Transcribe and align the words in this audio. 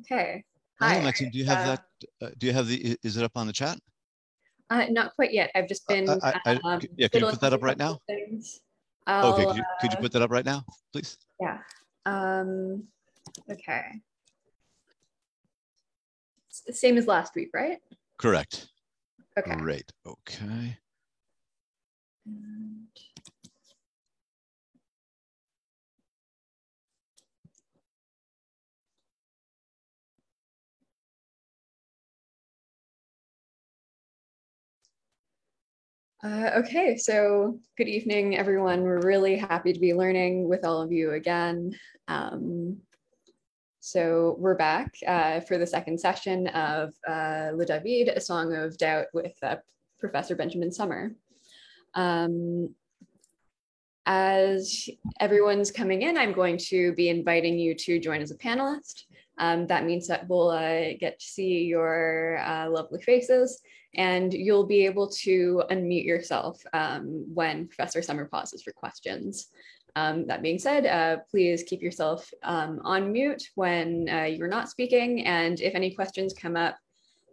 Okay. 0.00 0.44
Hi, 0.80 0.94
Hi. 0.98 1.00
Maxine. 1.00 1.30
Do 1.30 1.38
you 1.38 1.46
have 1.46 1.60
Uh, 1.60 1.64
that? 1.76 1.82
Uh, 2.20 2.30
do 2.38 2.46
you 2.46 2.52
have 2.52 2.66
the? 2.68 2.96
Is 3.02 3.16
it 3.16 3.24
up 3.24 3.32
on 3.36 3.46
the 3.46 3.52
chat? 3.52 3.78
Uh, 4.68 4.86
not 4.90 5.14
quite 5.14 5.32
yet. 5.32 5.50
I've 5.54 5.68
just 5.68 5.84
Uh, 5.88 5.94
been. 5.94 6.08
I- 6.10 6.40
I- 6.44 6.60
um, 6.64 6.82
yeah, 6.96 7.08
can 7.08 7.20
you 7.22 7.30
put 7.30 7.40
that 7.40 7.52
up 7.52 7.62
right 7.62 7.78
now? 7.78 8.00
Okay. 8.10 9.44
Could 9.46 9.56
you 9.56 9.64
could 9.80 9.92
you 9.92 9.98
uh, 9.98 10.00
put 10.00 10.12
that 10.12 10.22
up 10.22 10.30
right 10.30 10.44
now, 10.44 10.64
please? 10.92 11.16
Yeah. 11.40 11.62
Um, 12.04 12.88
okay. 13.50 14.00
S- 16.50 16.78
Same 16.78 16.98
as 16.98 17.06
last 17.06 17.34
week, 17.34 17.50
right? 17.54 17.78
Correct. 18.18 18.68
Okay. 19.38 19.54
Great. 19.56 19.92
Okay. 20.04 20.78
And- 22.26 22.88
Uh, 36.26 36.50
okay, 36.56 36.96
so 36.96 37.56
good 37.78 37.86
evening, 37.86 38.36
everyone. 38.36 38.82
We're 38.82 39.00
really 39.00 39.36
happy 39.36 39.72
to 39.72 39.78
be 39.78 39.94
learning 39.94 40.48
with 40.48 40.64
all 40.64 40.82
of 40.82 40.90
you 40.90 41.12
again. 41.12 41.78
Um, 42.08 42.78
so 43.78 44.34
we're 44.36 44.56
back 44.56 44.92
uh, 45.06 45.38
for 45.38 45.56
the 45.56 45.66
second 45.68 46.00
session 46.00 46.48
of 46.48 46.92
uh, 47.08 47.50
Le 47.54 47.64
David, 47.64 48.08
a 48.08 48.20
song 48.20 48.52
of 48.54 48.76
doubt 48.76 49.06
with 49.14 49.36
uh, 49.44 49.56
Professor 50.00 50.34
Benjamin 50.34 50.72
Sommer. 50.72 51.12
Um, 51.94 52.74
as 54.04 54.88
everyone's 55.20 55.70
coming 55.70 56.02
in, 56.02 56.18
I'm 56.18 56.32
going 56.32 56.58
to 56.70 56.92
be 56.94 57.08
inviting 57.08 57.56
you 57.56 57.72
to 57.76 58.00
join 58.00 58.20
as 58.20 58.32
a 58.32 58.36
panelist. 58.36 59.04
Um, 59.38 59.66
that 59.66 59.84
means 59.84 60.06
that 60.08 60.28
we'll 60.28 60.50
uh, 60.50 60.94
get 60.98 61.20
to 61.20 61.26
see 61.26 61.64
your 61.64 62.38
uh, 62.38 62.70
lovely 62.70 63.02
faces 63.02 63.60
and 63.96 64.32
you'll 64.32 64.66
be 64.66 64.84
able 64.84 65.08
to 65.08 65.62
unmute 65.70 66.04
yourself 66.04 66.62
um, 66.72 67.24
when 67.32 67.66
Professor 67.66 68.02
Sommer 68.02 68.26
pauses 68.26 68.62
for 68.62 68.72
questions. 68.72 69.48
Um, 69.96 70.26
that 70.26 70.42
being 70.42 70.58
said, 70.58 70.84
uh, 70.86 71.22
please 71.30 71.62
keep 71.62 71.80
yourself 71.80 72.30
um, 72.42 72.80
on 72.84 73.10
mute 73.10 73.42
when 73.54 74.08
uh, 74.10 74.24
you're 74.24 74.48
not 74.48 74.68
speaking. 74.68 75.24
And 75.24 75.58
if 75.60 75.74
any 75.74 75.94
questions 75.94 76.34
come 76.34 76.54
up 76.54 76.76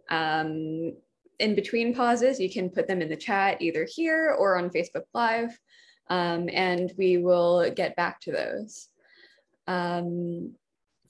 um, 0.08 0.94
in 1.38 1.54
between 1.54 1.94
pauses, 1.94 2.40
you 2.40 2.50
can 2.50 2.70
put 2.70 2.88
them 2.88 3.02
in 3.02 3.10
the 3.10 3.16
chat 3.16 3.60
either 3.60 3.86
here 3.88 4.34
or 4.38 4.56
on 4.56 4.70
Facebook 4.70 5.04
Live, 5.12 5.58
um, 6.08 6.48
and 6.50 6.90
we 6.96 7.18
will 7.18 7.70
get 7.70 7.96
back 7.96 8.20
to 8.22 8.32
those. 8.32 8.88
Um, 9.66 10.54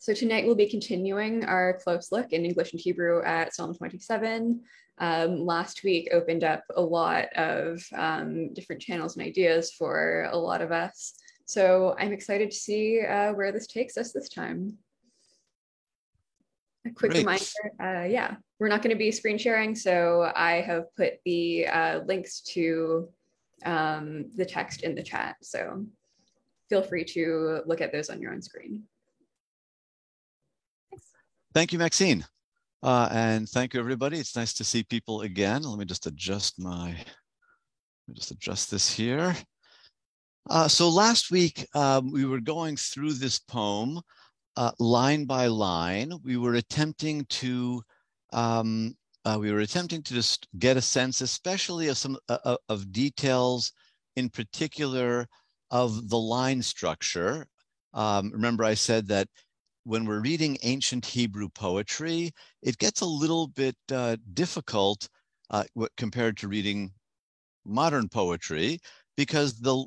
so 0.04 0.12
tonight 0.12 0.44
we'll 0.44 0.54
be 0.54 0.68
continuing 0.68 1.46
our 1.46 1.80
close 1.82 2.12
look 2.12 2.34
in 2.34 2.44
English 2.44 2.72
and 2.72 2.80
Hebrew 2.80 3.22
at 3.22 3.54
Psalm 3.54 3.74
27. 3.74 4.60
Um, 4.98 5.46
last 5.46 5.82
week 5.82 6.10
opened 6.12 6.44
up 6.44 6.62
a 6.76 6.82
lot 6.82 7.32
of 7.34 7.82
um, 7.94 8.52
different 8.52 8.82
channels 8.82 9.16
and 9.16 9.24
ideas 9.24 9.72
for 9.72 10.28
a 10.30 10.36
lot 10.36 10.60
of 10.60 10.72
us. 10.72 11.14
So 11.46 11.96
I'm 11.98 12.12
excited 12.12 12.50
to 12.50 12.56
see 12.56 13.00
uh, 13.00 13.32
where 13.32 13.50
this 13.50 13.66
takes 13.66 13.96
us 13.96 14.12
this 14.12 14.28
time. 14.28 14.76
A 16.86 16.90
quick 16.90 17.12
Great. 17.12 17.20
reminder, 17.20 17.46
uh, 17.80 18.06
yeah, 18.06 18.34
we're 18.60 18.68
not 18.68 18.82
going 18.82 18.94
to 18.94 18.98
be 18.98 19.10
screen 19.10 19.38
sharing, 19.38 19.74
so 19.74 20.30
I 20.36 20.60
have 20.60 20.94
put 20.96 21.14
the 21.24 21.66
uh, 21.66 22.00
links 22.00 22.42
to 22.52 23.08
um, 23.64 24.26
the 24.36 24.44
text 24.44 24.82
in 24.82 24.94
the 24.94 25.02
chat. 25.02 25.36
So 25.40 25.86
feel 26.68 26.82
free 26.82 27.06
to 27.06 27.62
look 27.64 27.80
at 27.80 27.90
those 27.90 28.10
on 28.10 28.20
your 28.20 28.34
own 28.34 28.42
screen. 28.42 28.82
Thank 31.54 31.72
you, 31.72 31.78
Maxine. 31.78 32.26
Uh, 32.82 33.08
and 33.12 33.48
thank 33.48 33.74
you, 33.74 33.80
everybody. 33.80 34.18
It's 34.18 34.34
nice 34.34 34.52
to 34.54 34.64
see 34.64 34.82
people 34.82 35.20
again. 35.20 35.62
Let 35.62 35.78
me 35.78 35.84
just 35.84 36.06
adjust 36.06 36.60
my, 36.60 36.88
let 36.88 38.08
me 38.08 38.14
just 38.14 38.32
adjust 38.32 38.72
this 38.72 38.92
here. 38.92 39.36
Uh, 40.50 40.66
so 40.66 40.88
last 40.88 41.30
week, 41.30 41.64
um, 41.76 42.10
we 42.10 42.24
were 42.24 42.40
going 42.40 42.76
through 42.76 43.12
this 43.12 43.38
poem 43.38 44.00
uh, 44.56 44.72
line 44.80 45.26
by 45.26 45.46
line. 45.46 46.12
We 46.24 46.38
were 46.38 46.54
attempting 46.54 47.24
to, 47.26 47.82
um, 48.32 48.96
uh, 49.24 49.38
we 49.40 49.52
were 49.52 49.60
attempting 49.60 50.02
to 50.02 50.14
just 50.14 50.48
get 50.58 50.76
a 50.76 50.82
sense, 50.82 51.20
especially 51.20 51.86
of 51.86 51.96
some 51.96 52.18
uh, 52.28 52.38
uh, 52.44 52.56
of 52.68 52.90
details, 52.90 53.70
in 54.16 54.28
particular 54.28 55.28
of 55.70 56.08
the 56.08 56.18
line 56.18 56.62
structure. 56.62 57.46
Um, 57.92 58.32
remember, 58.32 58.64
I 58.64 58.74
said 58.74 59.06
that 59.06 59.28
when 59.84 60.04
we're 60.04 60.20
reading 60.20 60.58
ancient 60.62 61.04
Hebrew 61.04 61.48
poetry, 61.48 62.32
it 62.62 62.78
gets 62.78 63.02
a 63.02 63.06
little 63.06 63.48
bit 63.48 63.76
uh, 63.92 64.16
difficult 64.32 65.08
uh, 65.50 65.64
compared 65.96 66.36
to 66.38 66.48
reading 66.48 66.90
modern 67.64 68.08
poetry 68.08 68.80
because 69.16 69.54
the 69.60 69.86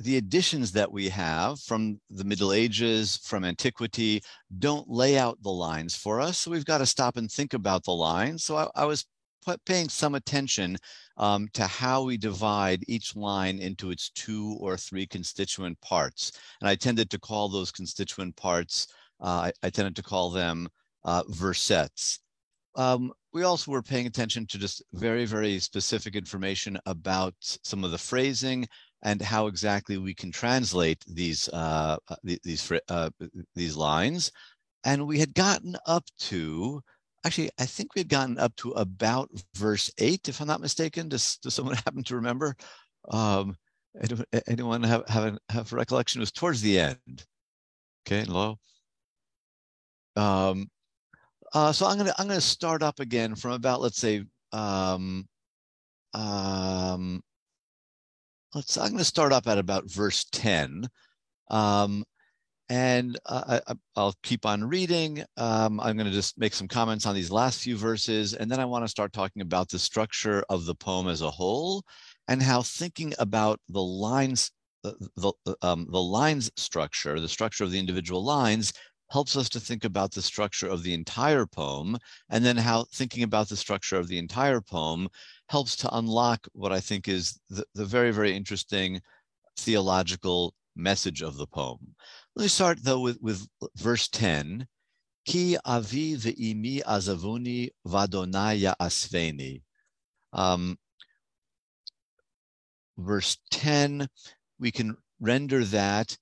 the- 0.00 0.16
additions 0.16 0.72
that 0.72 0.90
we 0.90 1.08
have 1.10 1.60
from 1.60 2.00
the 2.08 2.24
Middle 2.24 2.52
Ages, 2.52 3.18
from 3.24 3.44
antiquity, 3.44 4.22
don't 4.58 4.88
lay 4.88 5.18
out 5.18 5.42
the 5.42 5.50
lines 5.50 5.94
for 5.94 6.18
us. 6.20 6.38
So 6.38 6.50
we've 6.50 6.64
got 6.64 6.78
to 6.78 6.86
stop 6.86 7.18
and 7.18 7.30
think 7.30 7.52
about 7.52 7.84
the 7.84 7.92
lines. 7.92 8.42
So 8.44 8.56
I, 8.56 8.68
I 8.74 8.84
was 8.86 9.04
pa- 9.44 9.56
paying 9.66 9.90
some 9.90 10.14
attention 10.14 10.78
um, 11.18 11.48
to 11.52 11.66
how 11.66 12.02
we 12.04 12.16
divide 12.16 12.84
each 12.88 13.14
line 13.16 13.58
into 13.58 13.90
its 13.90 14.10
two 14.10 14.56
or 14.60 14.78
three 14.78 15.06
constituent 15.06 15.78
parts. 15.82 16.32
And 16.60 16.68
I 16.68 16.74
tended 16.74 17.10
to 17.10 17.18
call 17.18 17.48
those 17.50 17.70
constituent 17.70 18.34
parts 18.36 18.88
I, 19.20 19.52
I 19.62 19.70
tended 19.70 19.96
to 19.96 20.02
call 20.02 20.30
them 20.30 20.68
uh, 21.04 21.22
versets. 21.30 22.18
Um, 22.74 23.12
we 23.32 23.42
also 23.42 23.70
were 23.70 23.82
paying 23.82 24.06
attention 24.06 24.46
to 24.46 24.58
just 24.58 24.82
very, 24.92 25.24
very 25.24 25.58
specific 25.58 26.14
information 26.14 26.78
about 26.86 27.34
some 27.40 27.84
of 27.84 27.90
the 27.90 27.98
phrasing 27.98 28.68
and 29.02 29.20
how 29.20 29.46
exactly 29.46 29.98
we 29.98 30.14
can 30.14 30.30
translate 30.30 31.02
these 31.06 31.48
uh, 31.52 31.96
uh, 32.08 32.16
these 32.22 32.72
uh, 32.88 33.10
these 33.54 33.76
lines. 33.76 34.30
And 34.84 35.06
we 35.06 35.18
had 35.18 35.34
gotten 35.34 35.76
up 35.86 36.04
to 36.20 36.82
actually, 37.24 37.50
I 37.58 37.66
think 37.66 37.94
we 37.94 38.00
had 38.00 38.08
gotten 38.08 38.38
up 38.38 38.54
to 38.56 38.70
about 38.72 39.30
verse 39.54 39.90
eight, 39.98 40.28
if 40.28 40.40
I'm 40.40 40.46
not 40.46 40.60
mistaken. 40.60 41.08
Does, 41.08 41.38
does 41.38 41.54
someone 41.54 41.74
happen 41.84 42.04
to 42.04 42.16
remember? 42.16 42.56
Um, 43.10 43.56
anyone, 44.46 44.82
have 44.82 45.08
have 45.08 45.24
a, 45.24 45.38
have 45.52 45.72
recollection? 45.72 46.20
It 46.20 46.22
was 46.22 46.32
towards 46.32 46.60
the 46.62 46.78
end. 46.78 47.24
Okay, 48.06 48.24
low. 48.24 48.58
Um, 50.16 50.68
uh, 51.52 51.72
so 51.72 51.86
I'm 51.86 51.98
gonna 51.98 52.14
I'm 52.18 52.28
gonna 52.28 52.40
start 52.40 52.82
up 52.82 53.00
again 53.00 53.34
from 53.34 53.52
about 53.52 53.80
let's 53.80 53.98
say 53.98 54.24
um, 54.52 55.26
um, 56.14 57.22
let's 58.54 58.76
I'm 58.76 58.92
gonna 58.92 59.04
start 59.04 59.32
up 59.32 59.46
at 59.46 59.58
about 59.58 59.90
verse 59.90 60.24
10. 60.32 60.88
Um, 61.48 62.04
and 62.68 63.18
uh, 63.26 63.60
I, 63.66 63.74
I'll 63.94 64.14
keep 64.22 64.44
on 64.44 64.64
reading. 64.64 65.22
Um, 65.36 65.78
I'm 65.80 65.96
going 65.96 66.06
to 66.06 66.12
just 66.12 66.36
make 66.38 66.52
some 66.52 66.66
comments 66.66 67.06
on 67.06 67.14
these 67.14 67.30
last 67.30 67.60
few 67.60 67.76
verses, 67.76 68.34
and 68.34 68.50
then 68.50 68.58
I 68.58 68.64
want 68.64 68.84
to 68.84 68.88
start 68.88 69.12
talking 69.12 69.42
about 69.42 69.68
the 69.68 69.78
structure 69.78 70.44
of 70.48 70.64
the 70.66 70.74
poem 70.74 71.08
as 71.08 71.22
a 71.22 71.30
whole, 71.30 71.84
and 72.28 72.42
how 72.42 72.62
thinking 72.62 73.14
about 73.18 73.60
the 73.68 73.82
lines, 73.82 74.50
uh, 74.84 74.92
the 75.16 75.32
um, 75.62 75.86
the 75.90 76.02
lines 76.02 76.50
structure, 76.56 77.20
the 77.20 77.28
structure 77.28 77.62
of 77.62 77.70
the 77.70 77.78
individual 77.78 78.24
lines, 78.24 78.72
helps 79.08 79.36
us 79.36 79.48
to 79.50 79.60
think 79.60 79.84
about 79.84 80.12
the 80.12 80.22
structure 80.22 80.68
of 80.68 80.82
the 80.82 80.94
entire 80.94 81.46
poem, 81.46 81.96
and 82.28 82.44
then 82.44 82.56
how 82.56 82.84
thinking 82.92 83.22
about 83.22 83.48
the 83.48 83.56
structure 83.56 83.96
of 83.96 84.08
the 84.08 84.18
entire 84.18 84.60
poem 84.60 85.08
helps 85.48 85.76
to 85.76 85.96
unlock 85.96 86.46
what 86.52 86.72
I 86.72 86.80
think 86.80 87.08
is 87.08 87.38
the, 87.48 87.64
the 87.74 87.84
very 87.84 88.10
very 88.10 88.34
interesting 88.34 89.00
theological 89.56 90.54
message 90.74 91.22
of 91.22 91.36
the 91.36 91.46
poem. 91.46 91.94
Let 92.34 92.44
me 92.44 92.48
start 92.48 92.82
though 92.82 93.00
with, 93.00 93.18
with 93.20 93.48
verse 93.76 94.08
10. 94.08 94.66
Ki 95.24 95.56
avi 95.64 96.16
ve'imi 96.16 96.82
azavuni 96.84 97.70
vadonaya 97.86 98.74
asveni. 98.80 99.62
Um, 100.32 100.78
verse 102.98 103.38
10, 103.50 104.08
we 104.60 104.70
can 104.70 104.96
render 105.20 105.64
that 105.64 106.16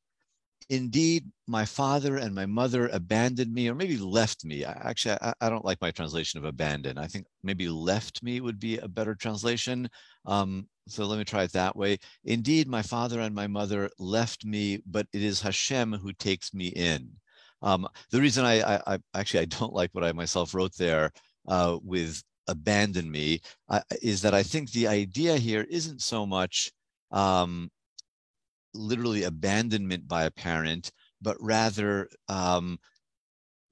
indeed 0.70 1.30
my 1.46 1.64
father 1.64 2.16
and 2.16 2.34
my 2.34 2.46
mother 2.46 2.88
abandoned 2.88 3.52
me 3.52 3.68
or 3.68 3.74
maybe 3.74 3.98
left 3.98 4.44
me. 4.44 4.64
Actually 4.64 5.16
I, 5.20 5.34
I 5.40 5.48
don't 5.50 5.64
like 5.64 5.80
my 5.80 5.90
translation 5.90 6.38
of 6.38 6.44
abandon. 6.44 6.98
I 6.98 7.06
think 7.06 7.26
maybe 7.42 7.68
left 7.68 8.22
me 8.22 8.40
would 8.40 8.58
be 8.58 8.78
a 8.78 8.88
better 8.88 9.14
translation. 9.14 9.88
Um, 10.26 10.68
so 10.88 11.06
let 11.06 11.18
me 11.18 11.24
try 11.24 11.42
it 11.44 11.52
that 11.52 11.76
way. 11.76 11.98
Indeed 12.24 12.68
my 12.68 12.82
father 12.82 13.20
and 13.20 13.34
my 13.34 13.46
mother 13.46 13.90
left 13.98 14.44
me 14.44 14.80
but 14.86 15.06
it 15.12 15.22
is 15.22 15.40
hashem 15.40 15.92
who 15.92 16.12
takes 16.12 16.54
me 16.54 16.68
in. 16.68 17.10
Um, 17.62 17.88
the 18.10 18.20
reason 18.20 18.44
I, 18.44 18.76
I, 18.76 18.80
I 18.86 18.98
actually 19.14 19.40
i 19.40 19.44
don't 19.46 19.72
like 19.72 19.90
what 19.92 20.04
i 20.04 20.12
myself 20.12 20.54
wrote 20.54 20.76
there 20.76 21.10
uh, 21.48 21.78
with 21.82 22.22
abandon 22.46 23.10
me 23.10 23.40
uh, 23.70 23.80
is 24.02 24.20
that 24.22 24.34
i 24.34 24.42
think 24.42 24.70
the 24.70 24.86
idea 24.86 25.38
here 25.38 25.66
isn't 25.70 26.02
so 26.02 26.26
much 26.26 26.70
um, 27.10 27.70
literally 28.74 29.24
abandonment 29.24 30.06
by 30.08 30.24
a 30.24 30.30
parent, 30.30 30.90
but 31.22 31.36
rather 31.40 32.08
um, 32.28 32.78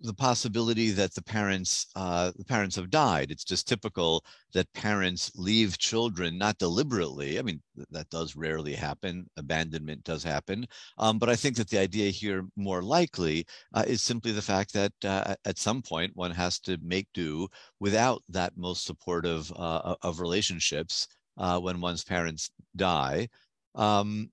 the 0.02 0.14
possibility 0.14 0.90
that 0.90 1.14
the 1.14 1.22
parents 1.22 1.86
uh, 1.94 2.32
the 2.36 2.44
parents 2.44 2.74
have 2.76 2.90
died. 2.90 3.30
It's 3.30 3.44
just 3.44 3.68
typical 3.68 4.24
that 4.52 4.72
parents 4.72 5.30
leave 5.36 5.78
children 5.78 6.36
not 6.36 6.58
deliberately. 6.58 7.38
I 7.38 7.42
mean, 7.42 7.62
that 7.90 8.10
does 8.10 8.34
rarely 8.34 8.74
happen. 8.74 9.30
Abandonment 9.36 10.02
does 10.04 10.24
happen, 10.24 10.66
um, 10.98 11.18
but 11.18 11.28
I 11.28 11.36
think 11.36 11.56
that 11.56 11.68
the 11.68 11.78
idea 11.78 12.10
here 12.10 12.44
more 12.56 12.82
likely 12.82 13.46
uh, 13.74 13.84
is 13.86 14.02
simply 14.02 14.32
the 14.32 14.42
fact 14.42 14.72
that 14.72 14.92
uh, 15.04 15.34
at 15.44 15.58
some 15.58 15.82
point 15.82 16.12
one 16.16 16.32
has 16.32 16.58
to 16.60 16.78
make 16.82 17.06
do 17.14 17.48
without 17.80 18.22
that 18.28 18.56
most 18.56 18.84
supportive 18.84 19.52
uh, 19.52 19.94
of 20.02 20.20
relationships 20.20 21.06
uh, 21.38 21.58
when 21.60 21.80
one's 21.80 22.04
parents 22.04 22.50
die. 22.76 23.28
Um, 23.74 24.30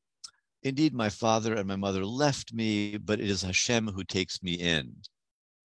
Indeed, 0.62 0.94
my 0.94 1.10
father 1.10 1.56
and 1.56 1.68
my 1.68 1.78
mother 1.78 2.06
left 2.06 2.54
me, 2.54 2.98
but 2.98 3.20
it 3.20 3.30
is 3.30 3.44
Hashem 3.44 3.88
who 3.88 4.04
takes 4.04 4.44
me 4.44 4.54
in 4.54 4.98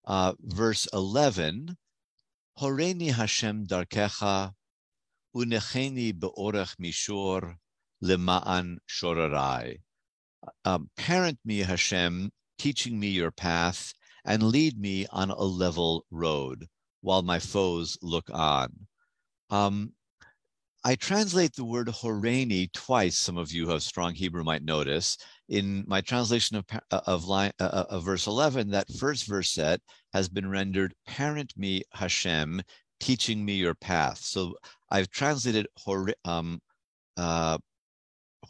uh, 0.07 0.35
verse 0.41 0.87
11, 0.93 1.77
Horeni 2.61 3.13
Hashem 3.13 3.67
darkecha 3.67 4.53
unecheni 5.35 6.13
beorech 6.13 6.77
mishor 6.77 7.57
lema'an 8.03 8.79
shorarai. 8.89 9.79
Um, 10.65 10.91
parent 10.97 11.39
me, 11.45 11.61
Hashem, 11.61 12.31
teaching 12.59 13.01
me 13.01 13.09
your 13.09 13.31
path, 13.31 13.95
and 14.25 14.43
lead 14.43 14.79
me 14.79 15.07
on 15.11 15.31
a 15.31 15.43
level 15.43 16.05
road 16.11 16.67
while 17.01 17.23
my 17.23 17.39
foes 17.39 17.99
look 18.03 18.31
on. 18.33 18.87
Um, 19.51 19.93
I 20.87 20.97
translate 20.97 21.55
the 21.55 21.65
word 21.65 21.89
horeni 21.89 22.71
twice, 22.73 23.17
some 23.17 23.39
of 23.39 23.51
you 23.51 23.65
who 23.65 23.73
have 23.73 23.83
strong 23.83 24.15
Hebrew 24.15 24.45
might 24.45 24.63
notice 24.63 25.17
in 25.49 25.83
my 25.87 26.03
translation 26.03 26.59
of, 26.59 26.67
of, 26.91 27.25
line, 27.25 27.53
uh, 27.59 27.65
uh, 27.65 27.85
of 27.89 28.05
verse 28.05 28.27
11, 28.27 28.71
that 28.71 28.93
first 28.99 29.27
verset 29.27 29.81
has 30.13 30.29
been 30.29 30.51
rendered, 30.51 30.95
parent 31.07 31.55
me 31.57 31.85
Hashem, 31.95 32.61
teaching 33.01 33.43
me 33.43 33.55
your 33.55 33.75
path. 33.75 34.19
So 34.19 34.57
I've 34.91 35.09
translated 35.09 35.67
hor, 35.79 36.13
um, 36.27 36.61
uh, 37.17 37.57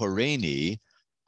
horeni 0.01 0.79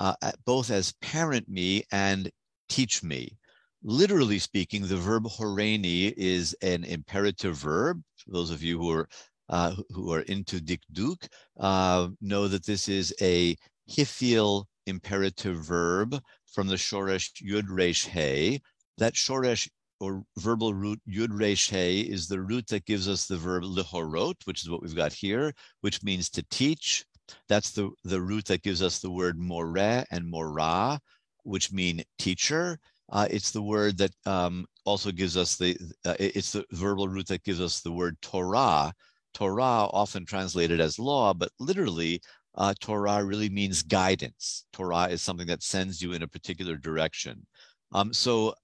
uh, 0.01 0.15
both 0.45 0.71
as 0.71 0.93
parent 1.01 1.49
me 1.49 1.85
and 1.93 2.29
teach 2.69 3.05
me. 3.05 3.39
Literally 3.85 4.41
speaking, 4.41 4.87
the 4.87 4.97
verb 4.97 5.25
horeni 5.25 6.13
is 6.17 6.57
an 6.63 6.83
imperative 6.83 7.57
verb. 7.57 8.03
For 8.17 8.33
those 8.33 8.51
of 8.51 8.63
you 8.63 8.79
who 8.79 8.91
are 8.91 9.09
uh, 9.49 9.75
who 9.91 10.13
are 10.13 10.23
into 10.23 10.61
dikduk 10.61 11.29
uh, 11.61 12.09
know 12.21 12.49
that 12.49 12.67
this 12.67 12.89
is 12.89 13.15
a 13.21 13.57
hifil 13.89 14.65
imperative 14.87 15.57
verb 15.57 16.19
from 16.47 16.67
the 16.67 16.77
shoresh 16.77 17.31
yud 17.43 17.67
resh 17.69 18.07
he. 18.07 18.61
That 18.99 19.15
shoresh 19.15 19.69
or 20.01 20.23
verbal 20.39 20.75
root 20.75 21.01
yud 21.09 21.29
resh 21.31 21.71
he 21.71 22.01
is 22.03 22.29
the 22.29 22.41
root 22.41 22.67
that 22.69 22.85
gives 22.85 23.09
us 23.09 23.27
the 23.27 23.37
verb 23.37 23.65
lihorot, 23.65 24.37
which 24.45 24.63
is 24.63 24.71
what 24.71 24.83
we've 24.83 24.97
got 24.97 25.13
here, 25.13 25.53
which 25.81 26.03
means 26.03 26.31
to 26.31 26.45
teach. 26.51 27.05
That's 27.49 27.73
the, 27.73 27.91
the 28.05 28.21
root 28.21 28.47
that 28.47 28.63
gives 28.63 28.83
us 28.83 29.01
the 29.01 29.11
word 29.11 29.39
moreh 29.39 30.05
and 30.11 30.29
mora, 30.29 31.01
which 31.43 31.73
mean 31.73 32.03
teacher. 32.19 32.79
Uh, 33.11 33.29
it's 33.31 33.51
the 33.51 33.63
word 33.63 33.99
that 33.99 34.11
um, 34.27 34.67
also 34.85 35.13
gives 35.13 35.37
us 35.37 35.57
the, 35.57 35.77
uh, 36.05 36.15
it's 36.19 36.53
the 36.53 36.65
verbal 36.73 37.09
root 37.09 37.27
that 37.29 37.45
gives 37.45 37.61
us 37.61 37.81
the 37.81 37.93
word 37.93 38.17
Torah. 38.21 38.93
Torah, 39.37 39.87
often 39.93 40.25
translated 40.25 40.81
as 40.81 40.99
law, 40.99 41.35
but 41.35 41.51
literally 41.59 42.23
uh, 42.55 42.73
Torah 42.81 43.23
really 43.23 43.51
means 43.51 43.83
guidance. 43.83 44.65
Torah 44.73 45.09
is 45.09 45.21
something 45.21 45.47
that 45.49 45.63
sends 45.63 46.01
you 46.01 46.15
in 46.15 46.23
a 46.23 46.27
particular 46.27 46.79
direction. 46.79 47.47
Um, 47.93 48.15
so 48.15 48.55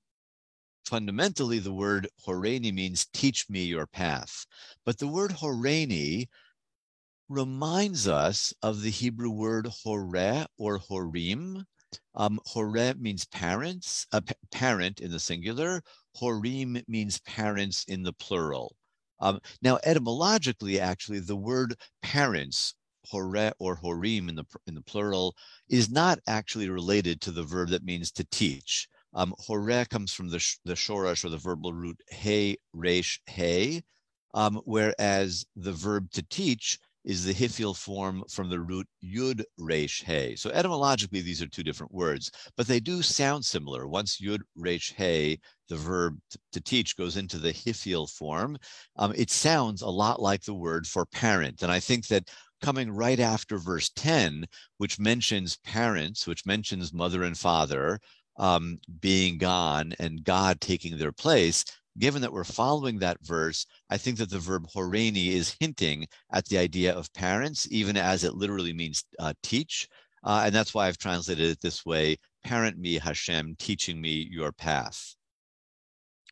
fundamentally, 0.87 1.59
the 1.59 1.75
word 1.75 2.09
horeni 2.27 2.73
means 2.73 3.05
teach 3.13 3.51
me 3.51 3.65
your 3.65 3.87
path. 3.87 4.47
But 4.87 4.99
the 4.99 5.09
word 5.09 5.33
horeni 5.33 6.29
reminds 7.29 8.09
us 8.09 8.55
of 8.63 8.81
the 8.81 8.91
Hebrew 8.91 9.29
word 9.29 9.67
hore 9.67 10.47
or 10.57 10.79
horim. 10.79 11.67
Um, 12.15 12.41
hore 12.47 12.95
means 12.95 13.27
parents, 13.27 14.07
a 14.11 14.23
p- 14.23 14.35
parent 14.51 15.01
in 15.01 15.11
the 15.11 15.21
singular. 15.21 15.83
Horim 16.17 16.83
means 16.89 17.21
parents 17.21 17.85
in 17.89 18.03
the 18.03 18.15
plural. 18.15 18.75
Um, 19.23 19.41
now, 19.63 19.79
etymologically, 19.85 20.79
actually, 20.79 21.21
the 21.21 21.37
word 21.37 21.77
parents 22.03 22.75
hore 23.07 23.53
or 23.59 23.77
horim 23.79 24.29
in 24.29 24.35
the 24.37 24.45
in 24.67 24.75
the 24.75 24.83
plural 24.83 25.35
is 25.69 25.91
not 25.91 26.19
actually 26.27 26.69
related 26.69 27.21
to 27.23 27.33
the 27.33 27.43
verb 27.43 27.71
that 27.71 27.85
means 27.85 28.13
to 28.13 28.25
teach. 28.25 28.89
Um, 29.15 29.35
hore 29.39 29.85
comes 29.87 30.13
from 30.13 30.29
the 30.29 30.45
the 30.67 30.75
shorash 30.75 31.25
or 31.25 31.31
the 31.31 31.39
verbal 31.39 31.73
root 31.73 32.01
hey 32.09 32.59
resh 32.75 33.21
hey, 33.27 33.83
um, 34.35 34.61
whereas 34.65 35.47
the 35.57 35.73
verb 35.73 36.11
to 36.13 36.23
teach 36.23 36.79
is 37.05 37.25
the 37.25 37.35
hifil 37.35 37.77
form 37.77 38.23
from 38.29 38.49
the 38.49 38.61
root 38.61 38.87
yud 39.05 39.43
resh 39.59 40.03
hey. 40.03 40.37
So 40.37 40.51
etymologically, 40.51 41.21
these 41.21 41.43
are 41.43 41.49
two 41.49 41.63
different 41.63 41.93
words, 41.93 42.31
but 42.57 42.67
they 42.67 42.81
do 42.81 43.03
sound 43.03 43.45
similar. 43.45 43.89
Once 43.89 44.21
yud 44.21 44.41
resh 44.57 44.93
hey, 44.93 45.39
the 45.69 45.77
verb 45.77 46.19
to 46.53 46.61
teach 46.61 46.97
goes 46.97 47.17
into 47.17 47.39
the 47.39 47.53
hifil 47.53 48.09
form, 48.11 48.57
um, 48.97 49.13
it 49.17 49.31
sounds 49.31 49.83
a 49.83 49.89
lot 49.89 50.21
like 50.21 50.43
the 50.45 50.55
word 50.55 50.87
for 50.87 51.07
parent. 51.07 51.63
And 51.63 51.73
I 51.73 51.81
think 51.81 52.07
that 52.09 52.29
coming 52.61 52.91
right 52.91 53.19
after 53.19 53.59
verse 53.59 53.91
10, 53.97 54.47
which 54.79 54.99
mentions 54.99 55.57
parents, 55.59 56.27
which 56.27 56.47
mentions 56.47 56.93
mother 56.93 57.25
and 57.25 57.37
father 57.37 57.99
um, 58.39 58.79
being 59.01 59.39
gone 59.39 59.93
and 59.99 60.25
God 60.25 60.61
taking 60.61 60.97
their 60.97 61.13
place, 61.13 61.65
given 61.99 62.23
that 62.23 62.33
we're 62.33 62.45
following 62.45 62.99
that 62.99 63.19
verse, 63.23 63.67
I 63.91 63.97
think 63.99 64.19
that 64.19 64.31
the 64.31 64.39
verb 64.39 64.67
horeni 64.75 65.29
is 65.29 65.57
hinting 65.61 66.07
at 66.33 66.47
the 66.47 66.59
idea 66.59 66.95
of 66.95 67.13
parents, 67.13 67.69
even 67.71 67.97
as 67.97 68.25
it 68.25 68.35
literally 68.35 68.73
means 68.73 69.05
uh, 69.19 69.35
teach. 69.43 69.89
Uh, 70.25 70.43
and 70.47 70.55
that's 70.55 70.73
why 70.73 70.87
I've 70.87 70.99
translated 70.99 71.51
it 71.51 71.61
this 71.61 71.85
way 71.85 72.17
parent 72.45 72.79
me, 72.79 72.99
Hashem, 72.99 73.57
teaching 73.59 74.01
me 74.01 74.27
your 74.31 74.53
path. 74.53 75.15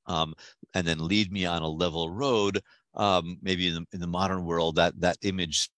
Um, 0.07 0.35
and 0.75 0.87
then 0.87 1.07
lead 1.07 1.31
me 1.31 1.47
on 1.47 1.63
a 1.63 1.69
level 1.69 2.11
road. 2.11 2.61
Um, 2.95 3.39
maybe 3.43 3.69
in 3.69 3.75
the, 3.75 3.87
in 3.93 4.01
the 4.01 4.09
modern 4.09 4.45
world, 4.45 4.75
that, 4.77 4.99
that 5.01 5.19
image 5.23 5.71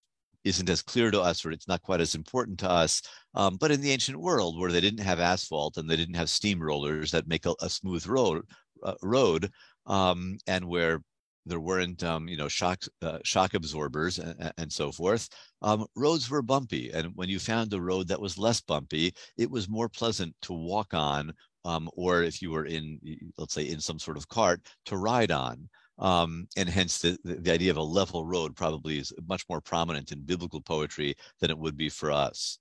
isn't 0.43 0.69
as 0.69 0.81
clear 0.81 1.11
to 1.11 1.21
us 1.21 1.45
or 1.45 1.51
it's 1.51 1.67
not 1.67 1.81
quite 1.81 2.01
as 2.01 2.15
important 2.15 2.59
to 2.59 2.69
us. 2.69 3.01
Um, 3.35 3.57
but 3.57 3.71
in 3.71 3.81
the 3.81 3.91
ancient 3.91 4.19
world 4.19 4.59
where 4.59 4.71
they 4.71 4.81
didn't 4.81 5.05
have 5.05 5.19
asphalt 5.19 5.77
and 5.77 5.89
they 5.89 5.95
didn't 5.95 6.15
have 6.15 6.27
steamrollers 6.27 7.11
that 7.11 7.27
make 7.27 7.45
a, 7.45 7.53
a 7.61 7.69
smooth 7.69 8.05
road, 8.07 8.43
uh, 8.83 8.95
road 9.01 9.51
um, 9.85 10.37
and 10.47 10.65
where 10.65 11.01
there 11.45 11.59
weren't, 11.59 12.03
um, 12.03 12.27
you 12.27 12.37
know, 12.37 12.47
shock 12.47 12.83
uh, 13.01 13.19
shock 13.23 13.53
absorbers 13.53 14.19
and, 14.19 14.53
and 14.57 14.71
so 14.71 14.91
forth. 14.91 15.27
Um, 15.61 15.85
roads 15.95 16.29
were 16.29 16.41
bumpy, 16.41 16.91
and 16.91 17.11
when 17.15 17.29
you 17.29 17.39
found 17.39 17.73
a 17.73 17.81
road 17.81 18.07
that 18.07 18.21
was 18.21 18.37
less 18.37 18.61
bumpy, 18.61 19.13
it 19.37 19.49
was 19.49 19.69
more 19.69 19.89
pleasant 19.89 20.35
to 20.43 20.53
walk 20.53 20.93
on, 20.93 21.33
um, 21.65 21.89
or 21.95 22.23
if 22.23 22.41
you 22.41 22.51
were 22.51 22.65
in, 22.65 22.99
let's 23.37 23.53
say, 23.53 23.63
in 23.63 23.79
some 23.79 23.99
sort 23.99 24.17
of 24.17 24.27
cart, 24.29 24.61
to 24.85 24.97
ride 24.97 25.31
on. 25.31 25.69
Um, 25.99 26.47
and 26.57 26.67
hence 26.67 26.99
the, 26.99 27.17
the 27.23 27.51
idea 27.51 27.69
of 27.71 27.77
a 27.77 27.83
level 27.83 28.25
road 28.25 28.55
probably 28.55 28.97
is 28.97 29.13
much 29.27 29.45
more 29.47 29.61
prominent 29.61 30.11
in 30.11 30.25
biblical 30.25 30.61
poetry 30.61 31.15
than 31.39 31.51
it 31.51 31.57
would 31.57 31.77
be 31.77 31.89
for 31.89 32.11
us. 32.11 32.57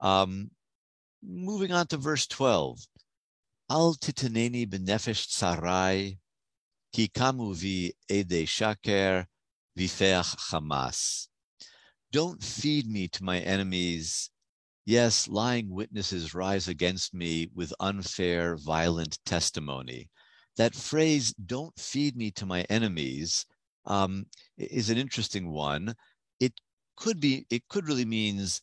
Um, 0.00 0.50
moving 1.22 1.70
on 1.70 1.86
to 1.88 1.96
verse 1.96 2.26
12. 2.26 2.80
Al 3.70 3.94
titaneni 3.94 4.66
benefesh 4.66 5.28
ki 6.92 7.08
kamuvi 7.08 7.92
ede 8.08 8.48
shaker 8.48 9.26
vifeach 9.78 10.36
hamas. 10.50 11.28
Don't 12.10 12.42
feed 12.42 12.86
me 12.86 13.08
to 13.08 13.24
my 13.24 13.40
enemies. 13.40 14.30
Yes, 14.84 15.28
lying 15.28 15.70
witnesses 15.70 16.34
rise 16.34 16.68
against 16.68 17.14
me 17.14 17.48
with 17.54 17.72
unfair, 17.80 18.56
violent 18.56 19.18
testimony 19.24 20.10
that 20.56 20.74
phrase 20.74 21.32
don't 21.46 21.78
feed 21.78 22.16
me 22.16 22.30
to 22.32 22.46
my 22.46 22.62
enemies 22.62 23.46
um, 23.86 24.26
is 24.58 24.90
an 24.90 24.98
interesting 24.98 25.50
one 25.50 25.94
it 26.40 26.52
could 26.96 27.20
be 27.20 27.46
it 27.50 27.62
could 27.68 27.86
really 27.86 28.04
means 28.04 28.62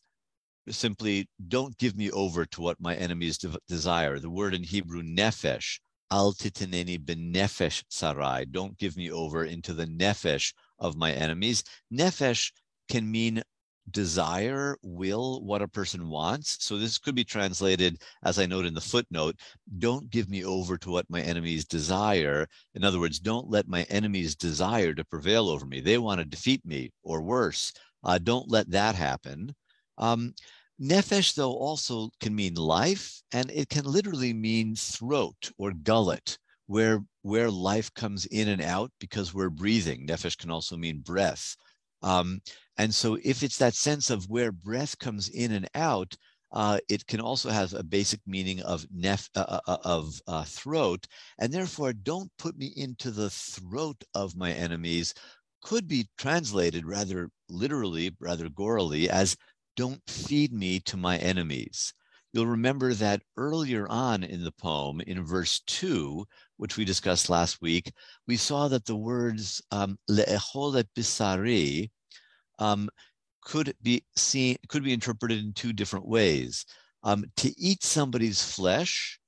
simply 0.68 1.28
don't 1.48 1.76
give 1.78 1.96
me 1.96 2.10
over 2.12 2.44
to 2.46 2.60
what 2.60 2.80
my 2.80 2.94
enemies 2.94 3.38
de- 3.38 3.58
desire 3.68 4.18
the 4.18 4.30
word 4.30 4.54
in 4.54 4.62
hebrew 4.62 5.02
nefesh 5.02 5.78
al 6.10 6.32
titaneni 6.32 6.98
benefesh 6.98 7.82
sarai 7.88 8.44
don't 8.44 8.78
give 8.78 8.96
me 8.96 9.10
over 9.10 9.44
into 9.44 9.72
the 9.72 9.86
nefesh 9.86 10.52
of 10.78 10.96
my 10.96 11.12
enemies 11.12 11.62
nefesh 11.92 12.52
can 12.88 13.10
mean 13.10 13.42
desire, 13.90 14.76
will, 14.82 15.42
what 15.42 15.62
a 15.62 15.68
person 15.68 16.08
wants. 16.08 16.64
So 16.64 16.78
this 16.78 16.98
could 16.98 17.14
be 17.14 17.24
translated, 17.24 18.02
as 18.24 18.38
I 18.38 18.46
note 18.46 18.66
in 18.66 18.74
the 18.74 18.80
footnote, 18.80 19.36
don't 19.78 20.10
give 20.10 20.28
me 20.28 20.44
over 20.44 20.76
to 20.78 20.90
what 20.90 21.08
my 21.08 21.20
enemies 21.22 21.64
desire. 21.64 22.46
In 22.74 22.84
other 22.84 23.00
words, 23.00 23.18
don't 23.18 23.50
let 23.50 23.68
my 23.68 23.84
enemies 23.84 24.36
desire 24.36 24.94
to 24.94 25.04
prevail 25.04 25.48
over 25.48 25.66
me. 25.66 25.80
They 25.80 25.98
want 25.98 26.20
to 26.20 26.24
defeat 26.24 26.64
me 26.64 26.92
or 27.02 27.22
worse. 27.22 27.72
Uh, 28.04 28.18
don't 28.18 28.50
let 28.50 28.70
that 28.70 28.94
happen. 28.94 29.54
Um, 29.98 30.34
nefesh, 30.80 31.34
though, 31.34 31.52
also 31.52 32.10
can 32.20 32.34
mean 32.34 32.54
life, 32.54 33.20
and 33.32 33.50
it 33.50 33.68
can 33.68 33.84
literally 33.84 34.32
mean 34.32 34.74
throat 34.74 35.52
or 35.58 35.72
gullet, 35.72 36.38
where 36.66 37.00
where 37.22 37.50
life 37.50 37.92
comes 37.94 38.26
in 38.26 38.48
and 38.48 38.62
out 38.62 38.90
because 38.98 39.34
we're 39.34 39.50
breathing. 39.50 40.06
Nefesh 40.06 40.38
can 40.38 40.50
also 40.50 40.76
mean 40.76 41.00
breath. 41.00 41.54
Um, 42.02 42.40
and 42.78 42.94
so 42.94 43.18
if 43.22 43.42
it's 43.42 43.58
that 43.58 43.74
sense 43.74 44.08
of 44.08 44.28
where 44.30 44.52
breath 44.52 44.98
comes 44.98 45.28
in 45.28 45.52
and 45.52 45.68
out, 45.74 46.16
uh, 46.52 46.78
it 46.88 47.06
can 47.06 47.20
also 47.20 47.50
have 47.50 47.74
a 47.74 47.82
basic 47.82 48.20
meaning 48.26 48.60
of 48.62 48.86
nef 48.90 49.28
uh, 49.36 49.44
uh, 49.48 49.60
uh 49.66 49.78
of 49.84 50.20
uh, 50.26 50.44
throat, 50.44 51.06
and 51.38 51.52
therefore 51.52 51.92
don't 51.92 52.30
put 52.38 52.56
me 52.56 52.72
into 52.76 53.10
the 53.10 53.30
throat 53.30 54.02
of 54.14 54.36
my 54.36 54.52
enemies. 54.52 55.14
Could 55.62 55.86
be 55.86 56.08
translated 56.16 56.86
rather 56.86 57.30
literally, 57.50 58.16
rather 58.18 58.48
gorily, 58.48 59.08
as 59.08 59.36
don't 59.76 60.02
feed 60.08 60.52
me 60.52 60.80
to 60.80 60.96
my 60.96 61.18
enemies. 61.18 61.92
You'll 62.32 62.46
remember 62.46 62.94
that 62.94 63.22
earlier 63.36 63.88
on 63.88 64.22
in 64.22 64.44
the 64.44 64.52
poem, 64.52 65.00
in 65.00 65.24
verse 65.24 65.60
two, 65.66 66.26
which 66.58 66.76
we 66.76 66.84
discussed 66.84 67.28
last 67.28 67.60
week, 67.60 67.92
we 68.28 68.36
saw 68.36 68.68
that 68.68 68.84
the 68.84 68.96
words 68.96 69.60
um, 69.72 69.98
le'echol 70.08 70.84
bisari 70.96 71.90
um, 72.58 72.88
could 73.42 73.74
be 73.82 74.04
seen, 74.16 74.56
could 74.68 74.84
be 74.84 74.92
interpreted 74.92 75.38
in 75.38 75.52
two 75.52 75.72
different 75.72 76.06
ways. 76.06 76.66
Um, 77.02 77.24
to 77.38 77.58
eat 77.58 77.82
somebody's 77.82 78.42
flesh 78.42 79.18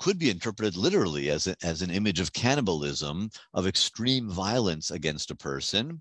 could 0.00 0.18
be 0.18 0.30
interpreted 0.30 0.76
literally 0.76 1.30
as, 1.30 1.46
a, 1.46 1.56
as 1.62 1.82
an 1.82 1.90
image 1.90 2.20
of 2.20 2.32
cannibalism, 2.32 3.30
of 3.54 3.66
extreme 3.66 4.30
violence 4.30 4.90
against 4.90 5.30
a 5.30 5.36
person, 5.36 6.00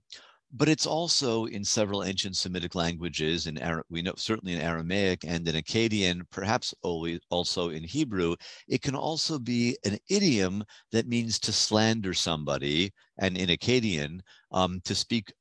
but 0.53 0.69
it's 0.69 0.85
also 0.85 1.45
in 1.45 1.63
several 1.63 2.03
ancient 2.03 2.37
Semitic 2.37 2.73
languages. 2.73 3.47
In 3.47 3.59
we 3.89 4.01
know 4.01 4.13
certainly 4.17 4.53
in 4.53 4.61
Aramaic 4.61 5.23
and 5.25 5.47
in 5.47 5.55
Akkadian, 5.55 6.21
perhaps 6.31 6.73
always 6.83 7.19
also 7.29 7.69
in 7.69 7.83
Hebrew. 7.83 8.35
It 8.67 8.81
can 8.81 8.95
also 8.95 9.39
be 9.39 9.77
an 9.83 9.97
idiom 10.09 10.63
that 10.91 11.07
means 11.07 11.39
to 11.39 11.51
slander 11.51 12.13
somebody, 12.13 12.93
and 13.17 13.37
in 13.37 13.49
Akkadian, 13.49 14.21
um, 14.51 14.81
to 14.85 14.95
speak 14.95 15.33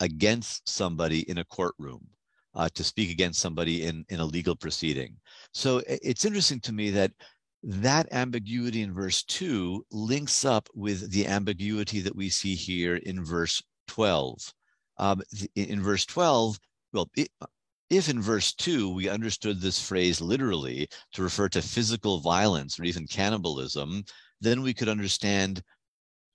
against 0.00 0.68
somebody 0.68 1.28
in 1.30 1.38
a 1.38 1.44
courtroom. 1.44 2.06
Uh, 2.52 2.68
to 2.74 2.82
speak 2.82 3.12
against 3.12 3.38
somebody 3.38 3.84
in, 3.84 4.04
in 4.08 4.18
a 4.18 4.24
legal 4.24 4.56
proceeding. 4.56 5.14
So 5.54 5.82
it's 5.86 6.24
interesting 6.24 6.58
to 6.62 6.72
me 6.72 6.90
that 6.90 7.12
that 7.62 8.08
ambiguity 8.10 8.82
in 8.82 8.92
verse 8.92 9.22
2 9.22 9.86
links 9.92 10.44
up 10.44 10.68
with 10.74 11.12
the 11.12 11.28
ambiguity 11.28 12.00
that 12.00 12.16
we 12.16 12.28
see 12.28 12.56
here 12.56 12.96
in 12.96 13.24
verse 13.24 13.62
12. 13.90 14.54
Um, 14.98 15.22
in 15.56 15.82
verse 15.82 16.06
12, 16.06 16.58
well, 16.92 17.10
if 17.90 18.08
in 18.08 18.22
verse 18.22 18.52
2 18.54 18.94
we 18.94 19.08
understood 19.08 19.60
this 19.60 19.80
phrase 19.80 20.20
literally 20.20 20.88
to 21.12 21.22
refer 21.22 21.48
to 21.48 21.60
physical 21.60 22.20
violence 22.20 22.78
or 22.78 22.84
even 22.84 23.06
cannibalism, 23.06 24.04
then 24.40 24.62
we 24.62 24.72
could 24.72 24.88
understand 24.88 25.62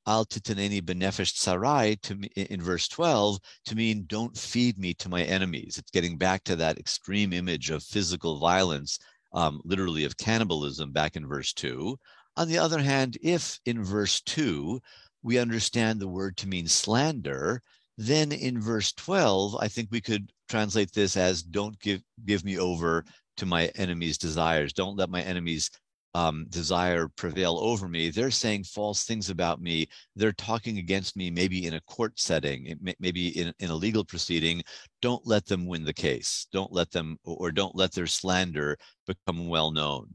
al 0.07 0.25
titaneni 0.25 0.81
benefesh 0.81 1.33
sarai 1.35 1.95
to 2.03 2.13
in 2.35 2.61
verse 2.61 2.87
12 2.89 3.39
to 3.65 3.75
mean 3.75 4.05
don't 4.07 4.37
feed 4.37 4.77
me 4.77 4.93
to 4.93 5.09
my 5.09 5.23
enemies. 5.23 5.77
It's 5.77 5.91
getting 5.91 6.17
back 6.17 6.43
to 6.43 6.55
that 6.57 6.77
extreme 6.77 7.31
image 7.33 7.69
of 7.69 7.83
physical 7.83 8.37
violence, 8.39 8.99
um, 9.33 9.61
literally 9.63 10.03
of 10.03 10.17
cannibalism 10.17 10.91
back 10.91 11.15
in 11.15 11.25
verse 11.25 11.53
2. 11.53 11.97
On 12.37 12.47
the 12.49 12.57
other 12.57 12.81
hand, 12.81 13.17
if 13.21 13.59
in 13.65 13.83
verse 13.83 14.21
2 14.21 14.81
we 15.25 15.39
understand 15.39 15.99
the 15.99 16.07
word 16.07 16.37
to 16.37 16.47
mean 16.47 16.67
slander, 16.67 17.59
then 17.97 18.31
in 18.31 18.61
verse 18.61 18.93
12, 18.93 19.57
I 19.59 19.67
think 19.67 19.89
we 19.89 19.99
could 19.99 20.31
translate 20.47 20.91
this 20.93 21.17
as 21.17 21.41
don't 21.41 21.79
give 21.79 22.03
give 22.25 22.45
me 22.45 22.59
over 22.59 23.03
to 23.37 23.47
my 23.47 23.71
enemy's 23.75 24.19
desires. 24.19 24.71
Don't 24.71 24.97
let 24.97 25.09
my 25.09 25.23
enemies 25.23 25.71
um, 26.13 26.45
desire 26.49 27.07
prevail 27.17 27.57
over 27.59 27.87
me. 27.87 28.11
They're 28.11 28.29
saying 28.29 28.65
false 28.65 29.03
things 29.03 29.31
about 29.31 29.59
me. 29.59 29.87
They're 30.15 30.31
talking 30.31 30.77
against 30.77 31.17
me, 31.17 31.31
maybe 31.31 31.65
in 31.65 31.73
a 31.73 31.81
court 31.81 32.19
setting, 32.19 32.77
maybe 32.99 33.29
in, 33.29 33.51
in 33.59 33.71
a 33.71 33.75
legal 33.75 34.05
proceeding. 34.05 34.61
Don't 35.01 35.25
let 35.25 35.47
them 35.47 35.65
win 35.65 35.83
the 35.83 35.93
case. 35.93 36.45
Don't 36.53 36.71
let 36.71 36.91
them, 36.91 37.17
or 37.23 37.51
don't 37.51 37.75
let 37.75 37.93
their 37.93 38.07
slander 38.07 38.77
become 39.07 39.47
well 39.47 39.71
known. 39.71 40.07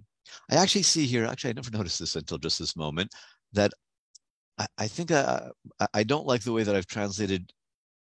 I 0.52 0.54
actually 0.54 0.84
see 0.84 1.04
here, 1.04 1.26
actually, 1.26 1.50
I 1.50 1.54
never 1.54 1.70
noticed 1.76 1.98
this 1.98 2.14
until 2.14 2.38
just 2.38 2.60
this 2.60 2.76
moment, 2.76 3.12
that 3.52 3.72
I, 4.78 4.88
think 4.88 5.10
uh, 5.10 5.50
I 5.94 6.02
don't 6.02 6.26
like 6.26 6.42
the 6.42 6.52
way 6.52 6.62
that 6.62 6.74
I've 6.74 6.86
translated 6.86 7.52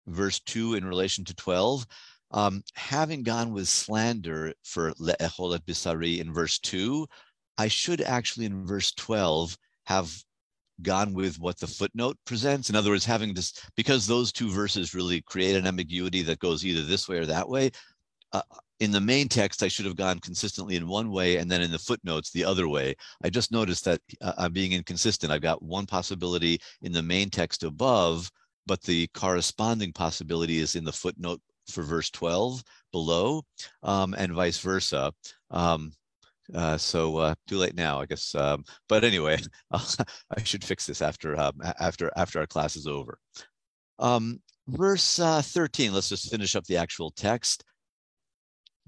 verse 0.07 0.39
2 0.41 0.75
in 0.75 0.86
relation 0.86 1.24
to 1.25 1.36
12. 1.36 1.86
Um, 2.31 2.63
having 2.74 3.24
gone 3.24 3.53
with 3.53 3.67
slander 3.67 4.53
for 4.63 4.91
le'echolet 4.93 5.60
bisari 5.65 6.19
in 6.19 6.33
verse 6.33 6.60
2, 6.60 7.07
I 7.57 7.67
should 7.67 8.01
actually 8.01 8.48
in 8.48 8.65
verse 8.65 8.91
12 8.93 9.55
have 9.86 10.12
gone 10.81 11.13
with 11.13 11.39
what 11.39 11.60
the 11.60 11.67
footnote 11.67 12.17
presents. 12.25 12.69
In 12.69 12.75
other 12.75 12.89
words, 12.89 13.05
having 13.05 13.33
this, 13.33 13.53
because 13.75 14.07
those 14.07 14.31
two 14.31 14.50
verses 14.50 14.95
really 14.95 15.22
create 15.22 15.55
an 15.55 15.67
ambiguity 15.67 16.24
that 16.24 16.39
goes 16.39 16.65
either 16.65 16.81
this 16.81 17.07
way 17.07 17.17
or 17.17 17.25
that 17.27 17.48
way, 17.48 17.72
uh, 18.31 18.41
in 18.79 18.91
the 18.91 19.01
main 19.01 19.29
text, 19.29 19.63
I 19.63 19.67
should 19.67 19.85
have 19.85 19.95
gone 19.95 20.19
consistently 20.19 20.75
in 20.75 20.87
one 20.87 21.11
way, 21.11 21.37
and 21.37 21.49
then 21.49 21.61
in 21.61 21.71
the 21.71 21.79
footnotes, 21.79 22.31
the 22.31 22.45
other 22.45 22.67
way. 22.67 22.95
I 23.23 23.29
just 23.29 23.51
noticed 23.51 23.85
that 23.85 24.01
uh, 24.21 24.33
I'm 24.37 24.53
being 24.53 24.73
inconsistent. 24.73 25.31
I've 25.31 25.41
got 25.41 25.61
one 25.61 25.85
possibility 25.85 26.59
in 26.81 26.91
the 26.91 27.03
main 27.03 27.29
text 27.29 27.63
above, 27.63 28.29
but 28.65 28.81
the 28.81 29.07
corresponding 29.13 29.93
possibility 29.93 30.59
is 30.59 30.75
in 30.75 30.83
the 30.83 30.91
footnote 30.91 31.41
for 31.69 31.83
verse 31.83 32.09
12 32.09 32.63
below, 32.91 33.43
um, 33.83 34.13
and 34.17 34.33
vice 34.33 34.59
versa. 34.59 35.13
Um, 35.51 35.93
uh, 36.53 36.77
so 36.77 37.17
uh, 37.17 37.35
too 37.47 37.57
late 37.57 37.75
now, 37.75 38.01
I 38.01 38.05
guess. 38.05 38.35
Um, 38.35 38.63
but 38.89 39.03
anyway, 39.03 39.39
I 39.71 40.43
should 40.43 40.63
fix 40.63 40.85
this 40.85 41.01
after 41.01 41.39
um, 41.39 41.53
after 41.79 42.11
after 42.17 42.39
our 42.39 42.47
class 42.47 42.75
is 42.75 42.87
over. 42.87 43.17
Um, 43.99 44.41
verse 44.67 45.19
uh, 45.19 45.41
13. 45.41 45.93
Let's 45.93 46.09
just 46.09 46.29
finish 46.29 46.55
up 46.55 46.65
the 46.65 46.77
actual 46.77 47.11
text. 47.11 47.63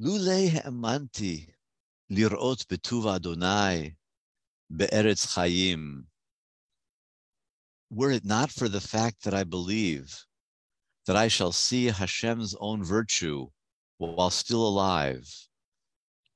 Lule 0.00 0.50
האמנתי 0.52 1.46
לראות 2.10 2.64
בטוב 2.72 3.06
אדוני 3.06 3.94
בארץ 4.70 5.26
חיים. 5.26 6.02
Were 7.90 8.10
it 8.10 8.24
not 8.24 8.50
for 8.50 8.68
the 8.68 8.80
fact 8.80 9.24
that 9.24 9.34
I 9.34 9.44
believe 9.44 10.24
that 11.06 11.16
I 11.16 11.28
shall 11.28 11.52
see 11.52 11.86
Hashem's 11.86 12.54
own 12.60 12.84
virtue 12.84 13.48
while 13.98 14.30
still 14.30 14.66
alive, 14.66 15.28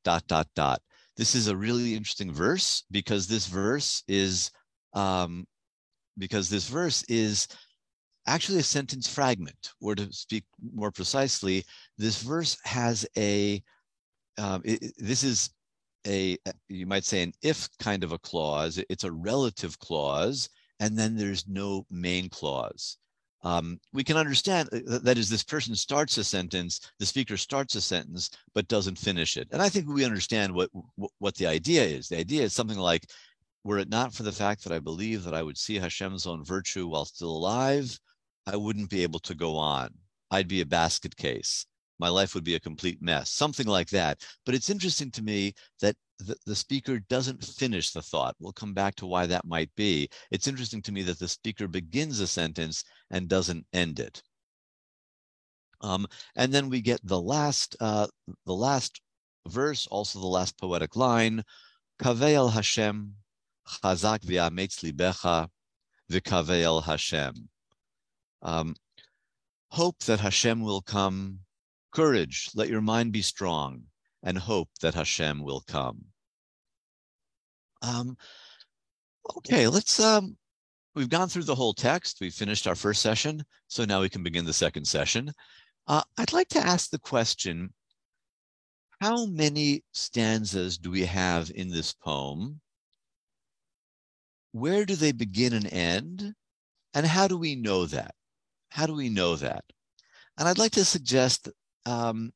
dot, 0.02 0.26
dot, 0.26 0.48
dot. 0.54 0.82
This 1.16 1.34
is 1.34 1.46
a 1.46 1.56
really 1.56 1.94
interesting 1.94 2.32
verse 2.32 2.84
because 2.90 3.26
this 3.26 3.46
verse 3.46 4.02
is, 4.08 4.50
um, 4.92 5.46
because 6.18 6.50
this 6.50 6.68
verse 6.68 7.04
is 7.08 7.46
actually 8.29 8.59
a 8.59 8.63
sentence 8.63 9.07
fragment, 9.07 9.73
or 9.81 9.95
to 9.95 10.11
speak 10.13 10.43
more 10.73 10.91
precisely, 10.91 11.65
this 11.97 12.21
verse 12.21 12.57
has 12.63 13.05
a, 13.17 13.61
um, 14.37 14.61
it, 14.63 14.93
this 14.97 15.23
is 15.23 15.49
a, 16.07 16.37
you 16.69 16.85
might 16.85 17.05
say 17.05 17.23
an 17.23 17.33
if 17.41 17.67
kind 17.79 18.03
of 18.03 18.11
a 18.13 18.19
clause. 18.19 18.81
It's 18.89 19.03
a 19.03 19.11
relative 19.11 19.77
clause, 19.79 20.49
and 20.79 20.97
then 20.97 21.15
there's 21.15 21.47
no 21.47 21.85
main 21.89 22.29
clause. 22.29 22.97
Um, 23.41 23.79
we 23.93 24.03
can 24.03 24.17
understand 24.17 24.69
uh, 24.73 24.99
that 25.03 25.17
is 25.17 25.29
this 25.29 25.43
person 25.43 25.75
starts 25.75 26.17
a 26.17 26.23
sentence, 26.23 26.91
the 26.99 27.05
speaker 27.05 27.37
starts 27.37 27.75
a 27.75 27.81
sentence, 27.81 28.29
but 28.53 28.67
doesn't 28.67 28.97
finish 28.97 29.37
it. 29.37 29.47
And 29.51 29.61
I 29.61 29.69
think 29.69 29.87
we 29.87 30.05
understand 30.05 30.53
what, 30.53 30.69
what 31.19 31.35
the 31.35 31.47
idea 31.47 31.83
is. 31.83 32.07
The 32.07 32.17
idea 32.17 32.43
is 32.43 32.53
something 32.53 32.77
like, 32.77 33.09
were 33.63 33.79
it 33.79 33.89
not 33.89 34.13
for 34.13 34.23
the 34.23 34.31
fact 34.31 34.63
that 34.63 34.73
I 34.73 34.79
believe 34.79 35.23
that 35.23 35.33
I 35.33 35.43
would 35.43 35.57
see 35.57 35.79
Hashem's 35.79 36.27
own 36.27 36.43
virtue 36.43 36.87
while 36.87 37.05
still 37.05 37.31
alive, 37.31 37.97
I 38.51 38.55
wouldn't 38.55 38.89
be 38.89 39.03
able 39.03 39.19
to 39.19 39.35
go 39.35 39.55
on. 39.57 39.89
I'd 40.31 40.47
be 40.47 40.61
a 40.61 40.65
basket 40.65 41.15
case. 41.15 41.65
My 41.99 42.09
life 42.09 42.33
would 42.33 42.43
be 42.43 42.55
a 42.55 42.59
complete 42.59 43.01
mess, 43.01 43.29
something 43.29 43.67
like 43.67 43.89
that. 43.89 44.21
But 44.45 44.55
it's 44.55 44.69
interesting 44.69 45.11
to 45.11 45.21
me 45.21 45.53
that 45.81 45.95
the, 46.17 46.35
the 46.45 46.55
speaker 46.55 46.99
doesn't 47.09 47.43
finish 47.43 47.91
the 47.91 48.01
thought. 48.01 48.35
We'll 48.39 48.53
come 48.53 48.73
back 48.73 48.95
to 48.95 49.05
why 49.05 49.25
that 49.27 49.45
might 49.45 49.69
be. 49.75 50.09
It's 50.31 50.47
interesting 50.47 50.81
to 50.83 50.91
me 50.91 51.03
that 51.03 51.19
the 51.19 51.27
speaker 51.27 51.67
begins 51.67 52.19
a 52.21 52.27
sentence 52.27 52.83
and 53.11 53.27
doesn't 53.27 53.65
end 53.73 53.99
it. 53.99 54.23
Um, 55.81 56.07
and 56.35 56.53
then 56.53 56.69
we 56.69 56.81
get 56.81 56.99
the 57.03 57.21
last, 57.21 57.75
uh, 57.79 58.07
the 58.45 58.53
last 58.53 59.01
verse, 59.47 59.87
also 59.87 60.19
the 60.19 60.27
last 60.27 60.57
poetic 60.57 60.95
line, 60.95 61.43
Kaveil 62.01 62.51
Hashem, 62.51 63.13
Chazak 63.67 64.21
v'ametz 64.21 64.83
libecha, 64.83 65.47
v'kaveil 66.11 66.83
Hashem. 66.83 67.49
Um, 68.41 68.75
hope 69.69 69.99
that 70.03 70.19
Hashem 70.19 70.61
will 70.61 70.81
come. 70.81 71.39
Courage, 71.93 72.49
let 72.53 72.69
your 72.69 72.81
mind 72.81 73.11
be 73.11 73.21
strong, 73.21 73.83
and 74.23 74.37
hope 74.37 74.69
that 74.81 74.93
Hashem 74.93 75.43
will 75.43 75.61
come. 75.61 76.05
Um, 77.81 78.17
okay, 79.37 79.67
let's. 79.67 79.99
Um, 79.99 80.37
we've 80.95 81.09
gone 81.09 81.29
through 81.29 81.43
the 81.43 81.55
whole 81.55 81.73
text. 81.73 82.19
We 82.21 82.29
finished 82.29 82.67
our 82.67 82.75
first 82.75 83.01
session, 83.01 83.43
so 83.67 83.85
now 83.85 84.01
we 84.01 84.09
can 84.09 84.23
begin 84.23 84.45
the 84.45 84.53
second 84.53 84.85
session. 84.85 85.31
Uh, 85.87 86.03
I'd 86.17 86.33
like 86.33 86.49
to 86.49 86.59
ask 86.59 86.89
the 86.89 86.99
question: 86.99 87.73
How 89.01 89.25
many 89.25 89.83
stanzas 89.93 90.77
do 90.77 90.91
we 90.91 91.05
have 91.05 91.51
in 91.55 91.69
this 91.69 91.93
poem? 91.93 92.61
where 94.51 94.85
do 94.85 94.95
they 94.95 95.11
begin 95.11 95.53
and 95.53 95.71
end? 95.71 96.33
And 96.93 97.05
how 97.05 97.27
do 97.27 97.37
we 97.37 97.55
know 97.55 97.85
that? 97.85 98.15
How 98.69 98.85
do 98.85 98.93
we 98.93 99.09
know 99.09 99.35
that? 99.35 99.63
And 100.37 100.47
I'd 100.47 100.57
like 100.57 100.71
to 100.73 100.85
suggest 100.85 101.49
um, 101.85 102.31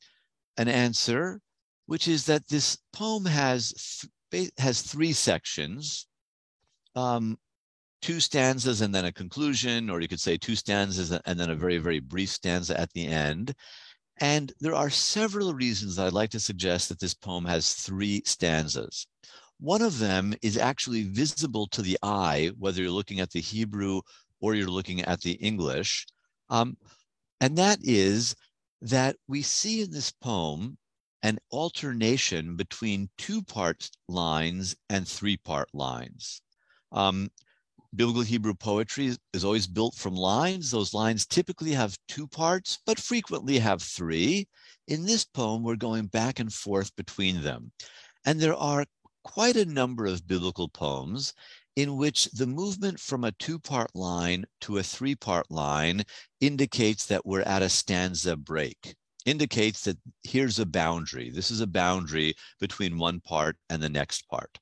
an 0.58 0.68
answer, 0.68 1.40
which 1.86 2.08
is 2.08 2.26
that 2.26 2.48
this 2.48 2.78
poem 2.92 3.26
has 3.26 4.04
th- 4.32 4.52
has 4.58 4.82
three 4.82 5.14
sections, 5.14 6.08
um, 6.96 7.38
two 8.02 8.20
stanzas 8.20 8.82
and 8.82 8.94
then 8.94 9.06
a 9.06 9.12
conclusion, 9.12 9.90
or 9.90 10.02
you 10.02 10.08
could 10.08 10.20
say 10.20 10.38
two 10.38 10.56
stanzas 10.56 11.12
and 11.12 11.40
then 11.40 11.50
a 11.50 11.56
very 11.56 11.78
very 11.78 12.00
brief 12.00 12.30
stanza 12.30 12.80
at 12.80 12.92
the 12.94 13.08
end. 13.08 13.54
And 14.20 14.54
there 14.60 14.76
are 14.76 14.90
several 14.90 15.54
reasons 15.54 15.96
that 15.96 16.08
I'd 16.08 16.14
like 16.14 16.30
to 16.32 16.40
suggest 16.40 16.90
that 16.90 17.00
this 17.00 17.14
poem 17.14 17.46
has 17.46 17.74
three 17.74 18.22
stanzas. 18.26 19.08
One 19.60 19.82
of 19.82 19.98
them 20.00 20.34
is 20.42 20.58
actually 20.58 21.04
visible 21.04 21.68
to 21.68 21.82
the 21.82 21.98
eye, 22.04 22.52
whether 22.58 22.82
you're 22.82 22.92
looking 22.92 23.22
at 23.22 23.32
the 23.32 23.40
Hebrew 23.40 24.02
or 24.40 24.56
you're 24.56 24.68
looking 24.68 25.02
at 25.02 25.22
the 25.22 25.34
English. 25.34 26.06
Um, 26.54 26.78
and 27.42 27.58
that 27.58 27.80
is 27.82 28.36
that 28.82 29.16
we 29.28 29.42
see 29.42 29.82
in 29.82 29.92
this 29.92 30.12
poem 30.12 30.78
an 31.24 31.40
alternation 31.52 32.56
between 32.56 33.10
two 33.18 33.42
part 33.42 33.90
lines 34.08 34.76
and 34.90 35.08
three 35.08 35.38
part 35.38 35.68
lines. 35.74 36.42
Um, 36.92 37.32
biblical 37.96 38.22
Hebrew 38.22 38.54
poetry 38.54 39.08
is, 39.08 39.18
is, 39.34 39.44
always 39.44 39.66
built 39.66 39.96
from 39.96 40.16
lines. 40.16 40.70
Those 40.70 40.94
lines 40.94 41.26
typically 41.26 41.72
have 41.72 41.98
two 42.08 42.28
parts, 42.28 42.78
but 42.86 43.00
frequently 43.00 43.58
have 43.58 43.82
three. 43.82 44.48
In 44.88 45.06
this 45.06 45.26
poem, 45.26 45.64
we're 45.64 45.76
going 45.76 46.06
back 46.08 46.40
and 46.40 46.54
forth 46.54 46.96
between 46.96 47.42
them. 47.42 47.72
And 48.26 48.40
there 48.40 48.56
are 48.56 48.86
quite 49.24 49.56
a 49.56 49.66
number 49.66 50.06
of 50.06 50.28
biblical 50.28 50.70
poems 50.70 51.34
in 51.76 51.98
which 51.98 52.26
the 52.26 52.48
movement 52.48 53.00
from 53.00 53.24
a 53.24 53.32
two 53.34 53.60
part 53.60 53.90
line 53.96 54.46
to 54.62 54.78
a 54.78 54.84
three 54.84 55.16
part 55.16 55.50
line 55.50 56.04
indicates 56.40 57.06
that 57.08 57.26
we're 57.26 57.42
at 57.42 57.62
a 57.62 57.70
stanza 57.70 58.36
break, 58.36 58.96
indicates 59.26 59.84
that 59.84 59.98
here's 60.24 60.60
a 60.60 60.66
boundary. 60.66 61.30
This 61.30 61.52
is 61.52 61.62
a 61.62 61.68
boundary 61.68 62.34
between 62.60 63.00
one 63.00 63.20
part 63.22 63.58
and 63.70 63.82
the 63.82 63.90
next 63.90 64.28
part. 64.30 64.60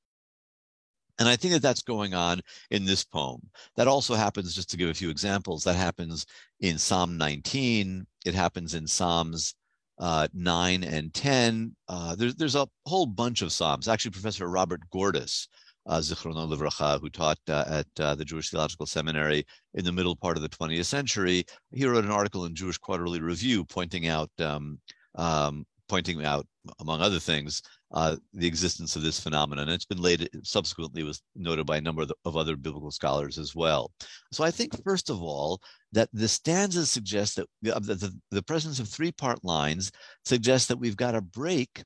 And 1.19 1.29
I 1.29 1.35
think 1.35 1.53
that 1.53 1.61
that's 1.61 1.83
going 1.83 2.13
on 2.15 2.41
in 2.71 2.85
this 2.85 3.03
poem. 3.03 3.41
That 3.75 3.87
also 3.87 4.15
happens, 4.15 4.55
just 4.55 4.71
to 4.71 4.77
give 4.77 4.89
a 4.89 4.93
few 4.93 5.09
examples, 5.09 5.63
that 5.63 5.75
happens 5.75 6.25
in 6.61 6.79
Psalm 6.79 7.15
19, 7.15 8.07
it 8.25 8.33
happens 8.33 8.73
in 8.73 8.87
Psalms 8.87 9.53
uh, 9.99 10.27
9 10.33 10.83
and 10.83 11.13
10. 11.13 11.75
Uh, 11.87 12.15
there's, 12.15 12.33
there's 12.35 12.55
a 12.55 12.67
whole 12.87 13.05
bunch 13.05 13.43
of 13.43 13.51
Psalms. 13.51 13.87
Actually, 13.87 14.11
Professor 14.11 14.47
Robert 14.47 14.81
Gordis, 14.89 15.47
uh, 15.87 15.99
Zichrono 15.99 16.47
Livracha, 16.47 16.99
who 16.99 17.09
taught 17.09 17.39
uh, 17.49 17.65
at 17.67 17.87
uh, 17.99 18.15
the 18.15 18.25
Jewish 18.25 18.49
Theological 18.49 18.85
Seminary 18.85 19.45
in 19.73 19.85
the 19.85 19.91
middle 19.91 20.15
part 20.15 20.37
of 20.37 20.43
the 20.43 20.49
20th 20.49 20.85
century, 20.85 21.45
he 21.71 21.85
wrote 21.85 22.05
an 22.05 22.11
article 22.11 22.45
in 22.45 22.55
Jewish 22.55 22.77
Quarterly 22.77 23.19
Review 23.19 23.63
pointing 23.65 24.07
out 24.07 24.29
um, 24.39 24.79
um, 25.15 25.65
pointing 25.91 26.23
out, 26.25 26.47
among 26.79 27.01
other 27.01 27.19
things, 27.19 27.61
uh, 27.91 28.15
the 28.33 28.47
existence 28.47 28.95
of 28.95 29.01
this 29.01 29.19
phenomenon. 29.19 29.67
And 29.67 29.73
it's 29.73 29.83
been 29.83 30.01
later, 30.01 30.25
subsequently 30.41 31.03
was 31.03 31.21
noted 31.35 31.65
by 31.65 31.75
a 31.75 31.81
number 31.81 32.03
of, 32.03 32.07
the, 32.07 32.15
of, 32.23 32.37
other 32.37 32.55
biblical 32.55 32.91
scholars 32.91 33.37
as 33.37 33.53
well. 33.53 33.91
So 34.31 34.45
I 34.45 34.51
think, 34.51 34.81
first 34.85 35.09
of 35.09 35.21
all, 35.21 35.59
that 35.91 36.07
the 36.13 36.29
stanzas 36.29 36.89
suggest 36.89 37.35
that 37.35 37.47
the, 37.61 37.73
the, 37.73 38.17
the 38.31 38.41
presence 38.43 38.79
of 38.79 38.87
three 38.87 39.11
part 39.11 39.43
lines 39.43 39.91
suggests 40.23 40.69
that 40.69 40.79
we've 40.79 40.95
got 40.95 41.13
a 41.13 41.21
break 41.21 41.83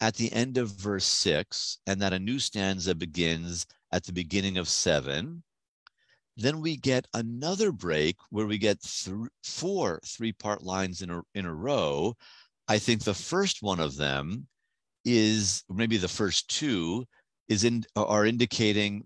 at 0.00 0.14
the 0.14 0.32
end 0.32 0.56
of 0.58 0.70
verse 0.70 1.04
six, 1.04 1.78
and 1.86 2.00
that 2.00 2.12
a 2.12 2.18
new 2.18 2.38
stanza 2.38 2.94
begins 2.94 3.66
at 3.92 4.04
the 4.04 4.12
beginning 4.12 4.56
of 4.58 4.68
seven. 4.68 5.42
Then 6.36 6.60
we 6.60 6.76
get 6.76 7.06
another 7.12 7.70
break 7.72 8.16
where 8.30 8.46
we 8.46 8.56
get 8.56 8.80
th- 8.82 9.28
four 9.44 10.00
three 10.06 10.32
part 10.32 10.62
lines 10.62 11.02
in 11.02 11.10
a, 11.10 11.22
in 11.34 11.44
a 11.44 11.54
row. 11.54 12.16
I 12.68 12.78
think 12.78 13.02
the 13.02 13.14
first 13.14 13.62
one 13.62 13.80
of 13.80 13.96
them 13.96 14.46
is 15.04 15.64
maybe 15.68 15.96
the 15.96 16.08
first 16.08 16.48
two 16.48 17.04
is 17.48 17.64
in 17.64 17.84
are 17.96 18.26
indicating 18.26 19.04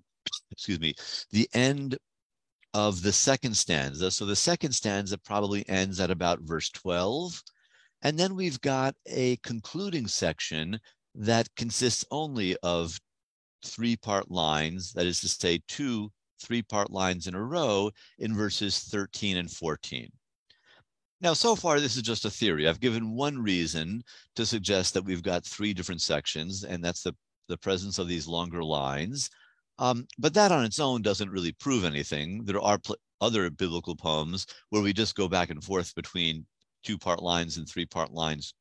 excuse 0.51 0.81
me 0.81 0.95
the 1.31 1.49
end 1.55 1.97
of 2.75 3.03
the 3.03 3.13
second 3.13 3.57
stanza 3.57 4.11
so 4.11 4.27
the 4.27 4.37
second 4.37 4.73
stanza 4.73 5.17
probably 5.19 5.67
ends 5.69 6.01
at 6.01 6.11
about 6.11 6.41
verse 6.41 6.71
12 6.71 7.43
and 8.05 8.19
then 8.19 8.37
we've 8.37 8.61
got 8.61 8.95
a 9.07 9.37
concluding 9.39 10.07
section 10.07 10.79
that 11.15 11.49
consists 11.57 12.05
only 12.11 12.57
of 12.63 12.99
three 13.65 13.97
part 13.97 14.31
lines 14.31 14.93
that 14.93 15.07
is 15.07 15.21
to 15.21 15.29
say 15.29 15.61
two 15.67 16.11
three 16.41 16.63
part 16.63 16.91
lines 16.91 17.27
in 17.27 17.35
a 17.35 17.43
row 17.43 17.91
in 18.19 18.35
verses 18.35 18.79
13 18.81 19.39
and 19.39 19.51
14 19.51 20.11
now, 21.25 21.33
so 21.33 21.57
far, 21.57 21.81
this 21.81 21.97
is 21.97 22.03
just 22.03 22.27
a 22.27 22.31
theory. 22.31 22.69
I've 22.69 22.81
given 22.81 23.15
one 23.15 23.43
reason 23.43 24.03
to 24.37 24.45
suggest 24.45 24.93
that 24.93 25.07
we've 25.07 25.23
got 25.23 25.43
three 25.43 25.73
different 25.73 26.03
sections, 26.03 26.65
and 26.65 26.85
that's 26.85 27.03
the, 27.03 27.15
the 27.49 27.57
presence 27.57 27.99
of 27.99 28.09
these 28.09 28.27
longer 28.27 28.63
lines. 28.63 29.31
Um, 29.79 30.07
but 30.19 30.35
that 30.35 30.53
on 30.53 30.67
its 30.67 30.79
own 30.79 31.01
doesn't 31.01 31.31
really 31.31 31.53
prove 31.53 31.85
anything. 31.85 32.45
There 32.45 32.61
are 32.61 32.79
pl- 32.79 32.99
other 33.23 33.49
biblical 33.49 33.97
poems 33.97 34.47
where 34.69 34.83
we 34.83 34.93
just 34.93 35.15
go 35.15 35.27
back 35.27 35.49
and 35.49 35.65
forth 35.65 35.95
between 35.95 36.45
two 36.85 36.99
part 36.99 37.23
lines 37.23 37.57
and 37.57 37.69
three 37.69 37.87
part 37.87 38.13
lines 38.13 38.55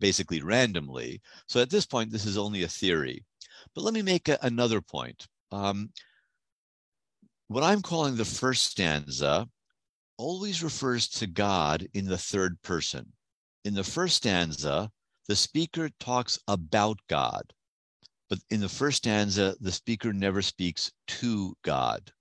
basically 0.00 0.42
randomly. 0.42 1.20
So 1.46 1.60
at 1.60 1.70
this 1.70 1.86
point, 1.86 2.10
this 2.10 2.26
is 2.26 2.38
only 2.38 2.62
a 2.62 2.68
theory. 2.68 3.24
But 3.74 3.84
let 3.84 3.94
me 3.94 4.02
make 4.02 4.28
a, 4.28 4.38
another 4.42 4.80
point. 4.80 5.26
Um, 5.50 5.90
what 7.48 7.62
I'm 7.62 7.82
calling 7.82 8.16
the 8.16 8.24
first 8.24 8.64
stanza 8.64 9.48
always 10.16 10.62
refers 10.62 11.08
to 11.08 11.26
God 11.26 11.86
in 11.94 12.06
the 12.06 12.18
third 12.18 12.60
person. 12.62 13.12
In 13.64 13.74
the 13.74 13.84
first 13.84 14.16
stanza, 14.16 14.90
the 15.28 15.36
speaker 15.36 15.90
talks 16.00 16.38
about 16.48 16.98
God, 17.08 17.52
but 18.28 18.38
in 18.50 18.60
the 18.60 18.68
first 18.68 18.98
stanza, 18.98 19.54
the 19.60 19.72
speaker 19.72 20.12
never 20.12 20.42
speaks 20.42 20.90
to 21.06 21.54
God. 21.62 22.12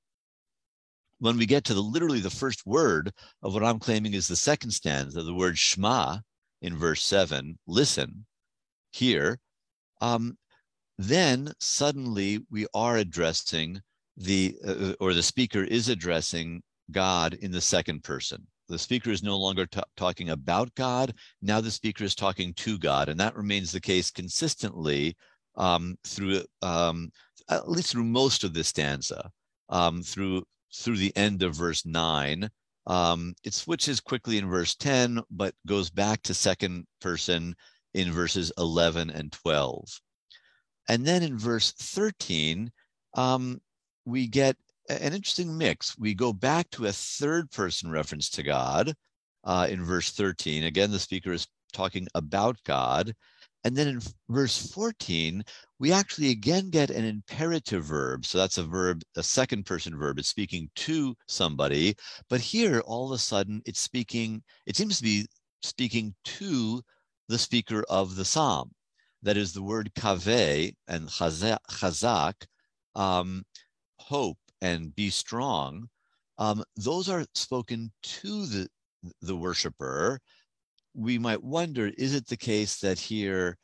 When 1.22 1.38
we 1.38 1.46
get 1.46 1.64
to 1.66 1.76
the 1.76 1.82
literally 1.84 2.20
the 2.20 2.32
first 2.32 2.66
word 2.66 3.12
of 3.44 3.54
what 3.54 3.64
I'm 3.64 3.78
claiming 3.78 4.16
is 4.16 4.28
the 4.28 4.36
second 4.36 4.72
stanza, 4.72 5.22
the 5.22 5.36
word 5.36 5.56
Shema 5.56 6.18
in 6.64 6.76
verse 6.76 7.04
seven, 7.04 7.60
listen, 7.68 8.26
hear, 8.92 9.38
um, 10.02 10.36
then 10.98 11.54
suddenly 11.60 12.40
we 12.50 12.66
are 12.74 12.98
addressing 12.98 13.80
the, 14.18 14.56
uh, 14.68 14.94
or 15.00 15.14
the 15.14 15.22
speaker 15.22 15.64
is 15.64 15.90
addressing 15.90 16.64
God 16.90 17.36
in 17.36 17.52
the 17.52 17.62
second 17.62 18.04
person. 18.04 18.48
The 18.68 18.80
speaker 18.80 19.12
is 19.12 19.22
no 19.22 19.38
longer 19.38 19.68
t- 19.68 19.80
talking 19.96 20.32
about 20.32 20.74
God. 20.74 21.14
Now 21.44 21.62
the 21.62 21.70
speaker 21.70 22.04
is 22.04 22.16
talking 22.16 22.52
to 22.56 22.80
God. 22.80 23.10
And 23.10 23.20
that 23.20 23.36
remains 23.36 23.72
the 23.72 23.80
case 23.80 24.10
consistently 24.10 25.16
um, 25.56 25.98
through, 26.04 26.42
um, 26.64 27.12
at 27.48 27.70
least 27.70 27.92
through 27.92 28.06
most 28.06 28.44
of 28.44 28.56
this 28.56 28.70
stanza, 28.70 29.30
um, 29.70 30.02
through, 30.02 30.42
through 30.74 30.98
the 30.98 31.16
end 31.16 31.44
of 31.44 31.56
verse 31.56 31.86
9. 31.86 32.50
Um, 32.88 33.36
it 33.44 33.54
switches 33.54 34.00
quickly 34.00 34.38
in 34.38 34.50
verse 34.50 34.76
10, 34.76 35.22
but 35.30 35.54
goes 35.68 35.90
back 35.90 36.22
to 36.24 36.34
second 36.34 36.88
person 37.00 37.56
in 37.94 38.12
verses 38.12 38.52
11 38.58 39.10
and 39.10 39.32
12. 39.32 39.88
And 40.90 41.06
then 41.06 41.24
in 41.24 41.38
verse 41.38 41.72
13, 41.74 42.72
um, 43.14 43.62
we 44.06 44.28
get 44.28 44.56
an 44.90 45.14
interesting 45.14 45.58
mix. 45.58 45.98
We 45.98 46.14
go 46.14 46.34
back 46.34 46.70
to 46.72 46.88
a 46.88 46.92
third 46.92 47.52
person 47.52 47.92
reference 47.92 48.30
to 48.32 48.44
God 48.44 48.94
uh, 49.44 49.68
in 49.70 49.84
verse 49.84 50.12
13. 50.12 50.64
Again, 50.64 50.92
the 50.92 51.00
speaker 51.00 51.32
is 51.32 51.48
talking 51.72 52.08
about 52.16 52.58
God. 52.66 53.14
And 53.64 53.76
then 53.76 53.88
in 53.88 54.02
verse 54.30 54.72
14, 54.72 55.44
we 55.80 55.92
actually 55.92 56.30
again 56.32 56.70
get 56.70 56.90
an 56.90 57.06
imperative 57.06 57.84
verb. 57.84 58.26
So 58.26 58.38
that's 58.38 58.58
a 58.58 58.64
verb, 58.64 59.04
a 59.16 59.24
second 59.24 59.66
person 59.66 59.98
verb. 59.98 60.20
It's 60.20 60.30
speaking 60.30 60.70
to 60.78 61.16
somebody. 61.28 61.96
But 62.30 62.42
here, 62.42 62.80
all 62.82 63.08
of 63.08 63.12
a 63.12 63.18
sudden, 63.20 63.62
it's 63.66 63.80
speaking, 63.80 64.44
it 64.66 64.76
seems 64.76 64.98
to 64.98 65.04
be 65.04 65.28
speaking 65.62 66.16
to 66.24 66.82
the 67.28 67.38
speaker 67.38 67.84
of 67.90 68.16
the 68.16 68.26
psalm. 68.26 68.72
That 69.24 69.38
is 69.38 69.54
the 69.54 69.62
word 69.62 69.92
kaveh 69.96 70.74
and 70.88 71.08
chazak, 71.08 72.34
um, 72.96 73.44
hope 74.00 74.38
and 74.62 74.96
be 74.96 75.10
strong, 75.10 75.88
um, 76.42 76.64
those 76.76 77.08
are 77.08 77.24
spoken 77.36 77.92
to 78.02 78.46
the, 78.48 78.68
the 79.22 79.36
worshiper. 79.36 80.20
We 80.94 81.18
might 81.18 81.44
wonder 81.44 81.92
is 81.98 82.14
it 82.14 82.28
the 82.28 82.38
case 82.38 82.80
that 82.80 83.00
here 83.00 83.58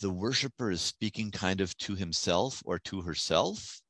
the 0.00 0.10
worshiper 0.10 0.70
is 0.70 0.80
speaking 0.80 1.30
kind 1.30 1.60
of 1.60 1.76
to 1.78 1.94
himself 1.94 2.62
or 2.64 2.78
to 2.80 3.02
herself? 3.02 3.80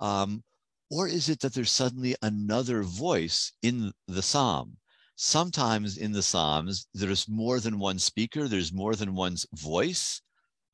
Um, 0.00 0.42
or 0.90 1.06
is 1.08 1.28
it 1.28 1.40
that 1.40 1.54
there's 1.54 1.70
suddenly 1.70 2.16
another 2.22 2.82
voice 2.82 3.52
in 3.62 3.92
the 4.06 4.22
psalm? 4.22 4.76
Sometimes 5.16 5.98
in 5.98 6.12
the 6.12 6.22
psalms, 6.22 6.86
there's 6.94 7.28
more 7.28 7.60
than 7.60 7.78
one 7.78 7.98
speaker, 7.98 8.46
there's 8.46 8.72
more 8.72 8.94
than 8.94 9.14
one's 9.14 9.46
voice. 9.54 10.22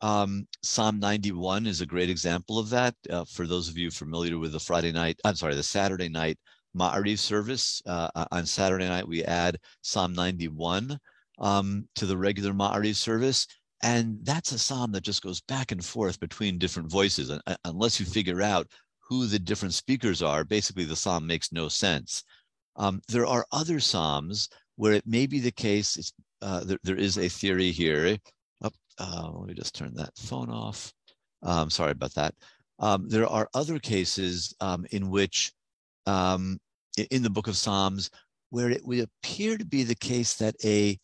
Um, 0.00 0.46
Psalm 0.62 1.00
91 1.00 1.66
is 1.66 1.80
a 1.80 1.86
great 1.86 2.10
example 2.10 2.58
of 2.58 2.68
that. 2.70 2.94
Uh, 3.08 3.24
for 3.24 3.46
those 3.46 3.68
of 3.68 3.78
you 3.78 3.90
familiar 3.90 4.38
with 4.38 4.52
the 4.52 4.60
Friday 4.60 4.92
night, 4.92 5.18
I'm 5.24 5.34
sorry, 5.34 5.54
the 5.54 5.62
Saturday 5.62 6.10
night 6.10 6.38
Ma'ariv 6.76 7.18
service, 7.18 7.80
uh, 7.86 8.10
on 8.30 8.44
Saturday 8.44 8.86
night 8.86 9.08
we 9.08 9.24
add 9.24 9.58
Psalm 9.80 10.12
91 10.12 10.98
um, 11.38 11.88
to 11.96 12.06
the 12.06 12.16
regular 12.16 12.52
Ma'ariv 12.52 12.96
service. 12.96 13.46
And 13.82 14.18
that's 14.22 14.52
a 14.52 14.58
psalm 14.58 14.92
that 14.92 15.02
just 15.02 15.22
goes 15.22 15.40
back 15.42 15.72
and 15.72 15.84
forth 15.84 16.18
between 16.20 16.58
different 16.58 16.90
voices. 16.90 17.30
And 17.30 17.42
uh, 17.46 17.56
unless 17.64 18.00
you 18.00 18.06
figure 18.06 18.40
out 18.40 18.66
who 19.00 19.26
the 19.26 19.38
different 19.38 19.74
speakers 19.74 20.22
are, 20.22 20.44
basically 20.44 20.84
the 20.84 20.96
psalm 20.96 21.26
makes 21.26 21.52
no 21.52 21.68
sense. 21.68 22.24
Um, 22.76 23.02
there 23.08 23.26
are 23.26 23.46
other 23.52 23.80
psalms 23.80 24.48
where 24.76 24.92
it 24.92 25.06
may 25.06 25.26
be 25.26 25.38
the 25.38 25.52
case, 25.52 26.12
uh, 26.42 26.64
there, 26.64 26.78
there 26.82 26.96
is 26.96 27.18
a 27.18 27.28
theory 27.28 27.70
here. 27.70 28.16
Oh, 28.62 28.70
uh, 28.98 29.30
let 29.34 29.48
me 29.48 29.54
just 29.54 29.74
turn 29.74 29.92
that 29.94 30.16
phone 30.16 30.50
off. 30.50 30.92
Um, 31.42 31.68
sorry 31.68 31.92
about 31.92 32.14
that. 32.14 32.34
Um, 32.78 33.08
there 33.08 33.28
are 33.28 33.48
other 33.54 33.78
cases 33.78 34.54
um, 34.60 34.86
in 34.90 35.10
which, 35.10 35.52
um, 36.06 36.58
in 37.10 37.22
the 37.22 37.30
book 37.30 37.48
of 37.48 37.56
Psalms, 37.56 38.10
where 38.50 38.70
it 38.70 38.84
would 38.84 39.00
appear 39.00 39.56
to 39.58 39.64
be 39.64 39.84
the 39.84 39.94
case 39.94 40.34
that 40.34 40.54
a, 40.64 40.98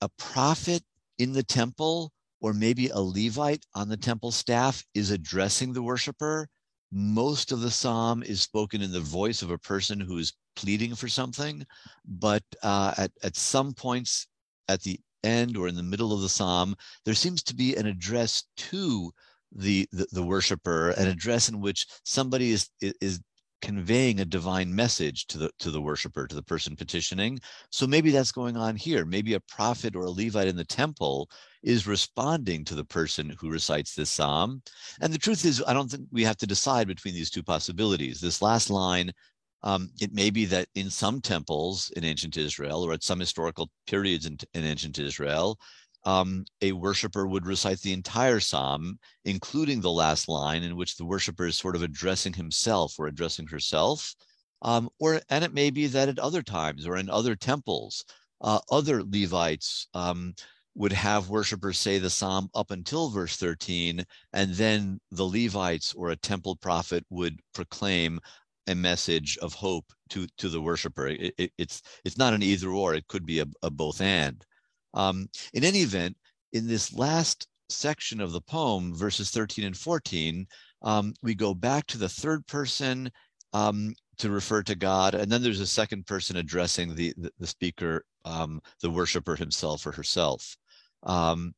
a 0.00 0.08
prophet 0.18 0.82
in 1.18 1.32
the 1.32 1.42
temple 1.42 2.12
or 2.40 2.52
maybe 2.52 2.88
a 2.88 2.98
Levite 2.98 3.64
on 3.74 3.88
the 3.88 3.96
temple 3.96 4.30
staff 4.30 4.84
is 4.94 5.10
addressing 5.10 5.72
the 5.72 5.82
worshiper. 5.82 6.48
Most 6.92 7.52
of 7.52 7.60
the 7.60 7.70
psalm 7.70 8.22
is 8.22 8.40
spoken 8.40 8.80
in 8.80 8.92
the 8.92 9.00
voice 9.00 9.42
of 9.42 9.50
a 9.50 9.58
person 9.58 10.00
who 10.00 10.18
is 10.18 10.32
pleading 10.56 10.94
for 10.94 11.08
something, 11.08 11.66
but 12.06 12.42
uh, 12.62 12.94
at, 12.96 13.12
at 13.22 13.36
some 13.36 13.74
points 13.74 14.26
at 14.68 14.82
the 14.82 14.98
end 15.24 15.56
or 15.56 15.68
in 15.68 15.74
the 15.74 15.82
middle 15.82 16.12
of 16.12 16.20
the 16.20 16.28
psalm, 16.28 16.74
there 17.04 17.14
seems 17.14 17.42
to 17.42 17.54
be 17.54 17.74
an 17.74 17.86
address 17.86 18.44
to 18.56 19.12
the, 19.52 19.88
the, 19.92 20.06
the 20.12 20.22
worshiper, 20.22 20.90
an 20.90 21.08
address 21.08 21.48
in 21.48 21.60
which 21.60 21.86
somebody 22.04 22.52
is, 22.52 22.70
is 22.80 23.20
conveying 23.60 24.20
a 24.20 24.24
divine 24.24 24.74
message 24.74 25.26
to 25.26 25.38
the 25.38 25.50
to 25.58 25.70
the 25.70 25.80
worshiper 25.80 26.26
to 26.26 26.34
the 26.34 26.42
person 26.42 26.76
petitioning. 26.76 27.38
So 27.70 27.86
maybe 27.86 28.10
that's 28.10 28.32
going 28.32 28.56
on 28.56 28.76
here. 28.76 29.04
Maybe 29.04 29.34
a 29.34 29.40
prophet 29.40 29.96
or 29.96 30.04
a 30.04 30.10
levite 30.10 30.48
in 30.48 30.56
the 30.56 30.64
temple 30.64 31.28
is 31.62 31.86
responding 31.86 32.64
to 32.64 32.74
the 32.74 32.84
person 32.84 33.34
who 33.40 33.50
recites 33.50 33.94
this 33.94 34.10
psalm. 34.10 34.62
And 35.00 35.12
the 35.12 35.18
truth 35.18 35.44
is 35.44 35.62
i 35.66 35.72
don't 35.72 35.90
think 35.90 36.06
we 36.12 36.24
have 36.24 36.36
to 36.38 36.46
decide 36.46 36.86
between 36.86 37.14
these 37.14 37.30
two 37.30 37.42
possibilities. 37.42 38.20
This 38.20 38.42
last 38.42 38.70
line 38.70 39.12
um, 39.62 39.90
it 40.00 40.12
may 40.12 40.30
be 40.30 40.44
that 40.46 40.68
in 40.76 40.88
some 40.88 41.20
temples 41.20 41.90
in 41.96 42.04
ancient 42.04 42.36
israel 42.36 42.84
or 42.84 42.92
at 42.92 43.02
some 43.02 43.18
historical 43.18 43.70
periods 43.86 44.26
in, 44.26 44.38
in 44.54 44.64
ancient 44.64 44.98
israel 44.98 45.58
um, 46.08 46.46
a 46.62 46.72
worshiper 46.72 47.26
would 47.26 47.44
recite 47.44 47.80
the 47.80 47.92
entire 47.92 48.40
psalm, 48.40 48.98
including 49.26 49.82
the 49.82 49.90
last 49.90 50.26
line, 50.26 50.62
in 50.62 50.74
which 50.74 50.96
the 50.96 51.04
worshiper 51.04 51.46
is 51.46 51.58
sort 51.58 51.76
of 51.76 51.82
addressing 51.82 52.32
himself 52.32 52.98
or 52.98 53.06
addressing 53.06 53.46
herself. 53.46 54.14
Um, 54.62 54.88
or 54.98 55.20
and 55.28 55.44
it 55.44 55.52
may 55.52 55.68
be 55.68 55.86
that 55.88 56.08
at 56.08 56.18
other 56.18 56.42
times 56.42 56.86
or 56.86 56.96
in 56.96 57.10
other 57.10 57.36
temples, 57.36 58.06
uh, 58.40 58.58
other 58.70 59.02
Levites 59.04 59.88
um, 59.92 60.34
would 60.74 60.92
have 60.94 61.28
worshipers 61.28 61.78
say 61.78 61.98
the 61.98 62.08
psalm 62.08 62.48
up 62.54 62.70
until 62.70 63.10
verse 63.10 63.36
13, 63.36 64.02
and 64.32 64.54
then 64.54 64.98
the 65.10 65.26
Levites 65.26 65.92
or 65.92 66.08
a 66.08 66.16
temple 66.16 66.56
prophet 66.56 67.04
would 67.10 67.38
proclaim 67.52 68.18
a 68.66 68.74
message 68.74 69.36
of 69.42 69.52
hope 69.52 69.92
to 70.08 70.26
to 70.38 70.48
the 70.48 70.62
worshiper. 70.62 71.08
It, 71.08 71.34
it, 71.36 71.52
it's 71.58 71.82
it's 72.06 72.16
not 72.16 72.32
an 72.32 72.42
either 72.42 72.70
or; 72.70 72.94
it 72.94 73.08
could 73.08 73.26
be 73.26 73.40
a, 73.40 73.46
a 73.62 73.70
both 73.70 74.00
and. 74.00 74.42
Um, 74.98 75.28
in 75.54 75.64
any 75.64 75.80
event, 75.80 76.16
in 76.52 76.66
this 76.66 76.92
last 76.92 77.46
section 77.68 78.20
of 78.20 78.32
the 78.32 78.40
poem, 78.40 78.94
verses 78.94 79.30
13 79.30 79.64
and 79.64 79.76
14, 79.76 80.46
um, 80.82 81.14
we 81.22 81.34
go 81.34 81.54
back 81.54 81.86
to 81.86 81.98
the 81.98 82.08
third 82.08 82.46
person 82.46 83.10
um, 83.52 83.94
to 84.18 84.30
refer 84.30 84.62
to 84.64 84.74
God, 84.74 85.14
and 85.14 85.30
then 85.30 85.42
there's 85.42 85.60
a 85.60 85.66
second 85.66 86.06
person 86.06 86.36
addressing 86.36 86.94
the 86.94 87.14
the, 87.16 87.30
the 87.38 87.46
speaker, 87.46 88.04
um, 88.24 88.60
the 88.82 88.90
worshiper 88.90 89.36
himself 89.36 89.86
or 89.86 89.92
herself. 89.92 90.56
Um, 91.04 91.54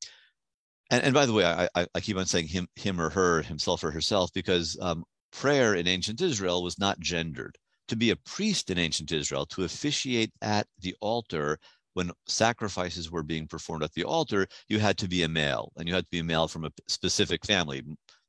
and, 0.91 1.03
and 1.03 1.15
by 1.15 1.25
the 1.25 1.33
way, 1.33 1.45
I, 1.45 1.69
I, 1.75 1.87
I, 1.95 2.01
keep 2.01 2.17
on 2.17 2.27
saying 2.27 2.49
him, 2.49 2.69
him 2.77 3.01
or 3.01 3.11
her, 3.11 3.43
himself 3.43 3.83
or 3.85 3.91
herself, 3.91 4.31
because 4.35 4.77
um, 4.81 5.05
prayer 5.33 5.75
in 5.75 5.87
ancient 5.87 6.21
Israel 6.21 6.63
was 6.63 6.79
not 6.79 7.01
gendered. 7.01 7.57
To 7.89 7.97
be 7.97 8.11
a 8.11 8.17
priest 8.17 8.71
in 8.71 8.79
ancient 8.79 9.11
Israel, 9.11 9.47
to 9.47 9.65
officiate 9.65 10.33
at 10.43 10.67
the 10.81 10.95
altar, 11.01 11.59
when 11.95 12.11
sacrifices 12.27 13.11
were 13.11 13.23
being 13.23 13.47
performed 13.47 13.83
at 13.83 13.93
the 13.93 14.05
altar, 14.05 14.47
you 14.69 14.79
had 14.79 14.97
to 14.99 15.09
be 15.09 15.23
a 15.23 15.29
male, 15.29 15.73
and 15.77 15.89
you 15.89 15.95
had 15.95 16.05
to 16.05 16.11
be 16.11 16.21
a 16.21 16.25
male 16.25 16.49
from 16.49 16.65
a 16.65 16.73
specific 16.89 17.45
family. 17.45 17.83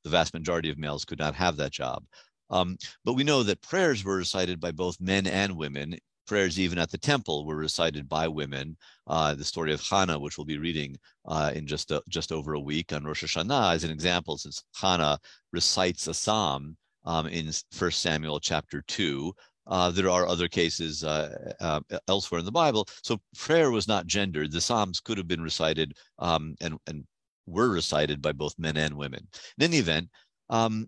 The 0.04 0.10
vast 0.10 0.34
majority 0.34 0.70
of 0.70 0.78
males 0.78 1.06
could 1.06 1.20
not 1.20 1.36
have 1.36 1.58
that 1.58 1.72
job. 1.72 2.04
Um, 2.50 2.78
but 3.06 3.14
we 3.14 3.24
know 3.24 3.44
that 3.44 3.62
prayers 3.62 4.04
were 4.04 4.18
recited 4.18 4.60
by 4.60 4.72
both 4.72 5.00
men 5.00 5.28
and 5.28 5.56
women. 5.56 5.98
Prayers, 6.28 6.60
even 6.60 6.78
at 6.78 6.92
the 6.92 6.98
temple, 6.98 7.46
were 7.46 7.56
recited 7.56 8.10
by 8.10 8.28
women. 8.28 8.78
Uh, 9.08 9.36
the 9.36 9.44
story 9.44 9.74
of 9.74 9.82
Hannah, 9.82 10.20
which 10.20 10.38
we'll 10.38 10.46
be 10.46 10.58
reading 10.58 10.98
uh, 11.26 11.52
in 11.54 11.68
just 11.68 11.92
a, 11.92 12.02
just 12.10 12.32
over 12.32 12.54
a 12.54 12.60
week 12.60 12.94
on 12.94 13.04
Rosh 13.04 13.24
Hashanah, 13.24 13.76
is 13.76 13.84
an 13.84 13.92
example, 13.92 14.38
since 14.38 14.64
Hannah 14.76 15.20
recites 15.54 16.08
a 16.08 16.14
psalm 16.14 16.78
um, 17.06 17.28
in 17.28 17.52
First 17.72 18.02
Samuel 18.02 18.40
chapter 18.40 18.84
two, 18.88 19.34
uh, 19.68 19.92
there 19.92 20.10
are 20.10 20.28
other 20.28 20.48
cases 20.48 21.04
uh, 21.04 21.54
uh, 21.60 21.82
elsewhere 22.08 22.40
in 22.40 22.46
the 22.46 22.52
Bible. 22.52 22.88
So 23.04 23.20
prayer 23.38 23.72
was 23.72 23.88
not 23.88 24.08
gendered. 24.08 24.52
The 24.52 24.62
Psalms 24.62 25.00
could 25.00 25.18
have 25.18 25.28
been 25.28 25.42
recited 25.42 25.94
um, 26.20 26.56
and, 26.62 26.78
and 26.88 27.06
were 27.46 27.70
recited 27.70 28.22
by 28.22 28.32
both 28.32 28.58
men 28.58 28.78
and 28.78 28.96
women. 28.96 29.28
In 29.58 29.66
any 29.66 29.78
event, 29.78 30.10
um, 30.50 30.88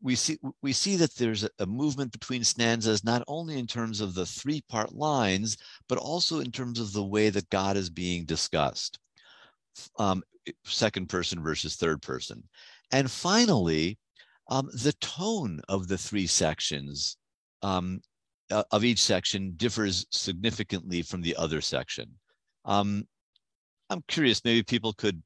we 0.00 0.14
see 0.14 0.38
we 0.62 0.72
see 0.72 0.96
that 0.96 1.14
there's 1.16 1.46
a, 1.58 1.66
movement 1.66 2.12
between 2.12 2.44
stanzas 2.44 3.04
not 3.04 3.22
only 3.26 3.58
in 3.58 3.66
terms 3.66 4.00
of 4.00 4.14
the 4.14 4.24
three 4.24 4.62
part 4.68 4.94
lines 4.94 5.56
but 5.88 5.98
also 5.98 6.40
in 6.40 6.50
terms 6.50 6.78
of 6.78 6.92
the 6.92 7.02
way 7.02 7.28
that 7.30 7.50
god 7.50 7.76
is 7.76 7.90
being 7.90 8.24
discussed 8.24 8.98
um, 9.98 10.22
second 10.64 11.08
person 11.08 11.42
versus 11.42 11.76
third 11.76 12.00
person 12.00 12.42
and 12.92 13.10
finally 13.10 13.98
um, 14.50 14.70
the 14.72 14.92
tone 14.94 15.60
of 15.68 15.88
the 15.88 15.98
three 15.98 16.26
sections 16.26 17.16
um, 17.62 18.00
uh, 18.50 18.64
of 18.70 18.84
each 18.84 19.00
section 19.00 19.54
differs 19.56 20.06
significantly 20.10 21.02
from 21.02 21.22
the 21.22 21.36
other 21.36 21.60
section. 21.60 22.10
Um, 22.64 23.06
I'm 23.90 24.02
curious, 24.08 24.44
maybe 24.44 24.62
people 24.62 24.92
could 24.92 25.22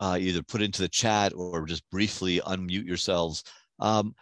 uh, 0.00 0.18
either 0.20 0.42
put 0.42 0.62
into 0.62 0.82
the 0.82 0.88
chat 0.88 1.32
or 1.34 1.66
just 1.66 1.88
briefly 1.90 2.40
unmute 2.40 2.86
yourselves. 2.86 3.44
Um, 3.80 4.14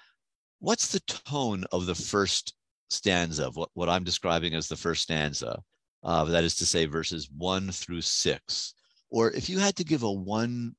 what's 0.60 0.88
the 0.88 1.00
tone 1.00 1.64
of 1.72 1.86
the 1.86 1.94
first 1.94 2.54
stanza, 2.90 3.50
what, 3.50 3.70
what 3.74 3.88
I'm 3.88 4.04
describing 4.04 4.54
as 4.54 4.68
the 4.68 4.76
first 4.76 5.02
stanza? 5.02 5.62
Uh, 6.02 6.24
that 6.24 6.44
is 6.44 6.54
to 6.56 6.66
say, 6.66 6.86
verses 6.86 7.28
one 7.36 7.70
through 7.72 8.00
six. 8.00 8.74
Or 9.10 9.30
if 9.32 9.48
you 9.48 9.58
had 9.58 9.76
to 9.76 9.84
give 9.84 10.02
a 10.02 10.12
one 10.12 10.74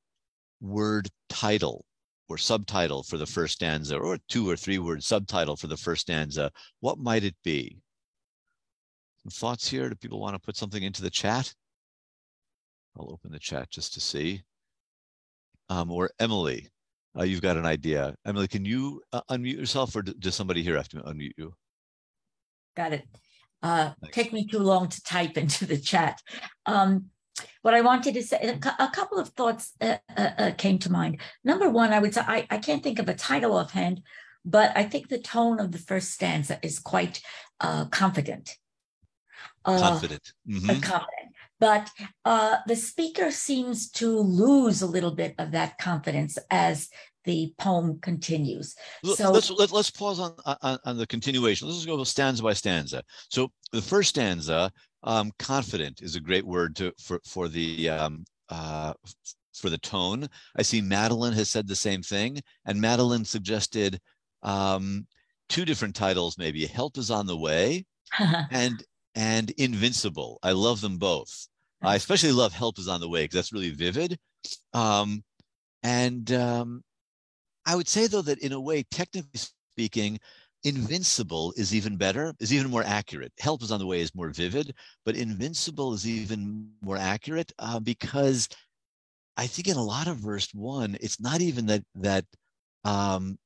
word 0.60 1.08
title 1.28 1.84
or 2.28 2.38
subtitle 2.38 3.02
for 3.02 3.16
the 3.16 3.26
first 3.26 3.54
stanza 3.54 3.96
or 3.96 4.18
two 4.28 4.48
or 4.48 4.56
three 4.56 4.78
word 4.78 5.02
subtitle 5.02 5.56
for 5.56 5.66
the 5.66 5.76
first 5.76 6.02
stanza, 6.02 6.50
what 6.80 6.98
might 6.98 7.24
it 7.24 7.36
be? 7.42 7.78
Some 9.22 9.30
thoughts 9.30 9.68
here? 9.68 9.88
Do 9.88 9.94
people 9.96 10.20
want 10.20 10.34
to 10.34 10.40
put 10.40 10.56
something 10.56 10.82
into 10.82 11.02
the 11.02 11.10
chat? 11.10 11.52
I'll 12.96 13.12
open 13.12 13.32
the 13.32 13.38
chat 13.38 13.70
just 13.70 13.94
to 13.94 14.00
see. 14.00 14.42
Um, 15.68 15.90
or 15.90 16.10
Emily, 16.18 16.68
uh, 17.18 17.24
you've 17.24 17.42
got 17.42 17.56
an 17.56 17.66
idea. 17.66 18.14
Emily, 18.26 18.48
can 18.48 18.64
you 18.64 19.02
uh, 19.12 19.20
unmute 19.30 19.58
yourself 19.58 19.94
or 19.94 20.02
does 20.02 20.34
somebody 20.34 20.62
here 20.62 20.76
have 20.76 20.88
to 20.90 20.98
unmute 20.98 21.32
you? 21.36 21.52
Got 22.76 22.92
it. 22.92 23.04
Uh, 23.62 23.92
take 24.12 24.32
me 24.32 24.46
too 24.46 24.60
long 24.60 24.88
to 24.88 25.02
type 25.02 25.36
into 25.36 25.66
the 25.66 25.78
chat. 25.78 26.20
Um, 26.64 27.06
what 27.62 27.74
I 27.74 27.80
wanted 27.80 28.14
to 28.14 28.22
say, 28.22 28.58
a 28.78 28.88
couple 28.88 29.18
of 29.18 29.28
thoughts 29.30 29.72
uh, 29.80 29.96
uh, 30.16 30.30
uh, 30.38 30.50
came 30.56 30.78
to 30.80 30.92
mind. 30.92 31.20
Number 31.44 31.68
one, 31.68 31.92
I 31.92 31.98
would 31.98 32.14
say 32.14 32.22
I, 32.22 32.46
I 32.50 32.58
can't 32.58 32.82
think 32.82 32.98
of 32.98 33.08
a 33.08 33.14
title 33.14 33.54
offhand, 33.54 34.02
but 34.44 34.72
I 34.76 34.84
think 34.84 35.08
the 35.08 35.18
tone 35.18 35.60
of 35.60 35.72
the 35.72 35.78
first 35.78 36.12
stanza 36.12 36.58
is 36.62 36.78
quite 36.78 37.20
uh, 37.60 37.86
confident. 37.86 38.56
Uh, 39.64 39.78
confident. 39.78 40.32
Mm-hmm. 40.48 40.80
confident. 40.80 41.28
But 41.60 41.90
uh, 42.24 42.58
the 42.66 42.76
speaker 42.76 43.30
seems 43.30 43.90
to 43.92 44.18
lose 44.20 44.80
a 44.80 44.86
little 44.86 45.10
bit 45.10 45.34
of 45.38 45.50
that 45.50 45.78
confidence 45.78 46.38
as 46.50 46.88
the 47.24 47.52
poem 47.58 47.98
continues. 48.00 48.74
So 49.04 49.30
let's 49.30 49.50
let, 49.50 49.60
us 49.60 49.72
let 49.74 49.74
us 49.74 49.90
pause 49.90 50.20
on, 50.20 50.34
on, 50.62 50.78
on 50.84 50.96
the 50.96 51.06
continuation. 51.06 51.68
Let's 51.68 51.84
go 51.84 52.02
stanza 52.04 52.42
by 52.42 52.54
stanza. 52.54 53.02
So 53.28 53.50
the 53.72 53.82
first 53.82 54.10
stanza 54.10 54.72
um, 55.02 55.32
confident 55.38 56.02
is 56.02 56.16
a 56.16 56.20
great 56.20 56.46
word 56.46 56.76
to 56.76 56.92
for 57.00 57.20
for 57.24 57.48
the 57.48 57.88
um, 57.88 58.24
uh, 58.48 58.94
for 59.54 59.70
the 59.70 59.78
tone. 59.78 60.28
I 60.56 60.62
see 60.62 60.80
Madeline 60.80 61.34
has 61.34 61.50
said 61.50 61.66
the 61.66 61.76
same 61.76 62.02
thing, 62.02 62.40
and 62.66 62.80
Madeline 62.80 63.24
suggested 63.24 64.00
um, 64.42 65.06
two 65.48 65.64
different 65.64 65.94
titles, 65.94 66.38
maybe 66.38 66.66
"Help 66.66 66.98
is 66.98 67.10
on 67.10 67.26
the 67.26 67.36
way" 67.36 67.84
and 68.50 68.82
and 69.14 69.50
"Invincible." 69.52 70.38
I 70.42 70.52
love 70.52 70.80
them 70.80 70.98
both. 70.98 71.48
I 71.82 71.96
especially 71.96 72.32
love 72.32 72.52
"Help 72.52 72.78
is 72.78 72.88
on 72.88 73.00
the 73.00 73.08
way" 73.08 73.24
because 73.24 73.36
that's 73.36 73.52
really 73.52 73.70
vivid. 73.70 74.18
Um, 74.72 75.22
and 75.82 76.30
um, 76.32 76.82
I 77.66 77.76
would 77.76 77.88
say 77.88 78.06
though 78.06 78.22
that 78.22 78.38
in 78.40 78.52
a 78.52 78.60
way, 78.60 78.84
technically 78.90 79.40
speaking, 79.72 80.18
invincible 80.64 81.52
is 81.56 81.74
even 81.74 81.96
better, 81.96 82.34
is 82.40 82.52
even 82.52 82.70
more 82.70 82.84
accurate. 82.84 83.32
Help 83.38 83.62
is 83.62 83.70
on 83.70 83.78
the 83.78 83.86
way 83.86 84.00
is 84.00 84.14
more 84.14 84.30
vivid, 84.30 84.74
but 85.04 85.16
invincible 85.16 85.94
is 85.94 86.06
even 86.06 86.70
more 86.82 86.96
accurate 86.96 87.52
uh, 87.58 87.80
because 87.80 88.48
I 89.36 89.46
think 89.46 89.68
in 89.68 89.76
a 89.76 89.82
lot 89.82 90.08
of 90.08 90.16
verse 90.16 90.48
one, 90.52 90.96
it's 91.00 91.20
not 91.20 91.40
even 91.40 91.66
that 91.66 91.84
that 91.96 92.24
um, 92.84 93.38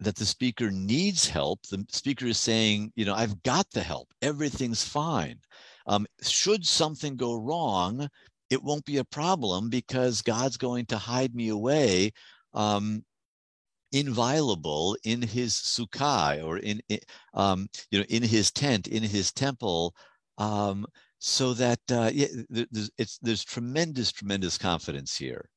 that 0.00 0.16
the 0.16 0.26
speaker 0.26 0.70
needs 0.70 1.28
help. 1.28 1.60
The 1.66 1.84
speaker 1.90 2.26
is 2.26 2.38
saying, 2.38 2.92
you 2.94 3.04
know, 3.04 3.14
I've 3.14 3.42
got 3.42 3.70
the 3.70 3.82
help. 3.82 4.08
Everything's 4.22 4.84
fine. 4.84 5.38
Um, 5.86 6.06
should 6.22 6.64
something 6.64 7.16
go 7.16 7.34
wrong, 7.34 8.08
it 8.50 8.62
won't 8.62 8.84
be 8.84 8.98
a 8.98 9.04
problem 9.04 9.68
because 9.70 10.22
God's 10.22 10.56
going 10.56 10.86
to 10.86 10.98
hide 10.98 11.34
me 11.34 11.48
away 11.48 12.12
um, 12.54 13.04
inviolable 13.94 14.96
in 15.04 15.22
his 15.22 15.54
sukkah 15.54 16.44
or 16.44 16.58
in, 16.58 16.82
um, 17.32 17.68
you 17.90 18.00
know, 18.00 18.04
in 18.08 18.22
his 18.22 18.50
tent, 18.50 18.88
in 18.88 19.02
his 19.02 19.32
temple. 19.32 19.94
Um, 20.36 20.84
so 21.20 21.54
that 21.54 21.80
uh, 21.90 22.10
yeah, 22.12 22.26
there's, 22.50 22.90
it's, 22.98 23.18
there's 23.22 23.44
tremendous, 23.44 24.12
tremendous 24.12 24.58
confidence 24.58 25.16
here. 25.16 25.48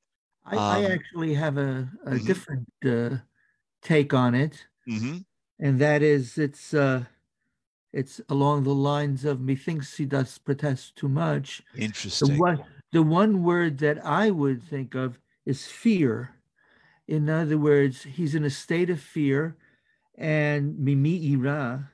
I, 0.45 0.55
I 0.55 0.85
um, 0.85 0.91
actually 0.91 1.33
have 1.33 1.57
a, 1.57 1.89
a 2.05 2.11
mm-hmm. 2.11 2.25
different 2.25 2.67
uh, 2.85 3.17
take 3.81 4.13
on 4.13 4.35
it, 4.35 4.65
mm-hmm. 4.87 5.17
and 5.59 5.79
that 5.79 6.01
is 6.01 6.37
it's 6.37 6.73
uh, 6.73 7.03
it's 7.91 8.21
along 8.29 8.63
the 8.63 8.73
lines 8.73 9.25
of 9.25 9.41
methinks 9.41 9.97
he 9.97 10.05
does 10.05 10.37
protest 10.37 10.95
too 10.95 11.09
much. 11.09 11.61
Interesting. 11.75 12.35
The 12.35 12.39
one, 12.39 12.63
the 12.93 13.03
one 13.03 13.43
word 13.43 13.79
that 13.79 14.05
I 14.05 14.31
would 14.31 14.63
think 14.63 14.95
of 14.95 15.19
is 15.45 15.67
fear. 15.67 16.36
In 17.07 17.29
other 17.29 17.57
words, 17.57 18.03
he's 18.03 18.35
in 18.35 18.43
a 18.43 18.49
state 18.49 18.89
of 18.89 18.99
fear, 18.99 19.55
and 20.17 20.77
mimi 20.79 21.33
ira, 21.33 21.91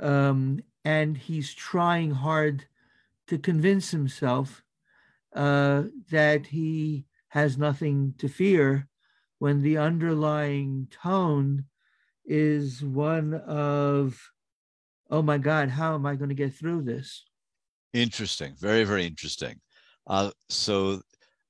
um, 0.00 0.60
and 0.84 1.16
he's 1.16 1.54
trying 1.54 2.10
hard 2.10 2.66
to 3.28 3.38
convince 3.38 3.90
himself 3.90 4.64
uh, 5.34 5.84
that 6.10 6.46
he 6.46 7.06
has 7.28 7.56
nothing 7.56 8.14
to 8.18 8.28
fear 8.28 8.88
when 9.38 9.62
the 9.62 9.78
underlying 9.78 10.88
tone 10.90 11.64
is 12.24 12.84
one 12.84 13.34
of, 13.34 14.30
oh 15.10 15.22
my 15.22 15.38
God, 15.38 15.68
how 15.68 15.94
am 15.94 16.06
I 16.06 16.14
going 16.14 16.28
to 16.28 16.34
get 16.34 16.54
through 16.54 16.82
this? 16.82 17.24
Interesting. 17.92 18.54
Very, 18.58 18.84
very 18.84 19.06
interesting. 19.06 19.60
Uh, 20.06 20.30
so, 20.48 21.02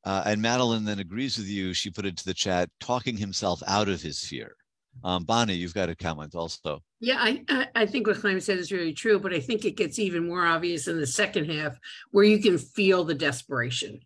uh, 0.05 0.23
and 0.27 0.43
Madeline 0.43 0.85
then 0.85 0.99
agrees 0.99 1.39
with 1.39 1.47
you. 1.47 1.73
She 1.73 1.91
put 1.91 2.07
into 2.07 2.25
the 2.25 2.35
chat, 2.35 2.71
talking 2.81 3.17
himself 3.17 3.63
out 3.67 3.89
of 3.89 4.03
his 4.03 4.21
fear. 4.21 4.57
Um, 5.05 5.25
Bonnie, 5.25 5.55
you've 5.55 5.75
got 5.75 5.89
a 5.89 5.97
comment 5.97 6.35
also. 6.35 6.81
Yeah, 7.01 7.17
I, 7.19 7.67
I 7.75 7.87
think 7.87 8.07
what 8.07 8.19
Chaim 8.19 8.41
said 8.41 8.59
is 8.59 8.73
really 8.73 8.93
true, 8.93 9.19
but 9.19 9.33
I 9.33 9.41
think 9.41 9.65
it 9.65 9.77
gets 9.77 9.99
even 9.99 10.29
more 10.29 10.45
obvious 10.45 10.87
in 10.87 11.01
the 11.01 11.07
second 11.07 11.51
half 11.51 11.79
where 12.11 12.25
you 12.25 12.41
can 12.41 12.59
feel 12.59 13.05
the 13.05 13.15
desperation 13.15 14.01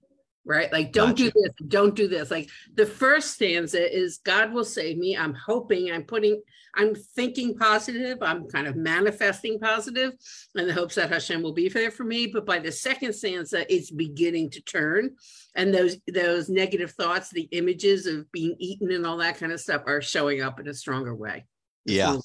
right? 0.47 0.73
Like, 0.73 0.93
don't 0.93 1.11
gotcha. 1.11 1.25
do 1.25 1.33
this, 1.35 1.53
don't 1.69 1.95
do 1.97 2.09
this. 2.09 2.31
Like, 2.31 2.49
the 2.75 2.87
first 2.87 3.35
stanza 3.35 3.95
is 3.95 4.19
God 4.19 4.53
will 4.53 4.65
save 4.65 4.97
me. 4.97 5.17
I'm 5.17 5.35
hoping, 5.35 5.91
I'm 5.91 6.05
putting, 6.05 6.41
I'm 6.77 6.95
thinking 6.95 7.57
positive, 7.57 8.19
I'm 8.23 8.47
kind 8.49 8.69
of 8.69 8.77
manifesting 8.77 9.59
positive 9.59 10.13
in 10.55 10.69
the 10.69 10.73
hopes 10.73 10.95
that 10.95 11.11
Hashem 11.11 11.43
will 11.43 11.53
be 11.53 11.69
there 11.69 11.91
for 11.91 12.05
me. 12.05 12.29
But 12.29 12.47
by 12.47 12.61
the 12.61 12.71
second 12.71 13.13
stanza, 13.15 13.71
it's 13.73 13.91
beginning 13.91 14.51
to 14.51 14.63
turn. 14.63 15.17
And 15.57 15.75
those 15.75 15.97
those 16.07 16.49
negative 16.49 16.93
thoughts, 16.93 17.31
the 17.31 17.49
images 17.51 18.07
of 18.07 18.31
being 18.31 18.55
eaten 18.59 18.93
and 18.93 19.05
all 19.05 19.17
that 19.19 19.39
kind 19.39 19.53
of 19.53 19.61
stuff 19.61 19.83
are 19.87 20.01
showing 20.01 20.43
up 20.43 20.61
in 20.61 20.69
a 20.69 20.75
stronger 20.75 21.15
way. 21.15 21.47
Yeah. 21.85 22.19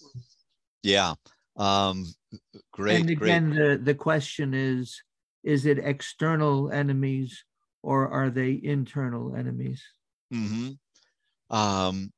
Yeah. 0.84 1.14
Um 1.58 2.06
great. 2.72 3.02
And 3.02 3.10
again, 3.10 3.50
great. 3.52 3.78
the 3.78 3.84
the 3.84 3.96
question 3.96 4.54
is, 4.54 5.02
is 5.44 5.66
it 5.66 5.80
external 5.80 6.70
enemies 6.72 7.46
or 7.84 8.10
are 8.10 8.30
they 8.30 8.60
internal 8.64 9.36
enemies? 9.36 9.82
Mm-hmm. 10.34 11.56
Um, 11.56 12.12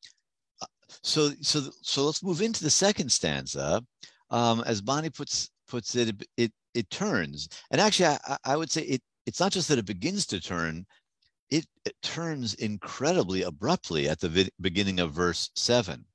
so, 1.01 1.31
so, 1.41 1.69
so 1.81 2.05
let's 2.05 2.23
move 2.23 2.41
into 2.41 2.63
the 2.63 2.69
second 2.69 3.11
stanza. 3.11 3.83
Um, 4.29 4.63
as 4.65 4.81
Bonnie 4.81 5.09
puts 5.09 5.49
puts 5.67 5.95
it, 5.95 6.23
it 6.37 6.51
it 6.73 6.89
turns, 6.89 7.47
and 7.71 7.79
actually, 7.79 8.07
I, 8.07 8.37
I 8.43 8.57
would 8.57 8.71
say 8.71 8.81
it. 8.83 9.01
It's 9.25 9.39
not 9.39 9.51
just 9.51 9.67
that 9.69 9.77
it 9.77 9.85
begins 9.85 10.25
to 10.27 10.41
turn; 10.41 10.85
it, 11.49 11.65
it 11.85 11.95
turns 12.01 12.55
incredibly 12.55 13.43
abruptly 13.43 14.09
at 14.09 14.19
the 14.19 14.29
vi- 14.29 14.49
beginning 14.59 14.99
of 14.99 15.13
verse 15.13 15.51
seven. 15.55 16.05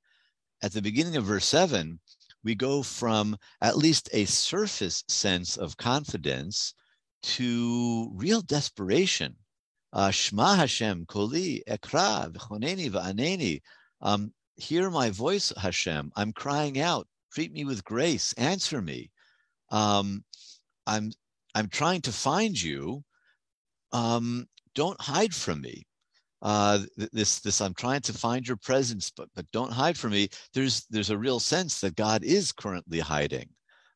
At 0.61 0.73
the 0.73 0.81
beginning 0.81 1.15
of 1.15 1.23
verse 1.23 1.45
seven, 1.45 1.99
we 2.43 2.55
go 2.55 2.83
from 2.83 3.37
at 3.61 3.77
least 3.77 4.09
a 4.11 4.25
surface 4.25 5.03
sense 5.07 5.55
of 5.55 5.77
confidence 5.77 6.73
to 7.21 8.11
real 8.13 8.41
desperation. 8.41 9.35
Shema 10.11 10.55
Hashem, 10.55 11.05
Koli, 11.07 11.63
Ekra, 11.67 12.31
V'choneni, 12.31 12.89
V'aneni. 12.91 13.61
Um, 14.01 14.33
hear 14.55 14.89
my 14.89 15.09
voice, 15.09 15.51
Hashem. 15.57 16.11
I'm 16.15 16.33
crying 16.33 16.79
out. 16.79 17.07
Treat 17.33 17.51
me 17.51 17.65
with 17.65 17.83
grace. 17.83 18.33
Answer 18.33 18.81
me. 18.81 19.09
Um, 19.69 20.23
I'm 20.87 21.11
I'm 21.55 21.67
trying 21.67 22.01
to 22.01 22.11
find 22.11 22.59
you. 22.59 23.03
Um, 23.91 24.47
don't 24.75 24.99
hide 25.01 25.33
from 25.33 25.61
me. 25.61 25.85
Uh, 26.41 26.79
this 27.11 27.39
this 27.39 27.61
I'm 27.61 27.73
trying 27.73 28.01
to 28.01 28.13
find 28.13 28.47
your 28.47 28.57
presence, 28.57 29.11
but 29.15 29.29
but 29.35 29.49
don't 29.51 29.71
hide 29.71 29.97
from 29.97 30.11
me. 30.11 30.29
There's 30.53 30.85
there's 30.89 31.09
a 31.09 31.17
real 31.17 31.39
sense 31.39 31.81
that 31.81 31.95
God 31.95 32.23
is 32.23 32.51
currently 32.51 32.99
hiding. 32.99 33.49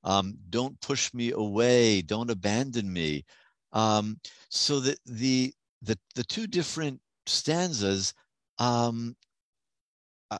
Um, 0.04 0.38
don't 0.50 0.80
push 0.82 1.14
me 1.14 1.32
away. 1.32 2.02
Don't 2.02 2.30
abandon 2.30 2.92
me. 2.92 3.24
Um, 3.72 4.20
so 4.50 4.80
that 4.82 5.00
the 5.06 5.54
the 5.84 5.98
the 6.16 6.24
two 6.24 6.48
different 6.48 7.00
stanzas, 7.26 8.14
um, 8.58 9.16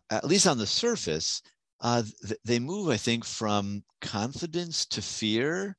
at 0.10 0.26
least 0.26 0.48
on 0.48 0.58
the 0.58 0.66
surface, 0.66 1.42
uh, 1.82 2.04
th- 2.26 2.40
they 2.46 2.60
move, 2.60 2.90
I 2.90 2.98
think, 2.98 3.26
from 3.26 3.84
confidence 4.02 4.86
to 4.88 5.02
fear, 5.02 5.78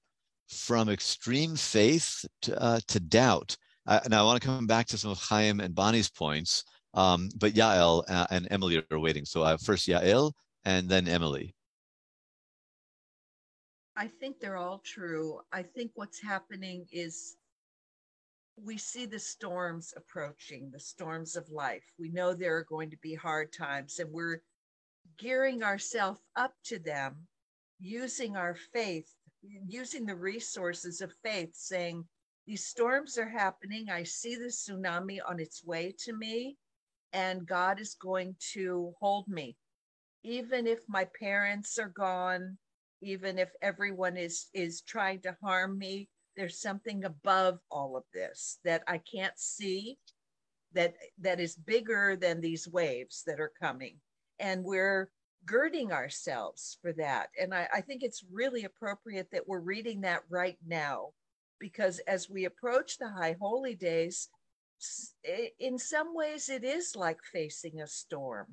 from 0.48 0.88
extreme 0.88 1.56
faith 1.56 2.24
to, 2.42 2.60
uh, 2.60 2.80
to 2.88 3.00
doubt. 3.00 3.56
Uh, 3.86 4.00
now, 4.08 4.22
I 4.22 4.24
want 4.24 4.40
to 4.40 4.46
come 4.46 4.66
back 4.66 4.86
to 4.88 4.98
some 4.98 5.10
of 5.10 5.18
Chaim 5.18 5.60
and 5.60 5.74
Bonnie's 5.74 6.10
points, 6.10 6.64
um, 6.94 7.28
but 7.36 7.52
Yael 7.52 8.04
uh, 8.08 8.26
and 8.30 8.48
Emily 8.50 8.82
are 8.90 8.98
waiting. 8.98 9.24
So 9.24 9.42
uh, 9.42 9.56
first 9.56 9.88
Yael 9.88 10.32
and 10.64 10.88
then 10.88 11.08
Emily. 11.08 11.54
I 13.96 14.08
think 14.08 14.40
they're 14.40 14.56
all 14.56 14.80
true. 14.84 15.40
I 15.52 15.62
think 15.62 15.92
what's 15.94 16.20
happening 16.20 16.86
is 16.90 17.36
we 18.56 18.78
see 18.78 19.06
the 19.06 19.18
storms 19.18 19.92
approaching, 19.96 20.70
the 20.70 20.80
storms 20.80 21.36
of 21.36 21.48
life. 21.50 21.84
We 21.98 22.10
know 22.10 22.34
there 22.34 22.56
are 22.56 22.64
going 22.64 22.90
to 22.90 22.96
be 22.98 23.14
hard 23.14 23.52
times, 23.52 23.98
and 23.98 24.12
we're 24.12 24.42
gearing 25.18 25.62
ourselves 25.62 26.20
up 26.36 26.54
to 26.64 26.78
them 26.78 27.26
using 27.80 28.36
our 28.36 28.54
faith, 28.72 29.12
using 29.66 30.06
the 30.06 30.14
resources 30.14 31.00
of 31.00 31.12
faith, 31.22 31.50
saying, 31.54 32.04
These 32.46 32.66
storms 32.66 33.18
are 33.18 33.28
happening. 33.28 33.90
I 33.90 34.04
see 34.04 34.36
the 34.36 34.46
tsunami 34.46 35.18
on 35.26 35.40
its 35.40 35.64
way 35.64 35.94
to 36.04 36.16
me, 36.16 36.56
and 37.12 37.46
God 37.46 37.80
is 37.80 37.96
going 38.00 38.36
to 38.52 38.92
hold 39.00 39.28
me. 39.28 39.56
Even 40.22 40.66
if 40.66 40.78
my 40.88 41.06
parents 41.18 41.78
are 41.78 41.88
gone, 41.88 42.56
even 43.02 43.38
if 43.38 43.50
everyone 43.60 44.16
is 44.16 44.46
is 44.54 44.80
trying 44.80 45.20
to 45.22 45.36
harm 45.42 45.76
me, 45.76 46.08
there's 46.36 46.60
something 46.60 47.04
above 47.04 47.58
all 47.70 47.96
of 47.96 48.04
this 48.12 48.58
that 48.64 48.82
I 48.86 48.98
can't 48.98 49.38
see 49.38 49.98
that 50.72 50.94
that 51.20 51.40
is 51.40 51.54
bigger 51.54 52.16
than 52.16 52.40
these 52.40 52.66
waves 52.68 53.22
that 53.26 53.40
are 53.40 53.52
coming. 53.60 53.96
And 54.40 54.64
we're 54.64 55.08
girding 55.46 55.92
ourselves 55.92 56.78
for 56.82 56.92
that. 56.94 57.28
And 57.40 57.54
I, 57.54 57.68
I 57.72 57.80
think 57.80 58.02
it's 58.02 58.24
really 58.32 58.64
appropriate 58.64 59.28
that 59.32 59.46
we're 59.46 59.60
reading 59.60 60.00
that 60.00 60.22
right 60.28 60.58
now, 60.66 61.10
because 61.60 62.00
as 62.08 62.28
we 62.28 62.46
approach 62.46 62.98
the 62.98 63.08
high 63.08 63.36
holy 63.40 63.74
days, 63.76 64.28
in 65.60 65.78
some 65.78 66.14
ways 66.14 66.48
it 66.48 66.64
is 66.64 66.96
like 66.96 67.18
facing 67.32 67.80
a 67.80 67.86
storm. 67.86 68.46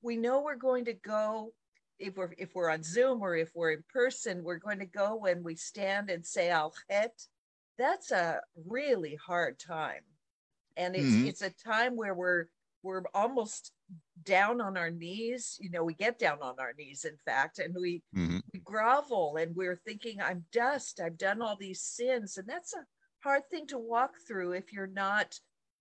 We 0.00 0.16
know 0.16 0.40
we're 0.40 0.56
going 0.56 0.86
to 0.86 0.94
go 0.94 1.52
if 1.98 2.16
we're 2.16 2.34
if 2.38 2.54
we're 2.54 2.70
on 2.70 2.82
Zoom 2.82 3.22
or 3.22 3.36
if 3.36 3.50
we're 3.54 3.72
in 3.72 3.84
person, 3.92 4.42
we're 4.42 4.58
going 4.58 4.78
to 4.78 4.86
go 4.86 5.16
when 5.16 5.42
we 5.42 5.54
stand 5.54 6.10
and 6.10 6.24
say 6.24 6.50
Al 6.50 6.72
Chet. 6.90 7.12
That's 7.78 8.10
a 8.10 8.40
really 8.66 9.16
hard 9.16 9.58
time, 9.58 10.02
and 10.76 10.94
it's 10.94 11.06
mm-hmm. 11.06 11.26
it's 11.26 11.42
a 11.42 11.50
time 11.50 11.96
where 11.96 12.14
we're 12.14 12.46
we're 12.82 13.02
almost 13.14 13.72
down 14.24 14.60
on 14.60 14.76
our 14.76 14.90
knees. 14.90 15.58
You 15.60 15.70
know, 15.70 15.84
we 15.84 15.94
get 15.94 16.18
down 16.18 16.38
on 16.42 16.54
our 16.58 16.72
knees, 16.78 17.04
in 17.04 17.16
fact, 17.24 17.58
and 17.58 17.74
we 17.74 18.02
mm-hmm. 18.16 18.38
we 18.52 18.60
grovel 18.60 19.36
and 19.36 19.54
we're 19.54 19.80
thinking, 19.84 20.20
"I'm 20.20 20.44
dust. 20.52 21.00
I've 21.00 21.18
done 21.18 21.42
all 21.42 21.56
these 21.56 21.82
sins," 21.82 22.36
and 22.36 22.48
that's 22.48 22.74
a 22.74 22.84
hard 23.22 23.42
thing 23.50 23.66
to 23.68 23.78
walk 23.78 24.12
through 24.26 24.52
if 24.52 24.72
you're 24.72 24.86
not 24.86 25.34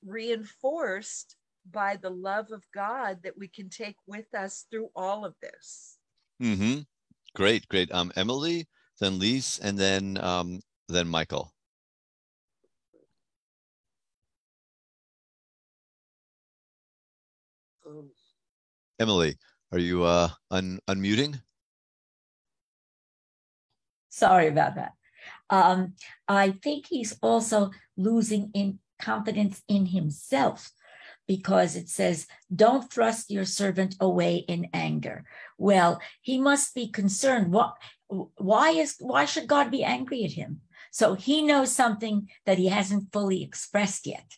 reinforced 0.05 1.35
by 1.71 1.97
the 1.97 2.09
love 2.09 2.51
of 2.51 2.63
God 2.73 3.19
that 3.23 3.37
we 3.37 3.47
can 3.47 3.69
take 3.69 3.97
with 4.07 4.33
us 4.33 4.65
through 4.71 4.89
all 4.95 5.25
of 5.25 5.35
this. 5.41 5.96
Mm-hmm. 6.41 6.81
Great, 7.35 7.67
great. 7.67 7.91
Um, 7.91 8.11
Emily, 8.15 8.67
then 8.99 9.19
Lise, 9.19 9.59
and 9.61 9.77
then 9.77 10.17
um, 10.21 10.61
then 10.87 11.07
Michael. 11.07 11.53
Um, 17.85 18.11
Emily, 18.99 19.37
are 19.71 19.79
you 19.79 20.03
uh, 20.03 20.29
un- 20.51 20.79
unmuting? 20.87 21.41
Sorry 24.09 24.47
about 24.47 24.75
that. 24.75 24.93
Um, 25.49 25.93
I 26.27 26.51
think 26.63 26.87
he's 26.89 27.17
also 27.21 27.71
losing 27.95 28.51
in 28.53 28.79
confidence 28.99 29.61
in 29.67 29.85
himself 29.87 30.71
because 31.27 31.75
it 31.75 31.89
says, 31.89 32.27
Don't 32.53 32.91
thrust 32.91 33.29
your 33.29 33.45
servant 33.45 33.95
away 33.99 34.37
in 34.37 34.69
anger. 34.73 35.25
Well, 35.57 36.01
he 36.21 36.39
must 36.39 36.73
be 36.73 36.87
concerned. 36.87 37.51
What 37.51 37.75
why 38.07 38.69
is 38.71 38.95
why 38.99 39.25
should 39.25 39.47
God 39.47 39.69
be 39.69 39.83
angry 39.83 40.23
at 40.23 40.31
him? 40.31 40.61
So 40.91 41.13
he 41.13 41.41
knows 41.41 41.75
something 41.75 42.29
that 42.45 42.57
he 42.57 42.67
hasn't 42.67 43.11
fully 43.11 43.43
expressed 43.43 44.07
yet. 44.07 44.37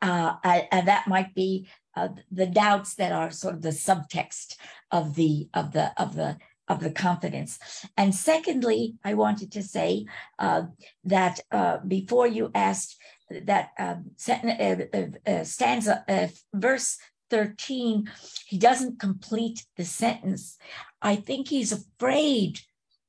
Uh, 0.00 0.34
and 0.42 0.88
that 0.88 1.06
might 1.06 1.34
be 1.34 1.68
uh, 1.94 2.08
the 2.30 2.46
doubts 2.46 2.94
that 2.94 3.12
are 3.12 3.30
sort 3.30 3.54
of 3.54 3.62
the 3.62 3.68
subtext 3.68 4.56
of 4.90 5.14
the 5.14 5.48
of 5.54 5.72
the 5.72 5.92
of 6.00 6.16
the 6.16 6.38
of 6.68 6.80
the 6.80 6.90
confidence. 6.90 7.58
And 7.96 8.14
secondly, 8.14 8.94
I 9.04 9.14
wanted 9.14 9.52
to 9.52 9.62
say 9.62 10.06
uh, 10.38 10.64
that 11.04 11.40
uh, 11.50 11.78
before 11.86 12.26
you 12.26 12.50
asked 12.54 12.96
that 13.46 13.70
um, 13.78 14.10
uh, 14.28 15.30
uh, 15.30 15.44
stanza, 15.44 16.04
uh, 16.08 16.28
verse 16.54 16.98
13, 17.30 18.10
he 18.46 18.58
doesn't 18.58 19.00
complete 19.00 19.64
the 19.76 19.84
sentence. 19.84 20.58
I 21.00 21.16
think 21.16 21.48
he's 21.48 21.72
afraid 21.72 22.60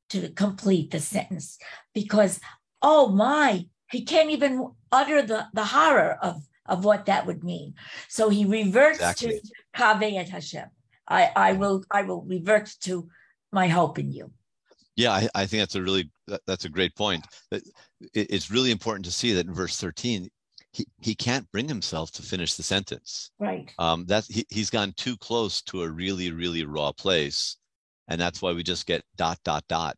to 0.10 0.30
complete 0.30 0.92
the 0.92 1.00
sentence 1.00 1.58
because, 1.94 2.40
oh 2.82 3.10
my, 3.10 3.66
he 3.92 4.04
can't 4.04 4.30
even 4.30 4.72
utter 4.92 5.22
the, 5.22 5.48
the 5.54 5.66
horror 5.66 6.18
of, 6.22 6.42
of 6.66 6.86
what 6.86 7.06
that 7.08 7.26
would 7.26 7.44
mean. 7.44 7.74
So 8.08 8.30
he 8.30 8.46
reverts 8.46 9.00
exactly. 9.00 9.42
to 9.42 9.50
Kaveh 9.76 10.18
et 10.18 10.30
Hashem. 10.30 10.70
I, 11.08 11.32
I 11.36 11.54
will 11.54 11.84
I 11.92 12.04
will 12.04 12.22
revert 12.22 12.74
to 12.82 13.10
my 13.52 13.68
hope 13.68 14.00
in 14.00 14.12
you. 14.12 14.32
Yeah, 14.96 15.12
I, 15.12 15.28
I 15.34 15.46
think 15.46 15.62
that's 15.62 15.76
a 15.76 15.82
really 15.82 16.10
that's 16.46 16.66
a 16.66 16.70
great 16.70 16.96
point. 16.96 17.26
It's 18.14 18.52
really 18.52 18.72
important 18.72 19.06
to 19.06 19.12
see 19.12 19.34
that 19.34 19.48
in 19.48 19.54
verse 19.54 19.80
13, 19.80 20.30
he, 20.72 20.88
he 21.02 21.16
can't 21.16 21.50
bring 21.52 21.68
himself 21.68 22.12
to 22.12 22.22
finish 22.22 22.56
the 22.56 22.64
sentence. 22.64 23.32
Right. 23.40 23.72
Um, 23.80 24.06
that 24.06 24.26
he, 24.30 24.46
he's 24.50 24.70
gone 24.70 24.94
too 24.98 25.16
close 25.18 25.62
to 25.64 25.84
a 25.84 25.90
really, 25.90 26.32
really 26.32 26.66
raw 26.66 26.92
place. 26.92 27.58
And 28.08 28.20
that's 28.20 28.42
why 28.42 28.52
we 28.52 28.64
just 28.64 28.86
get 28.86 29.04
dot, 29.16 29.40
dot, 29.44 29.64
dot. 29.68 29.96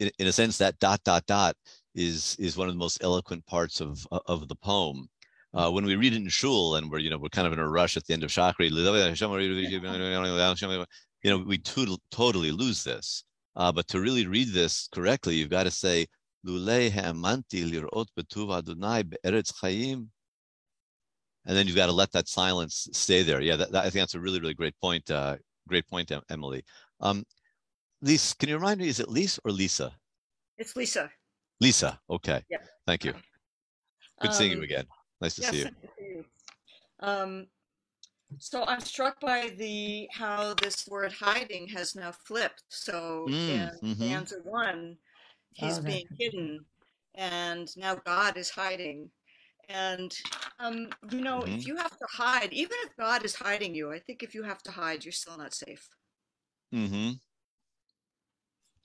In, 0.00 0.10
in 0.18 0.26
a 0.26 0.32
sense, 0.32 0.58
that 0.58 0.78
dot, 0.78 1.02
dot, 1.04 1.24
dot 1.26 1.56
is 1.94 2.36
is 2.38 2.56
one 2.56 2.68
of 2.68 2.74
the 2.74 2.78
most 2.78 3.02
eloquent 3.02 3.46
parts 3.46 3.80
of 3.80 4.06
of 4.26 4.48
the 4.48 4.56
poem. 4.56 5.08
Uh, 5.54 5.70
when 5.70 5.86
we 5.86 5.96
read 5.96 6.12
it 6.12 6.16
in 6.16 6.28
shul 6.28 6.74
and 6.74 6.90
we're 6.90 6.98
you 6.98 7.08
know 7.08 7.18
we're 7.18 7.28
kind 7.28 7.46
of 7.46 7.52
in 7.52 7.58
a 7.58 7.68
rush 7.68 7.96
at 7.96 8.04
the 8.06 8.12
end 8.12 8.22
of 8.22 8.30
Shachri, 8.30 8.70
you 11.22 11.30
know 11.30 11.38
we 11.38 11.58
to- 11.58 11.98
totally 12.10 12.50
lose 12.52 12.84
this. 12.84 13.24
Uh, 13.56 13.72
but 13.72 13.88
to 13.88 14.00
really 14.00 14.26
read 14.26 14.52
this 14.52 14.88
correctly, 14.92 15.34
you've 15.34 15.50
got 15.50 15.64
to 15.64 15.70
say, 15.70 16.06
Lulei 16.46 16.90
ha'amanti 16.90 17.68
lirot 17.68 18.06
betuv 18.16 18.56
Adonai 18.56 19.02
be'eretz 19.02 19.52
chayim. 19.52 20.08
And 21.46 21.56
then 21.56 21.66
you've 21.66 21.76
got 21.76 21.86
to 21.86 21.92
let 21.92 22.12
that 22.12 22.28
silence 22.28 22.88
stay 22.92 23.22
there. 23.22 23.40
Yeah, 23.40 23.56
that, 23.56 23.72
that, 23.72 23.80
I 23.80 23.90
think 23.90 24.02
that's 24.02 24.14
a 24.14 24.20
really, 24.20 24.40
really 24.40 24.54
great 24.54 24.74
point. 24.80 25.10
Uh, 25.10 25.36
great 25.68 25.88
point, 25.88 26.12
Emily. 26.28 26.64
Um, 27.00 27.24
Lisa, 28.02 28.36
can 28.36 28.48
you 28.48 28.56
remind 28.56 28.80
me, 28.80 28.88
is 28.88 29.00
it 29.00 29.08
Lisa 29.08 29.40
or 29.44 29.52
Lisa? 29.52 29.92
It's 30.58 30.76
Lisa. 30.76 31.10
Lisa, 31.60 31.98
okay. 32.10 32.42
Yeah. 32.50 32.58
Thank 32.86 33.04
you. 33.04 33.12
Good 34.20 34.28
um, 34.28 34.34
seeing 34.34 34.50
you 34.52 34.58
um, 34.58 34.64
again. 34.64 34.84
Nice 35.20 35.34
to 35.36 35.42
see 35.44 35.58
you. 35.58 36.24
Um, 37.00 37.46
so 38.38 38.64
I'm 38.66 38.80
struck 38.80 39.20
by 39.20 39.52
the 39.56 40.08
how 40.12 40.54
this 40.54 40.86
word 40.88 41.12
hiding 41.12 41.68
has 41.68 41.94
now 41.94 42.12
flipped. 42.12 42.64
So 42.68 43.26
mm, 43.28 43.32
in 43.32 43.70
mm-hmm. 43.82 43.92
stanza 43.92 44.36
one, 44.44 44.96
he's 45.52 45.78
oh, 45.78 45.82
being 45.82 46.06
hidden, 46.18 46.64
and 47.14 47.68
now 47.76 47.94
God 47.94 48.36
is 48.36 48.50
hiding. 48.50 49.10
And 49.68 50.14
um, 50.58 50.88
you 51.10 51.20
know, 51.20 51.40
mm-hmm. 51.40 51.54
if 51.54 51.66
you 51.66 51.76
have 51.76 51.96
to 51.96 52.06
hide, 52.10 52.52
even 52.52 52.76
if 52.84 52.96
God 52.96 53.24
is 53.24 53.34
hiding 53.34 53.74
you, 53.74 53.92
I 53.92 53.98
think 53.98 54.22
if 54.22 54.34
you 54.34 54.42
have 54.42 54.62
to 54.62 54.70
hide, 54.70 55.04
you're 55.04 55.12
still 55.12 55.38
not 55.38 55.54
safe. 55.54 55.88
Hmm. 56.72 57.12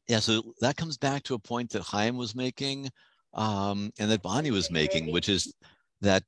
Yeah. 0.08 0.19
So 0.19 0.54
that 0.62 0.77
comes 0.77 0.97
back 0.97 1.23
to 1.23 1.36
a 1.36 1.39
point 1.39 1.71
that 1.71 1.84
Chaim 1.84 2.15
was 2.15 2.36
making, 2.36 2.89
um, 3.34 3.91
and 3.99 4.10
that 4.12 4.21
Bonnie 4.21 4.51
was 4.51 4.71
making, 4.71 5.12
which 5.12 5.30
is 5.30 5.54
that 6.01 6.23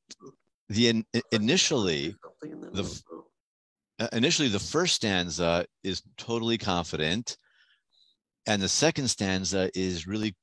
the 0.69 0.89
in, 0.89 1.05
initially 1.31 2.15
the 2.73 3.01
uh, 3.99 4.07
initially 4.13 4.49
the 4.49 4.59
first 4.59 4.95
stanza 4.95 5.65
is 5.83 6.01
totally 6.17 6.57
confident 6.57 7.37
and 8.47 8.61
the 8.61 8.67
second 8.67 9.07
stanza 9.07 9.69
is 9.75 10.07
really 10.07 10.35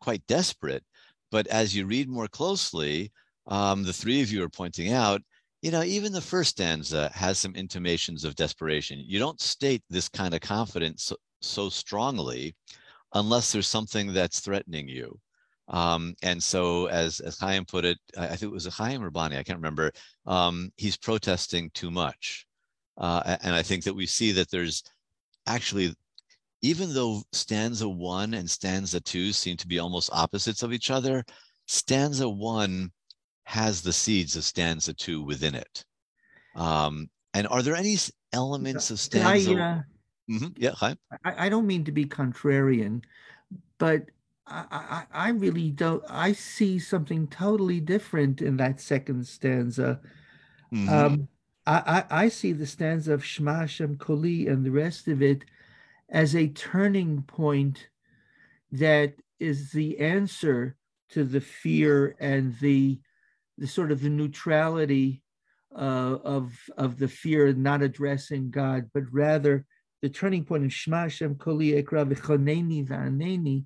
quite 0.00 0.24
desperate. 0.28 0.84
But 1.30 1.46
as 1.48 1.74
you 1.74 1.86
read 1.86 2.08
more 2.08 2.28
closely 2.28 3.10
um, 3.46 3.82
the 3.82 3.92
three 3.92 4.22
of 4.22 4.30
you 4.30 4.42
are 4.44 4.48
pointing 4.48 4.92
out 4.92 5.22
you 5.62 5.70
know 5.70 5.82
even 5.82 6.12
the 6.12 6.20
first 6.20 6.50
stanza 6.50 7.10
has 7.14 7.38
some 7.38 7.54
intimations 7.54 8.24
of 8.24 8.34
desperation. 8.34 9.02
You 9.04 9.18
don't 9.18 9.40
state 9.40 9.82
this 9.88 10.08
kind 10.08 10.34
of 10.34 10.40
confidence 10.40 11.04
so, 11.04 11.16
so 11.40 11.68
strongly 11.68 12.54
unless 13.14 13.52
there's 13.52 13.66
something 13.66 14.12
that's 14.12 14.40
threatening 14.40 14.86
you 14.86 15.18
um, 15.68 16.14
and 16.22 16.42
so, 16.42 16.86
as 16.86 17.20
as 17.20 17.38
Chaim 17.38 17.64
put 17.64 17.84
it, 17.84 17.98
I 18.16 18.28
think 18.28 18.42
it 18.42 18.52
was 18.52 18.66
a 18.66 18.70
Chaim 18.70 19.04
or 19.04 19.10
Bonnie, 19.10 19.36
I 19.36 19.42
can't 19.42 19.58
remember. 19.58 19.92
Um, 20.26 20.70
he's 20.76 20.96
protesting 20.96 21.70
too 21.74 21.90
much, 21.90 22.46
uh, 22.96 23.36
and 23.42 23.54
I 23.54 23.62
think 23.62 23.84
that 23.84 23.94
we 23.94 24.06
see 24.06 24.32
that 24.32 24.50
there's 24.50 24.82
actually, 25.46 25.94
even 26.62 26.94
though 26.94 27.22
stanza 27.32 27.88
one 27.88 28.34
and 28.34 28.50
stanza 28.50 29.00
two 29.00 29.32
seem 29.32 29.56
to 29.58 29.68
be 29.68 29.78
almost 29.78 30.10
opposites 30.12 30.62
of 30.62 30.72
each 30.72 30.90
other, 30.90 31.24
stanza 31.66 32.28
one 32.28 32.90
has 33.44 33.82
the 33.82 33.92
seeds 33.92 34.36
of 34.36 34.44
stanza 34.44 34.92
two 34.94 35.22
within 35.22 35.54
it. 35.54 35.84
Um, 36.54 37.08
and 37.34 37.46
are 37.48 37.62
there 37.62 37.76
any 37.76 37.96
elements 38.32 38.90
of 38.90 39.00
stanza? 39.00 39.52
I, 39.52 39.54
uh, 39.54 39.82
mm-hmm. 40.30 40.46
Yeah, 40.56 40.72
Chaim. 40.72 40.96
I, 41.24 41.46
I 41.46 41.48
don't 41.48 41.66
mean 41.66 41.84
to 41.84 41.92
be 41.92 42.04
contrarian, 42.04 43.02
but 43.78 44.02
I, 44.50 45.04
I, 45.12 45.30
really 45.30 45.70
don't. 45.70 46.02
I 46.08 46.32
see 46.32 46.78
something 46.78 47.26
totally 47.28 47.80
different 47.80 48.40
in 48.40 48.56
that 48.58 48.80
second 48.80 49.26
stanza. 49.26 50.00
Mm-hmm. 50.72 50.88
Um, 50.88 51.28
I, 51.66 52.04
I, 52.10 52.24
I, 52.24 52.28
see 52.28 52.52
the 52.52 52.66
stanza 52.66 53.12
of 53.12 53.24
Shema 53.24 53.60
Hashem 53.60 53.96
Koli 53.98 54.46
and 54.48 54.64
the 54.64 54.70
rest 54.70 55.08
of 55.08 55.22
it 55.22 55.44
as 56.08 56.34
a 56.34 56.48
turning 56.48 57.22
point 57.22 57.88
that 58.72 59.14
is 59.38 59.70
the 59.72 59.98
answer 59.98 60.76
to 61.10 61.24
the 61.24 61.40
fear 61.40 62.16
and 62.20 62.58
the 62.60 62.98
the 63.56 63.66
sort 63.66 63.90
of 63.90 64.00
the 64.00 64.08
neutrality 64.08 65.22
uh, 65.74 66.18
of 66.24 66.52
of 66.76 66.98
the 66.98 67.08
fear 67.08 67.52
not 67.52 67.82
addressing 67.82 68.50
God, 68.50 68.90
but 68.94 69.04
rather 69.10 69.64
the 70.00 70.08
turning 70.08 70.44
point 70.44 70.64
in 70.64 70.70
Shema 70.70 71.02
Hashem 71.02 71.34
Koli 71.36 71.82
Ekra 71.82 72.10
V'Choneni 72.10 72.86
V'Aneni 72.86 73.64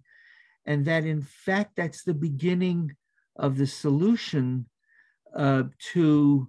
and 0.66 0.84
that 0.84 1.04
in 1.04 1.22
fact 1.22 1.76
that's 1.76 2.04
the 2.04 2.14
beginning 2.14 2.94
of 3.36 3.56
the 3.56 3.66
solution 3.66 4.66
uh, 5.34 5.64
to 5.92 6.48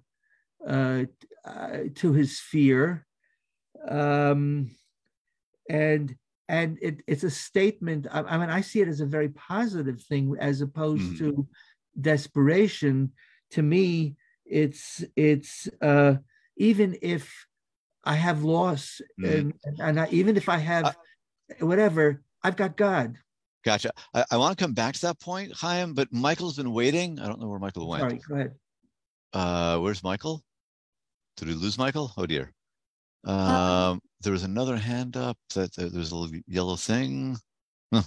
uh, 0.68 1.04
uh, 1.46 1.78
to 1.96 2.14
his 2.14 2.40
fear, 2.40 3.06
um, 3.88 4.72
and 5.70 6.16
and 6.48 6.78
it, 6.82 7.02
it's 7.08 7.24
a 7.24 7.30
statement. 7.30 8.08
I, 8.12 8.22
I, 8.22 8.38
mean, 8.38 8.50
I 8.50 8.62
see 8.62 8.82
it 8.82 8.88
as 8.88 9.02
a 9.02 9.06
very 9.06 9.30
positive 9.30 10.02
thing 10.02 10.36
as 10.40 10.62
opposed 10.62 11.04
mm. 11.04 11.18
to 11.20 11.48
desperation. 12.00 13.12
To 13.52 13.62
me, 13.62 14.16
it's 14.46 15.04
it's 15.16 15.68
uh, 15.82 16.16
even 16.58 16.98
if 17.02 17.34
I 18.04 18.16
have 18.16 18.44
loss, 18.44 19.02
mm. 19.20 19.54
and, 19.64 19.80
and 19.80 20.00
I, 20.00 20.08
even 20.12 20.38
if 20.38 20.50
I 20.50 20.58
have 20.58 20.96
whatever, 21.60 22.22
I've 22.44 22.58
got 22.58 22.78
God. 22.78 23.18
Gotcha. 23.64 23.92
I, 24.14 24.26
I 24.32 24.38
want 24.38 24.58
to 24.58 24.64
come 24.64 24.74
back 24.74 24.96
to 24.96 25.02
that 25.02 25.20
point, 25.20 25.54
Chaim, 25.54 25.94
but 25.94 26.12
Michael's 26.12 26.58
been 26.58 26.74
waiting. 26.74 27.20
I 27.20 27.28
don't 27.28 27.40
know 27.40 27.48
where 27.48 27.60
Michael 27.60 27.88
went. 27.88 28.02
Sorry, 28.02 28.22
go 28.28 28.36
ahead. 28.36 28.52
Uh, 29.32 29.80
where's 29.80 30.04
Michael? 30.04 30.44
Did 31.38 31.48
we 31.48 31.54
lose 31.56 31.78
Michael? 31.78 32.12
Oh 32.18 32.26
dear. 32.26 32.54
Um, 33.26 33.38
uh, 33.40 33.96
there 34.22 34.34
was 34.34 34.44
another 34.44 34.78
hand 34.78 35.16
up 35.16 35.38
that 35.56 35.78
uh, 35.80 35.90
there's 35.92 36.12
a 36.12 36.16
little 36.16 36.40
yellow 36.48 36.76
thing. 36.76 37.38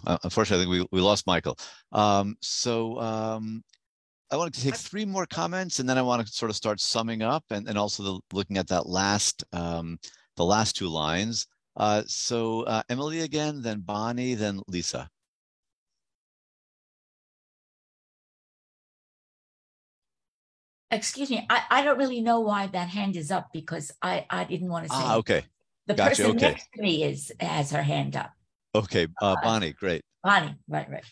Uh, 0.05 0.19
unfortunately, 0.25 0.65
I 0.65 0.79
think 0.81 0.91
we, 0.91 0.99
we 0.99 1.01
lost 1.01 1.29
Michael. 1.29 1.57
Um, 1.93 2.35
so 2.41 2.99
um, 2.99 3.63
I 4.33 4.37
want 4.37 4.53
to 4.53 4.61
take 4.61 4.75
three 4.75 5.05
more 5.05 5.27
comments, 5.27 5.79
and 5.79 5.89
then 5.89 5.97
I 5.97 6.03
want 6.03 6.27
to 6.27 6.33
sort 6.33 6.51
of 6.51 6.57
start 6.57 6.81
summing 6.81 7.23
up, 7.23 7.45
and, 7.51 7.69
and 7.69 7.79
also 7.79 8.03
the, 8.03 8.21
looking 8.33 8.59
at 8.59 8.67
that 8.67 8.89
last 8.89 9.45
um, 9.53 10.01
the 10.37 10.45
last 10.45 10.75
two 10.75 10.89
lines. 10.89 11.47
Uh, 11.77 12.03
so 12.09 12.63
uh, 12.63 12.83
Emily 12.89 13.21
again, 13.21 13.63
then 13.63 13.79
Bonnie, 13.79 14.35
then 14.35 14.61
Lisa. 14.67 15.09
Excuse 20.91 21.31
me, 21.31 21.45
I, 21.51 21.63
I 21.71 21.83
don't 21.83 21.99
really 21.99 22.21
know 22.21 22.41
why 22.41 22.69
that 22.69 22.89
hand 22.89 23.17
is 23.17 23.31
up 23.31 23.49
because 23.53 23.91
I, 24.03 24.25
I 24.31 24.45
didn't 24.45 24.69
want 24.69 24.85
to 24.87 24.91
say. 24.91 25.03
Ah, 25.03 25.17
okay. 25.17 25.45
The 25.87 25.95
gotcha. 25.95 26.09
person 26.11 26.37
okay. 26.37 26.51
next 26.51 26.69
to 26.75 26.83
me 26.83 27.05
is 27.05 27.33
has 27.41 27.71
her 27.71 27.83
hand 27.83 28.17
up. 28.17 28.31
Okay, 28.75 29.07
uh, 29.23 29.33
uh 29.33 29.37
Bonnie, 29.43 29.73
great. 29.73 30.03
Bonnie, 30.23 30.55
right, 30.69 30.89
right. 30.91 31.05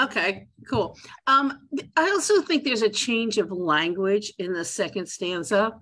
Okay, 0.00 0.46
cool. 0.70 0.96
Um, 1.26 1.68
I 1.96 2.10
also 2.10 2.40
think 2.42 2.62
there's 2.62 2.82
a 2.82 2.88
change 2.88 3.38
of 3.38 3.50
language 3.50 4.32
in 4.38 4.52
the 4.52 4.64
second 4.64 5.08
stanza. 5.08 5.72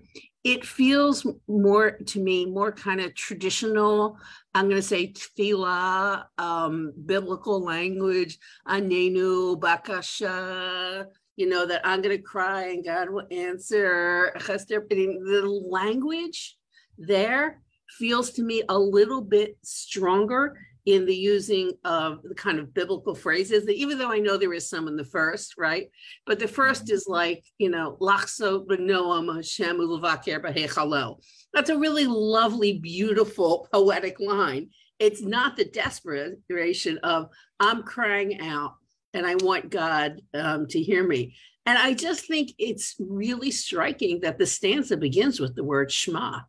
It 0.43 0.65
feels 0.65 1.27
more 1.49 1.91
to 1.91 2.21
me 2.21 2.47
more 2.47 2.73
kind 2.73 3.01
of 3.01 3.15
traditional. 3.15 4.19
I'm 4.55 4.67
going 4.67 4.81
to 4.81 4.83
say 4.83 5.13
tefillah, 5.13 6.25
um, 6.39 6.93
biblical 7.05 7.63
language, 7.63 8.39
anenu, 8.67 9.61
bakasha, 9.61 11.07
you 11.37 11.49
know, 11.49 11.67
that 11.67 11.83
I'm 11.85 12.03
going 12.03 12.17
to 12.17 12.23
cry 12.23 12.69
and 12.71 12.85
God 12.85 13.11
will 13.11 13.27
answer. 13.31 14.33
The 14.35 15.63
language 15.69 16.57
there 16.99 17.63
feels 17.99 18.31
to 18.33 18.43
me 18.43 18.63
a 18.69 18.79
little 18.79 19.21
bit 19.21 19.57
stronger 19.63 20.59
in 20.87 21.05
the 21.05 21.15
using 21.15 21.73
of 21.85 22.23
the 22.23 22.35
kind 22.35 22.61
of 22.61 22.73
biblical 22.73 23.15
phrases 23.15 23.67
that 23.67 23.75
even 23.75 23.99
though 23.99 24.11
I 24.11 24.19
know 24.19 24.37
there 24.37 24.53
is 24.53 24.71
some 24.71 24.87
in 24.87 24.97
the 24.97 25.05
first, 25.05 25.55
right? 25.59 25.91
But 26.27 26.39
the 26.39 26.47
first 26.47 26.91
is 26.91 27.07
like, 27.09 27.45
you 27.59 27.69
know, 27.69 27.99
Lachso 28.01 28.65
Benoam 28.65 29.35
Hashem 29.35 29.79
Ulavaker 29.79 31.17
That's 31.53 31.71
a 31.71 31.79
really 31.79 32.07
lovely, 32.07 32.79
beautiful 32.79 33.69
poetic 33.73 34.21
line. 34.21 34.71
It's 35.01 35.23
not 35.23 35.57
the 35.57 35.65
desperation 35.65 36.99
of 36.99 37.31
I'm 37.59 37.83
crying 37.83 38.41
out 38.41 38.75
and 39.17 39.27
I 39.27 39.35
want 39.37 39.71
God 39.71 40.21
um, 40.35 40.67
to 40.69 40.81
hear 40.81 41.07
me. 41.07 41.37
And 41.65 41.79
I 41.79 41.95
just 41.95 42.27
think 42.27 42.53
it's 42.59 42.95
really 43.01 43.51
striking 43.51 44.21
that 44.21 44.39
the 44.39 44.47
stanza 44.47 44.97
begins 44.97 45.41
with 45.41 45.57
the 45.57 45.65
word 45.65 45.91
Shema. 45.91 46.41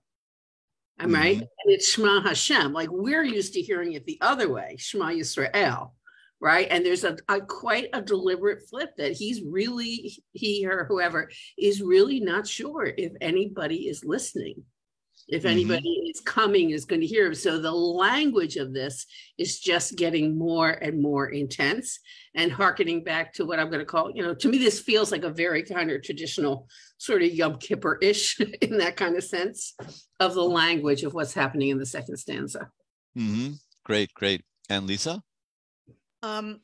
I'm 0.99 1.11
mm-hmm. 1.11 1.13
right. 1.15 1.37
And 1.37 1.73
it's 1.73 1.89
Shema 1.89 2.21
Hashem. 2.21 2.73
Like 2.73 2.89
we're 2.91 3.23
used 3.23 3.53
to 3.53 3.61
hearing 3.61 3.93
it 3.93 4.05
the 4.05 4.19
other 4.21 4.49
way, 4.51 4.75
Shema 4.77 5.09
Yisrael, 5.09 5.91
right? 6.39 6.67
And 6.69 6.85
there's 6.85 7.03
a, 7.03 7.17
a, 7.29 7.41
quite 7.41 7.89
a 7.93 8.01
deliberate 8.01 8.67
flip 8.69 8.91
that 8.97 9.13
he's 9.13 9.41
really, 9.43 10.21
he 10.33 10.67
or 10.67 10.85
whoever 10.85 11.31
is 11.57 11.81
really 11.81 12.19
not 12.19 12.47
sure 12.47 12.85
if 12.85 13.13
anybody 13.21 13.87
is 13.87 14.03
listening 14.05 14.63
if 15.27 15.41
mm-hmm. 15.41 15.51
anybody 15.51 15.99
mm-hmm. 15.99 16.09
is 16.09 16.21
coming 16.21 16.69
is 16.69 16.85
going 16.85 17.01
to 17.01 17.07
hear 17.07 17.25
him. 17.27 17.35
So 17.35 17.59
the 17.59 17.71
language 17.71 18.55
of 18.55 18.73
this 18.73 19.05
is 19.37 19.59
just 19.59 19.95
getting 19.95 20.37
more 20.37 20.69
and 20.69 21.01
more 21.01 21.27
intense 21.27 21.99
and 22.35 22.51
harkening 22.51 23.03
back 23.03 23.33
to 23.33 23.45
what 23.45 23.59
I'm 23.59 23.67
going 23.67 23.79
to 23.79 23.85
call, 23.85 24.11
you 24.13 24.23
know, 24.23 24.33
to 24.33 24.49
me, 24.49 24.57
this 24.57 24.79
feels 24.79 25.11
like 25.11 25.23
a 25.23 25.29
very 25.29 25.63
kind 25.63 25.91
of 25.91 26.03
traditional 26.03 26.67
sort 26.97 27.23
of 27.23 27.33
Yom 27.33 27.57
Kippur-ish 27.57 28.39
in 28.61 28.77
that 28.77 28.95
kind 28.95 29.15
of 29.15 29.23
sense 29.23 29.75
of 30.19 30.33
the 30.33 30.43
language 30.43 31.03
of 31.03 31.13
what's 31.13 31.33
happening 31.33 31.69
in 31.69 31.77
the 31.77 31.85
second 31.85 32.17
stanza. 32.17 32.69
Mm-hmm. 33.17 33.53
Great, 33.83 34.13
great. 34.13 34.43
And 34.69 34.85
Lisa? 34.85 35.21
Um, 36.23 36.59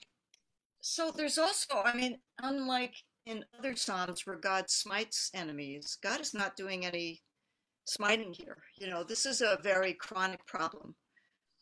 so 0.82 1.12
there's 1.16 1.38
also, 1.38 1.82
I 1.84 1.96
mean, 1.96 2.18
unlike 2.42 2.96
in 3.26 3.46
other 3.58 3.76
Psalms 3.76 4.26
where 4.26 4.36
God 4.36 4.70
smites 4.70 5.32
enemies, 5.34 5.98
God 6.04 6.20
is 6.20 6.34
not 6.34 6.58
doing 6.58 6.86
any 6.86 7.22
smiting 7.86 8.34
here. 8.34 8.58
You 8.78 8.88
know, 8.88 9.04
this 9.04 9.26
is 9.26 9.42
a 9.42 9.60
very 9.62 9.94
chronic 9.94 10.46
problem. 10.46 10.96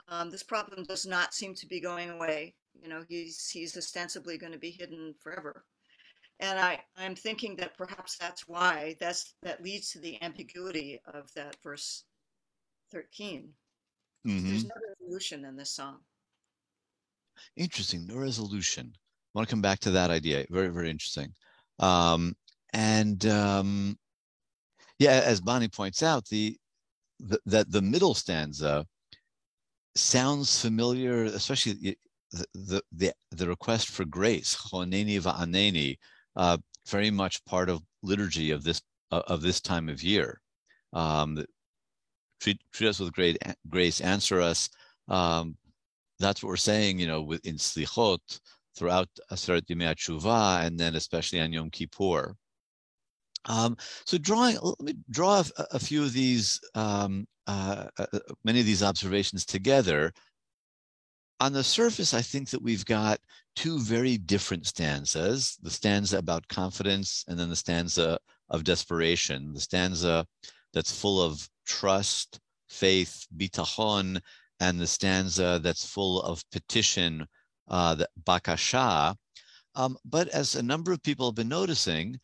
Um, 0.07 0.29
this 0.29 0.43
problem 0.43 0.83
does 0.83 1.05
not 1.05 1.33
seem 1.33 1.55
to 1.55 1.67
be 1.67 1.79
going 1.79 2.09
away. 2.09 2.55
You 2.81 2.89
know, 2.89 3.03
he's 3.07 3.49
he's 3.49 3.77
ostensibly 3.77 4.37
going 4.37 4.53
to 4.53 4.59
be 4.59 4.71
hidden 4.71 5.13
forever. 5.19 5.65
And 6.39 6.57
I, 6.57 6.79
I'm 6.97 7.15
thinking 7.15 7.55
that 7.57 7.77
perhaps 7.77 8.17
that's 8.17 8.47
why 8.47 8.95
that's 8.99 9.35
that 9.43 9.63
leads 9.63 9.91
to 9.91 9.99
the 9.99 10.21
ambiguity 10.23 10.99
of 11.13 11.31
that 11.35 11.55
verse 11.63 12.03
13. 12.91 13.49
Mm-hmm. 14.27 14.49
There's 14.49 14.65
no 14.65 14.71
resolution 14.99 15.45
in 15.45 15.55
this 15.55 15.71
song. 15.71 15.99
Interesting, 17.55 18.07
no 18.07 18.17
resolution. 18.17 18.91
I 18.95 19.39
want 19.39 19.47
to 19.47 19.51
come 19.51 19.61
back 19.61 19.79
to 19.81 19.91
that 19.91 20.09
idea. 20.09 20.45
Very, 20.49 20.69
very 20.69 20.89
interesting. 20.89 21.33
Um, 21.79 22.35
and 22.73 23.25
um, 23.25 23.97
yeah, 25.01 25.23
as 25.25 25.41
Bonnie 25.41 25.67
points 25.67 26.03
out, 26.03 26.27
the, 26.29 26.55
that 27.47 27.71
the 27.71 27.81
middle 27.81 28.13
stanza 28.13 28.85
sounds 29.95 30.61
familiar, 30.61 31.23
especially 31.23 31.73
the 32.31 32.45
the 32.53 32.81
the, 32.91 33.13
the 33.31 33.47
request 33.47 33.89
for 33.89 34.05
grace, 34.05 34.55
choneni 34.55 35.19
va'aneni, 35.19 35.97
uh, 36.35 36.57
very 36.87 37.09
much 37.09 37.43
part 37.45 37.67
of 37.67 37.81
liturgy 38.03 38.51
of 38.51 38.63
this 38.63 38.79
uh, 39.11 39.23
of 39.25 39.41
this 39.41 39.59
time 39.59 39.89
of 39.89 40.03
year. 40.03 40.39
Um, 40.93 41.43
treat, 42.39 42.61
treat 42.71 42.89
us 42.89 42.99
with 42.99 43.11
great 43.13 43.37
grace, 43.69 44.01
answer 44.01 44.39
us. 44.39 44.69
Um, 45.07 45.57
that's 46.19 46.43
what 46.43 46.49
we're 46.49 46.57
saying, 46.57 46.99
you 46.99 47.07
know, 47.07 47.33
in 47.43 47.55
slichot 47.55 48.39
throughout 48.77 49.09
Aseret 49.31 49.65
Yemei 49.65 50.65
and 50.65 50.79
then 50.79 50.95
especially 50.95 51.41
on 51.41 51.51
Yom 51.51 51.71
Kippur. 51.71 52.35
Um, 53.45 53.77
so 54.05 54.17
drawing, 54.17 54.57
let 54.61 54.79
me 54.81 54.95
draw 55.09 55.43
a, 55.57 55.65
a 55.71 55.79
few 55.79 56.03
of 56.03 56.13
these, 56.13 56.59
um, 56.75 57.27
uh, 57.47 57.87
uh, 57.97 58.05
uh, 58.13 58.19
many 58.43 58.59
of 58.59 58.65
these 58.65 58.83
observations 58.83 59.45
together. 59.45 60.11
On 61.39 61.53
the 61.53 61.63
surface, 61.63 62.13
I 62.13 62.21
think 62.21 62.49
that 62.51 62.61
we've 62.61 62.85
got 62.85 63.19
two 63.55 63.79
very 63.79 64.17
different 64.17 64.67
stanzas, 64.67 65.57
the 65.63 65.71
stanza 65.71 66.19
about 66.19 66.47
confidence 66.47 67.25
and 67.27 67.39
then 67.39 67.49
the 67.49 67.55
stanza 67.55 68.19
of 68.49 68.63
desperation, 68.63 69.53
the 69.53 69.59
stanza 69.59 70.25
that's 70.73 70.91
full 70.95 71.21
of 71.21 71.49
trust, 71.65 72.39
faith, 72.69 73.25
bitachon, 73.35 74.21
and 74.59 74.79
the 74.79 74.87
stanza 74.87 75.59
that's 75.63 75.85
full 75.85 76.21
of 76.21 76.43
petition, 76.51 77.25
uh, 77.69 77.95
the 77.95 78.07
bakasha. 78.23 79.15
Um, 79.73 79.97
but 80.05 80.27
as 80.29 80.55
a 80.55 80.63
number 80.63 80.91
of 80.91 81.01
people 81.01 81.27
have 81.27 81.35
been 81.35 81.47
noticing, 81.47 82.19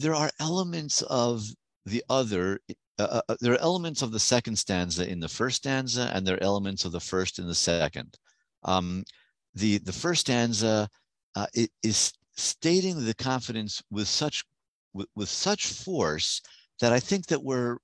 there 0.00 0.14
are 0.14 0.30
elements 0.40 1.02
of 1.02 1.44
the 1.86 2.02
other 2.08 2.60
uh, 2.98 3.02
uh, 3.02 3.20
uh, 3.28 3.36
there 3.40 3.54
are 3.54 3.60
elements 3.60 4.02
of 4.02 4.12
the 4.12 4.20
second 4.20 4.56
stanza 4.56 5.08
in 5.08 5.20
the 5.20 5.28
first 5.28 5.58
stanza 5.58 6.10
and 6.14 6.26
there 6.26 6.36
are 6.36 6.42
elements 6.42 6.84
of 6.84 6.92
the 6.92 7.00
first 7.00 7.38
in 7.38 7.46
the 7.46 7.54
second. 7.54 8.16
Um, 8.64 9.04
the 9.54 9.78
the 9.78 9.92
first 9.92 10.22
stanza 10.22 10.88
uh, 11.34 11.46
is 11.82 12.12
stating 12.36 13.04
the 13.04 13.14
confidence 13.14 13.82
with 13.90 14.08
such 14.08 14.44
with, 14.92 15.08
with, 15.14 15.28
such 15.28 15.66
force 15.66 16.40
that 16.80 16.92
i 16.92 17.00
think 17.00 17.26
that 17.26 17.42
we're 17.42 17.76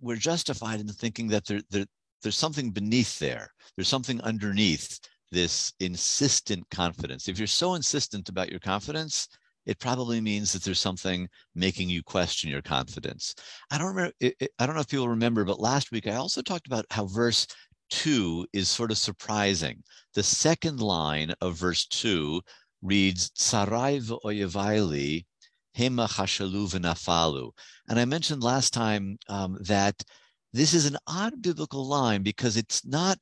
we're 0.00 0.16
justified 0.16 0.80
in 0.80 0.88
thinking 0.88 1.28
that 1.28 1.44
there, 1.46 1.60
there 1.70 1.86
there's 2.22 2.36
something 2.36 2.70
beneath 2.70 3.18
there. 3.18 3.52
There's 3.76 3.88
something 3.88 4.20
underneath 4.22 4.98
this 5.30 5.72
insistent 5.80 6.68
confidence. 6.70 7.28
If 7.28 7.38
you're 7.38 7.46
so 7.46 7.74
insistent 7.74 8.28
about 8.28 8.50
your 8.50 8.60
confidence 8.60 9.28
it 9.66 9.78
probably 9.78 10.20
means 10.20 10.52
that 10.52 10.62
there's 10.62 10.80
something 10.80 11.28
making 11.54 11.88
you 11.88 12.02
question 12.02 12.48
your 12.50 12.62
confidence. 12.62 13.34
I 13.70 13.78
don't 13.78 13.88
remember, 13.88 14.14
it, 14.20 14.34
it, 14.40 14.50
I 14.58 14.66
don't 14.66 14.74
know 14.74 14.80
if 14.80 14.88
people 14.88 15.08
remember, 15.08 15.44
but 15.44 15.60
last 15.60 15.92
week 15.92 16.06
I 16.06 16.14
also 16.14 16.40
talked 16.40 16.66
about 16.66 16.86
how 16.90 17.06
verse 17.06 17.46
two 17.90 18.46
is 18.52 18.68
sort 18.68 18.90
of 18.90 18.98
surprising. 18.98 19.82
The 20.14 20.22
second 20.22 20.80
line 20.80 21.34
of 21.40 21.56
verse 21.56 21.86
two 21.86 22.40
reads, 22.82 23.30
Sarai 23.34 24.00
v'oyevaili 24.00 25.24
hema 25.76 26.08
chashalu 26.08 26.68
v'nafalu. 26.72 27.50
And 27.88 27.98
I 27.98 28.04
mentioned 28.04 28.42
last 28.42 28.72
time 28.72 29.18
um, 29.28 29.58
that 29.62 30.02
this 30.52 30.74
is 30.74 30.86
an 30.86 30.96
odd 31.06 31.42
biblical 31.42 31.86
line 31.86 32.22
because 32.22 32.56
it's 32.56 32.84
not, 32.86 33.18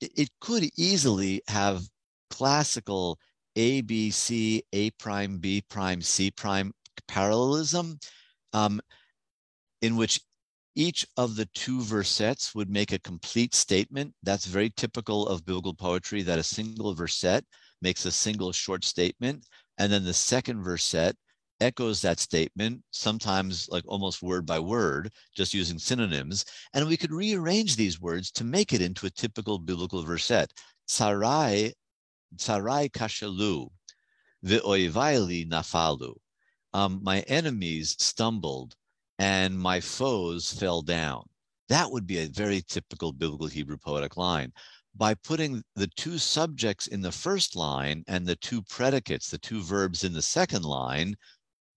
it 0.00 0.28
could 0.40 0.68
easily 0.76 1.42
have 1.48 1.82
classical 2.30 3.18
a, 3.56 3.80
B, 3.80 4.10
C, 4.10 4.62
A 4.72 4.90
prime, 4.92 5.38
B 5.38 5.62
prime, 5.68 6.00
C 6.00 6.30
prime 6.30 6.72
parallelism, 7.08 7.98
um, 8.52 8.80
in 9.82 9.96
which 9.96 10.20
each 10.74 11.06
of 11.16 11.36
the 11.36 11.46
two 11.54 11.80
versets 11.80 12.54
would 12.54 12.70
make 12.70 12.92
a 12.92 12.98
complete 12.98 13.54
statement. 13.54 14.14
That's 14.22 14.44
very 14.44 14.70
typical 14.76 15.26
of 15.26 15.44
biblical 15.44 15.74
poetry 15.74 16.22
that 16.22 16.38
a 16.38 16.42
single 16.42 16.94
verset 16.94 17.44
makes 17.80 18.04
a 18.04 18.12
single 18.12 18.52
short 18.52 18.84
statement. 18.84 19.46
And 19.78 19.90
then 19.90 20.04
the 20.04 20.14
second 20.14 20.62
verset 20.62 21.16
echoes 21.60 22.02
that 22.02 22.20
statement, 22.20 22.82
sometimes 22.90 23.68
like 23.70 23.84
almost 23.86 24.22
word 24.22 24.44
by 24.44 24.58
word, 24.58 25.10
just 25.34 25.54
using 25.54 25.78
synonyms. 25.78 26.44
And 26.74 26.86
we 26.86 26.98
could 26.98 27.12
rearrange 27.12 27.76
these 27.76 28.00
words 28.00 28.30
to 28.32 28.44
make 28.44 28.74
it 28.74 28.82
into 28.82 29.06
a 29.06 29.10
typical 29.10 29.58
biblical 29.58 30.02
verset. 30.02 30.50
Tsarai 30.88 31.72
Tsarai 32.36 32.90
kashalu, 32.90 33.68
ve'oivaili 34.44 35.48
nafalu. 35.48 36.14
um, 36.72 37.00
my 37.02 37.20
enemies 37.20 37.96
stumbled 37.98 38.74
and 39.18 39.58
my 39.58 39.80
foes 39.80 40.52
fell 40.52 40.82
down. 40.82 41.24
That 41.68 41.90
would 41.90 42.06
be 42.06 42.18
a 42.18 42.28
very 42.28 42.62
typical 42.68 43.12
biblical 43.12 43.46
Hebrew 43.46 43.78
poetic 43.78 44.16
line. 44.16 44.52
By 44.94 45.14
putting 45.14 45.62
the 45.74 45.88
two 45.96 46.18
subjects 46.18 46.86
in 46.86 47.00
the 47.00 47.12
first 47.12 47.56
line 47.56 48.04
and 48.08 48.26
the 48.26 48.36
two 48.36 48.62
predicates, 48.62 49.30
the 49.30 49.38
two 49.38 49.62
verbs 49.62 50.04
in 50.04 50.12
the 50.12 50.22
second 50.22 50.64
line, 50.64 51.16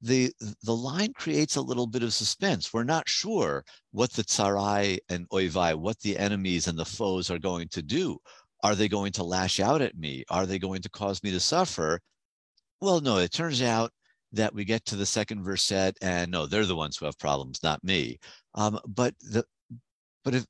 the 0.02 0.32
the 0.64 0.76
line 0.76 1.12
creates 1.14 1.58
a 1.58 1.62
little 1.62 1.88
bit 1.88 2.04
of 2.04 2.14
suspense. 2.14 2.74
We're 2.74 2.84
not 2.86 3.10
sure 3.10 3.66
what 3.92 4.12
the 4.14 4.24
tsarai 4.24 5.00
and 5.10 5.28
oivai, 5.30 5.76
what 5.76 6.00
the 6.00 6.18
enemies 6.18 6.68
and 6.68 6.78
the 6.78 6.86
foes 6.86 7.30
are 7.30 7.40
going 7.40 7.68
to 7.70 7.82
do. 7.82 8.18
Are 8.64 8.76
they 8.76 8.88
going 8.88 9.12
to 9.14 9.24
lash 9.24 9.60
out 9.60 9.82
at 9.82 9.98
me? 9.98 10.24
Are 10.30 10.46
they 10.46 10.60
going 10.60 10.82
to 10.82 10.90
cause 10.90 11.24
me 11.24 11.32
to 11.32 11.40
suffer? 11.40 12.00
Well, 12.82 13.02
no, 13.02 13.18
it 13.18 13.32
turns 13.32 13.62
out 13.62 13.92
that 14.32 14.54
we 14.54 14.66
get 14.66 14.86
to 14.86 14.96
the 14.96 15.06
second 15.06 15.44
verset 15.44 15.98
and 16.02 16.32
no, 16.32 16.46
they're 16.46 16.66
the 16.66 16.76
ones 16.76 16.98
who 16.98 17.06
have 17.06 17.18
problems, 17.18 17.64
not 17.64 17.84
me. 17.84 18.20
Um, 18.56 18.80
but 18.88 19.14
the 19.22 19.44
but 20.24 20.36
if 20.36 20.46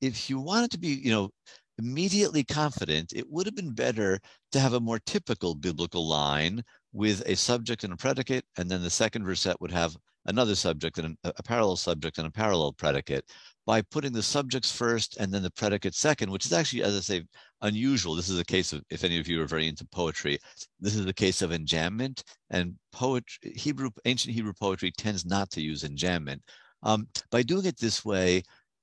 if 0.00 0.30
you 0.30 0.38
wanted 0.38 0.70
to 0.72 0.78
be, 0.78 0.88
you 0.88 1.10
know, 1.10 1.30
immediately 1.78 2.44
confident, 2.44 3.12
it 3.14 3.28
would 3.30 3.46
have 3.46 3.56
been 3.56 3.72
better 3.72 4.20
to 4.52 4.60
have 4.60 4.74
a 4.74 4.80
more 4.80 4.98
typical 5.06 5.54
biblical 5.54 6.06
line 6.06 6.62
with 6.92 7.22
a 7.26 7.34
subject 7.34 7.84
and 7.84 7.92
a 7.92 7.96
predicate, 7.96 8.44
and 8.56 8.70
then 8.70 8.82
the 8.82 8.90
second 8.90 9.24
verset 9.24 9.60
would 9.60 9.72
have 9.72 9.96
another 10.26 10.54
subject 10.54 10.98
and 10.98 11.16
a, 11.24 11.32
a 11.36 11.42
parallel 11.42 11.76
subject 11.76 12.18
and 12.18 12.26
a 12.26 12.30
parallel 12.30 12.72
predicate 12.72 13.24
by 13.66 13.82
putting 13.82 14.12
the 14.12 14.22
subjects 14.22 14.70
first 14.70 15.16
and 15.18 15.32
then 15.32 15.42
the 15.42 15.50
predicate 15.50 15.94
second, 15.94 16.30
which 16.30 16.46
is 16.46 16.52
actually, 16.52 16.82
as 16.82 16.96
I 16.96 17.00
say, 17.00 17.24
unusual. 17.64 18.14
This 18.14 18.28
is 18.28 18.38
a 18.38 18.44
case 18.44 18.72
of, 18.72 18.84
if 18.90 19.04
any 19.04 19.18
of 19.18 19.26
you 19.26 19.42
are 19.42 19.46
very 19.46 19.66
into 19.66 19.84
poetry, 19.86 20.38
this 20.80 20.94
is 20.94 21.06
a 21.06 21.12
case 21.12 21.42
of 21.42 21.50
enjambment, 21.50 22.22
and 22.50 22.74
poetry, 22.92 23.52
Hebrew, 23.56 23.90
ancient 24.04 24.34
Hebrew 24.34 24.52
poetry 24.52 24.92
tends 24.92 25.26
not 25.26 25.50
to 25.50 25.60
use 25.60 25.82
enjambment. 25.82 26.40
Um, 26.82 27.08
by 27.30 27.42
doing 27.42 27.66
it 27.66 27.78
this 27.78 28.04
way, 28.04 28.42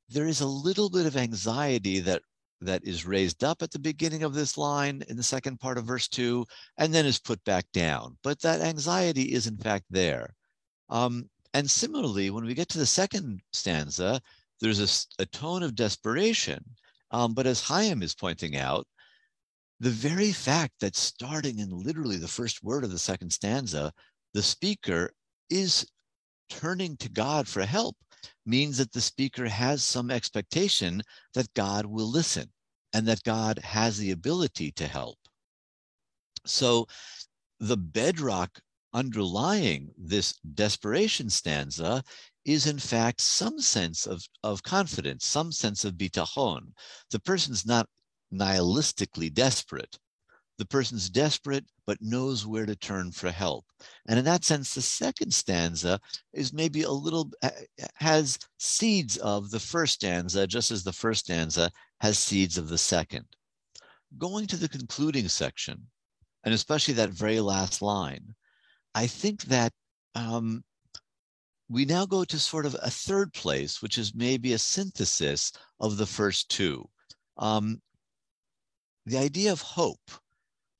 there 0.09 0.27
is 0.27 0.41
a 0.41 0.47
little 0.67 0.89
bit 0.89 1.05
of 1.05 1.15
anxiety 1.15 1.99
that 2.01 2.21
that 2.63 2.85
is 2.85 3.07
raised 3.07 3.43
up 3.43 3.61
at 3.63 3.71
the 3.71 3.79
beginning 3.79 4.23
of 4.23 4.35
this 4.35 4.55
line 4.55 5.01
in 5.09 5.17
the 5.17 5.23
second 5.23 5.59
part 5.59 5.79
of 5.79 5.85
verse 5.85 6.07
two, 6.07 6.45
and 6.77 6.93
then 6.93 7.07
is 7.07 7.19
put 7.19 7.43
back 7.43 7.65
down. 7.73 8.17
But 8.21 8.39
that 8.41 8.61
anxiety 8.61 9.33
is 9.33 9.47
in 9.47 9.57
fact 9.57 9.85
there. 9.89 10.35
Um, 10.89 11.29
and 11.53 11.69
similarly, 11.69 12.29
when 12.29 12.45
we 12.45 12.53
get 12.53 12.69
to 12.69 12.77
the 12.77 12.85
second 12.85 13.41
stanza, 13.51 14.21
there's 14.59 14.79
a, 15.17 15.23
a 15.23 15.25
tone 15.25 15.63
of 15.63 15.73
desperation. 15.75 16.63
Um, 17.11 17.33
but 17.33 17.47
as 17.47 17.61
Chaim 17.61 18.01
is 18.01 18.15
pointing 18.15 18.57
out, 18.57 18.87
the 19.79 19.89
very 19.89 20.31
fact 20.31 20.73
that 20.79 20.95
starting 20.95 21.59
in 21.59 21.69
literally 21.69 22.17
the 22.17 22.27
first 22.27 22.63
word 22.63 22.83
of 22.83 22.91
the 22.91 22.99
second 22.99 23.31
stanza, 23.31 23.91
the 24.33 24.43
speaker 24.43 25.11
is 25.49 25.85
turning 26.49 26.97
to 26.97 27.09
God 27.09 27.47
for 27.47 27.65
help 27.65 27.95
means 28.45 28.77
that 28.77 28.91
the 28.91 29.01
speaker 29.01 29.47
has 29.47 29.83
some 29.83 30.11
expectation 30.11 31.01
that 31.33 31.53
God 31.55 31.85
will 31.85 32.09
listen 32.09 32.51
and 32.93 33.07
that 33.07 33.23
God 33.23 33.59
has 33.59 33.97
the 33.97 34.11
ability 34.11 34.71
to 34.73 34.87
help. 34.87 35.17
So 36.45 36.87
the 37.59 37.77
bedrock 37.77 38.59
underlying 38.93 39.89
this 39.97 40.33
desperation 40.53 41.29
stanza 41.29 42.03
is 42.45 42.67
in 42.67 42.79
fact 42.79 43.21
some 43.21 43.59
sense 43.59 44.05
of, 44.07 44.23
of 44.43 44.63
confidence, 44.63 45.25
some 45.25 45.51
sense 45.51 45.85
of 45.85 45.93
bitachon. 45.93 46.73
The 47.11 47.19
person's 47.19 47.65
not 47.65 47.87
nihilistically 48.33 49.33
desperate. 49.33 49.97
The 50.57 50.65
person's 50.65 51.09
desperate, 51.09 51.65
but 51.87 51.97
knows 52.01 52.45
where 52.45 52.65
to 52.65 52.75
turn 52.75 53.11
for 53.11 53.31
help. 53.31 53.65
And 54.07 54.19
in 54.19 54.25
that 54.25 54.45
sense, 54.45 54.73
the 54.73 54.81
second 54.81 55.33
stanza 55.33 55.99
is 56.33 56.53
maybe 56.53 56.83
a 56.83 56.91
little, 56.91 57.31
has 57.95 58.37
seeds 58.59 59.17
of 59.17 59.49
the 59.49 59.59
first 59.59 59.95
stanza, 59.95 60.45
just 60.45 60.69
as 60.69 60.83
the 60.83 60.93
first 60.93 61.21
stanza 61.25 61.71
has 61.99 62.19
seeds 62.19 62.57
of 62.57 62.69
the 62.69 62.77
second. 62.77 63.25
Going 64.17 64.45
to 64.47 64.57
the 64.57 64.69
concluding 64.69 65.27
section, 65.29 65.87
and 66.43 66.53
especially 66.53 66.93
that 66.95 67.09
very 67.09 67.39
last 67.39 67.81
line, 67.81 68.35
I 68.93 69.07
think 69.07 69.43
that 69.43 69.71
um, 70.15 70.63
we 71.71 71.85
now 71.85 72.05
go 72.05 72.25
to 72.25 72.37
sort 72.37 72.65
of 72.65 72.75
a 72.81 72.89
third 72.89 73.31
place, 73.31 73.81
which 73.81 73.97
is 73.97 74.13
maybe 74.13 74.51
a 74.51 74.57
synthesis 74.57 75.53
of 75.79 75.95
the 75.95 76.05
first 76.05 76.49
two. 76.49 76.87
Um, 77.37 77.81
the 79.05 79.17
idea 79.17 79.53
of 79.53 79.61
hope, 79.61 80.11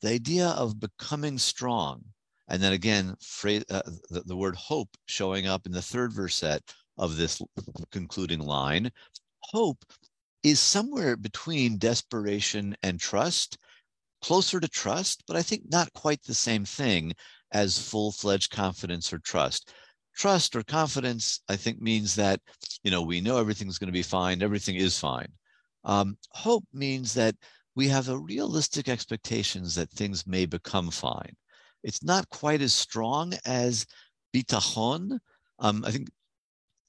the 0.01 0.09
idea 0.09 0.49
of 0.49 0.81
becoming 0.81 1.37
strong, 1.37 2.03
and 2.49 2.61
then 2.61 2.73
again, 2.73 3.15
phrase, 3.21 3.63
uh, 3.69 3.81
the, 4.09 4.23
the 4.25 4.35
word 4.35 4.55
hope 4.57 4.89
showing 5.05 5.47
up 5.47 5.65
in 5.65 5.71
the 5.71 5.81
third 5.81 6.11
verset 6.11 6.61
of 6.97 7.15
this 7.15 7.41
concluding 7.91 8.41
line. 8.41 8.91
Hope 9.39 9.85
is 10.43 10.59
somewhere 10.59 11.15
between 11.15 11.77
desperation 11.77 12.75
and 12.83 12.99
trust, 12.99 13.57
closer 14.21 14.59
to 14.59 14.67
trust, 14.67 15.23
but 15.25 15.37
I 15.37 15.41
think 15.41 15.63
not 15.71 15.93
quite 15.93 16.21
the 16.23 16.33
same 16.33 16.65
thing 16.65 17.13
as 17.53 17.79
full 17.79 18.11
fledged 18.11 18.51
confidence 18.51 19.13
or 19.13 19.19
trust. 19.19 19.71
Trust 20.21 20.55
or 20.55 20.61
confidence, 20.61 21.41
I 21.49 21.55
think, 21.55 21.81
means 21.81 22.13
that, 22.13 22.39
you 22.83 22.91
know, 22.91 23.01
we 23.01 23.21
know 23.21 23.39
everything's 23.39 23.79
going 23.79 23.87
to 23.87 23.91
be 23.91 24.03
fine, 24.03 24.43
everything 24.43 24.75
is 24.75 24.99
fine. 24.99 25.29
Um, 25.83 26.15
hope 26.29 26.63
means 26.71 27.15
that 27.15 27.33
we 27.75 27.87
have 27.87 28.07
a 28.07 28.19
realistic 28.19 28.87
expectations 28.87 29.73
that 29.73 29.89
things 29.89 30.27
may 30.27 30.45
become 30.45 30.91
fine. 30.91 31.35
It's 31.83 32.03
not 32.03 32.29
quite 32.29 32.61
as 32.61 32.71
strong 32.71 33.33
as 33.47 33.87
bitachon. 34.31 35.17
Um, 35.57 35.83
I 35.87 35.89
think 35.89 36.09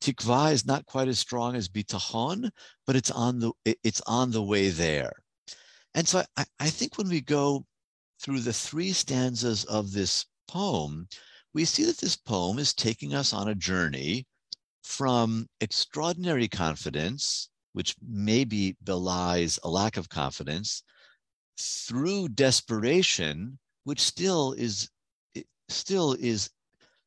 tikva 0.02 0.52
is 0.52 0.66
not 0.66 0.84
quite 0.84 1.08
as 1.08 1.18
strong 1.18 1.56
as 1.56 1.70
bitachon, 1.70 2.50
but 2.86 2.96
it's 2.96 3.10
on 3.10 3.38
the 3.38 3.52
it's 3.64 4.02
on 4.06 4.30
the 4.30 4.42
way 4.42 4.68
there. 4.68 5.14
And 5.94 6.06
so 6.06 6.22
I, 6.36 6.44
I 6.60 6.68
think 6.68 6.98
when 6.98 7.08
we 7.08 7.22
go 7.22 7.64
through 8.20 8.40
the 8.40 8.52
three 8.52 8.92
stanzas 8.92 9.64
of 9.64 9.90
this 9.90 10.26
poem, 10.48 11.08
we 11.54 11.64
see 11.64 11.84
that 11.84 11.98
this 11.98 12.16
poem 12.16 12.58
is 12.58 12.74
taking 12.74 13.14
us 13.14 13.32
on 13.32 13.48
a 13.48 13.54
journey 13.54 14.26
from 14.82 15.46
extraordinary 15.60 16.48
confidence 16.48 17.48
which 17.72 17.96
maybe 18.06 18.76
belies 18.84 19.58
a 19.62 19.68
lack 19.68 19.96
of 19.96 20.08
confidence, 20.08 20.82
through 21.58 22.28
desperation, 22.28 23.58
which 23.84 24.00
still 24.00 24.52
is 24.52 24.90
still 25.68 26.12
is 26.14 26.50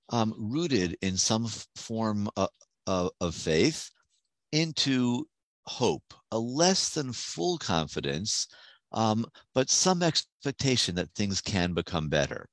um, 0.10 0.34
rooted 0.38 0.98
in 1.02 1.18
some 1.18 1.48
form 1.76 2.30
of, 2.36 2.50
of, 3.20 3.36
faith, 3.36 3.90
into 4.52 5.28
hope, 5.66 6.14
a 6.32 6.38
less 6.38 6.90
than 6.90 7.12
full 7.12 7.58
confidence, 7.58 8.48
um, 8.92 9.26
but 9.54 9.70
some 9.70 10.02
expectation 10.04 10.96
that 10.96 11.10
things 11.16 11.42
can 11.42 11.74
become 11.74 12.08
better. 12.08 12.48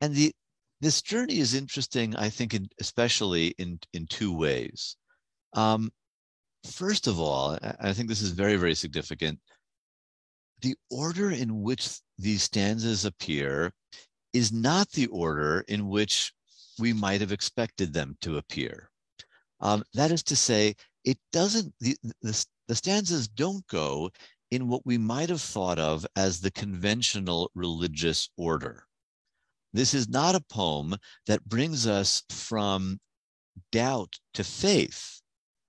And 0.00 0.14
the 0.14 0.32
this 0.80 1.02
journey 1.02 1.38
is 1.38 1.54
interesting, 1.54 2.14
I 2.16 2.28
think, 2.28 2.54
in, 2.54 2.68
especially 2.80 3.48
in 3.58 3.80
in 3.92 4.06
two 4.06 4.36
ways. 4.36 4.96
Um, 5.54 5.90
First 6.66 7.06
of 7.06 7.20
all, 7.20 7.56
I 7.80 7.92
think 7.92 8.08
this 8.08 8.20
is 8.20 8.32
very, 8.32 8.56
very 8.56 8.74
significant. 8.74 9.38
The 10.60 10.74
order 10.90 11.30
in 11.30 11.62
which 11.62 12.00
these 12.18 12.42
stanzas 12.42 13.04
appear 13.04 13.72
is 14.32 14.52
not 14.52 14.90
the 14.90 15.06
order 15.06 15.64
in 15.68 15.88
which 15.88 16.32
we 16.80 16.92
might 16.92 17.20
have 17.20 17.30
expected 17.30 17.92
them 17.92 18.16
to 18.22 18.38
appear. 18.38 18.90
Um, 19.60 19.84
that 19.94 20.10
is 20.10 20.24
to 20.24 20.36
say, 20.36 20.74
it 21.04 21.16
doesn't, 21.32 21.72
the, 21.80 21.96
the, 22.22 22.44
the 22.66 22.74
stanzas 22.74 23.28
don't 23.28 23.66
go 23.68 24.10
in 24.50 24.68
what 24.68 24.84
we 24.84 24.98
might 24.98 25.28
have 25.28 25.40
thought 25.40 25.78
of 25.78 26.04
as 26.16 26.40
the 26.40 26.50
conventional 26.50 27.52
religious 27.54 28.30
order. 28.36 28.87
This 29.72 29.94
is 29.94 30.08
not 30.08 30.34
a 30.34 30.40
poem 30.40 30.96
that 31.26 31.44
brings 31.44 31.86
us 31.86 32.22
from 32.30 32.98
doubt 33.70 34.18
to 34.34 34.44
faith 34.44 35.18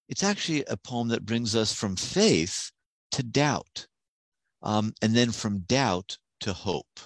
it's 0.10 0.24
actually 0.24 0.66
a 0.66 0.76
poem 0.76 1.10
that 1.10 1.26
brings 1.26 1.56
us 1.56 1.72
from 1.72 1.96
faith 1.96 2.72
to 3.12 3.22
doubt, 3.22 3.86
um, 4.64 4.92
and 5.04 5.16
then 5.16 5.32
from 5.32 5.60
doubt 5.60 6.18
to 6.40 6.52
hope. 6.52 7.00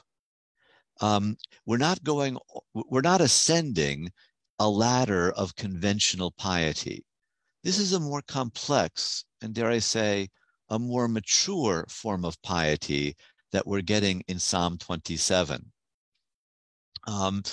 Um, 1.02 1.36
we're 1.66 1.78
not 1.78 2.06
going, 2.06 2.38
we're 2.74 3.02
not 3.02 3.20
ascending 3.20 4.14
a 4.58 4.70
ladder 4.70 5.32
of 5.32 5.58
conventional 5.58 6.32
piety. 6.32 7.04
This 7.62 7.78
is 7.78 7.92
a 7.92 8.00
more 8.00 8.22
complex, 8.22 9.26
and 9.42 9.54
dare 9.54 9.70
I 9.70 9.80
say, 9.80 10.30
a 10.70 10.80
more 10.80 11.10
mature 11.10 11.86
form 11.90 12.24
of 12.24 12.42
piety 12.42 13.18
that 13.52 13.68
we're 13.68 13.82
getting 13.82 14.22
in 14.30 14.40
Psalm 14.40 14.78
27. 14.78 15.73
Um, 17.08 17.44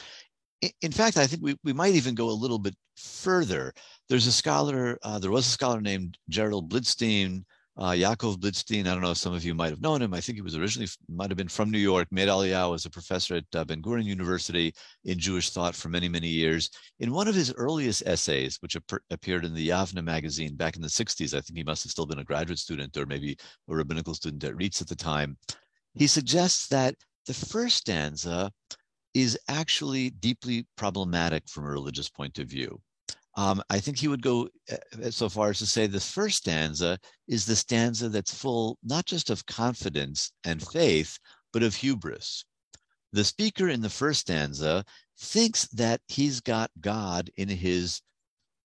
in 0.83 0.93
fact, 0.93 1.17
I 1.17 1.27
think 1.27 1.43
we, 1.43 1.57
we 1.65 1.73
might 1.73 1.95
even 1.95 2.15
go 2.15 2.29
a 2.29 2.33
little 2.33 2.59
bit 2.59 2.75
further. 2.97 3.73
There's 4.09 4.27
a 4.27 4.33
scholar, 4.33 4.99
uh, 5.03 5.19
there 5.19 5.31
was 5.31 5.47
a 5.47 5.51
scholar 5.51 5.81
named 5.81 6.19
Gerald 6.29 6.71
Blidstein 6.71 7.45
Uh, 7.81 7.93
Yaakov 7.93 8.37
Blidstein, 8.37 8.81
I 8.87 8.93
don't 8.93 9.01
know 9.01 9.13
if 9.13 9.17
some 9.17 9.33
of 9.33 9.43
you 9.43 9.55
might 9.55 9.71
have 9.71 9.81
known 9.81 10.03
him. 10.03 10.13
I 10.13 10.21
think 10.21 10.37
he 10.37 10.43
was 10.43 10.55
originally, 10.55 10.89
might 11.09 11.31
have 11.31 11.39
been 11.39 11.49
from 11.49 11.71
New 11.71 11.79
York, 11.79 12.09
made 12.11 12.29
Aliyah, 12.29 12.71
was 12.71 12.85
a 12.85 12.91
professor 12.91 13.37
at 13.37 13.45
uh, 13.55 13.65
Ben 13.65 13.81
Gurion 13.81 14.05
University 14.05 14.75
in 15.05 15.19
Jewish 15.19 15.49
thought 15.49 15.75
for 15.75 15.89
many, 15.89 16.07
many 16.07 16.29
years. 16.29 16.69
In 16.99 17.13
one 17.13 17.27
of 17.27 17.35
his 17.35 17.55
earliest 17.55 18.03
essays, 18.05 18.59
which 18.61 18.77
ap- 18.77 19.01
appeared 19.11 19.47
in 19.47 19.55
the 19.55 19.69
Yavneh 19.69 20.05
magazine 20.05 20.57
back 20.57 20.77
in 20.77 20.83
the 20.83 20.89
60s, 20.89 21.33
I 21.33 21.41
think 21.41 21.57
he 21.57 21.65
must 21.65 21.85
have 21.85 21.93
still 21.93 22.05
been 22.05 22.19
a 22.19 22.25
graduate 22.25 22.59
student 22.59 22.95
or 22.99 23.07
maybe 23.07 23.39
a 23.71 23.75
rabbinical 23.75 24.15
student 24.15 24.45
at 24.45 24.57
RIETS 24.57 24.83
at 24.83 24.89
the 24.89 24.97
time, 24.97 25.39
he 25.95 26.07
suggests 26.07 26.67
that 26.69 26.97
the 27.27 27.35
first 27.35 27.77
stanza 27.77 28.51
is 29.15 29.39
actually 29.49 30.11
deeply 30.11 30.67
problematic 30.77 31.49
from 31.49 31.65
a 31.65 31.71
religious 31.71 32.09
point 32.09 32.39
of 32.39 32.47
view. 32.49 32.81
Um, 33.37 33.63
I 33.71 33.79
think 33.79 33.99
he 33.99 34.09
would 34.09 34.23
go 34.23 34.49
uh, 34.71 35.11
so 35.11 35.29
far 35.29 35.51
as 35.51 35.59
to 35.59 35.67
say 35.67 35.87
the 35.87 36.01
first 36.01 36.39
stanza 36.39 36.99
is 37.29 37.47
the 37.47 37.57
stanza 37.57 38.09
that's 38.09 38.35
full 38.35 38.77
not 38.83 39.07
just 39.07 39.31
of 39.31 39.47
confidence 39.47 40.33
and 40.45 40.67
faith, 40.67 41.19
but 41.53 41.63
of 41.63 41.75
hubris. 41.75 42.45
The 43.13 43.25
speaker 43.25 43.69
in 43.69 43.81
the 43.81 43.91
first 43.91 44.21
stanza 44.21 44.85
thinks 45.19 45.67
that 45.69 46.01
he's 46.09 46.41
got 46.41 46.71
God 46.81 47.31
in 47.37 47.49
his 47.49 48.03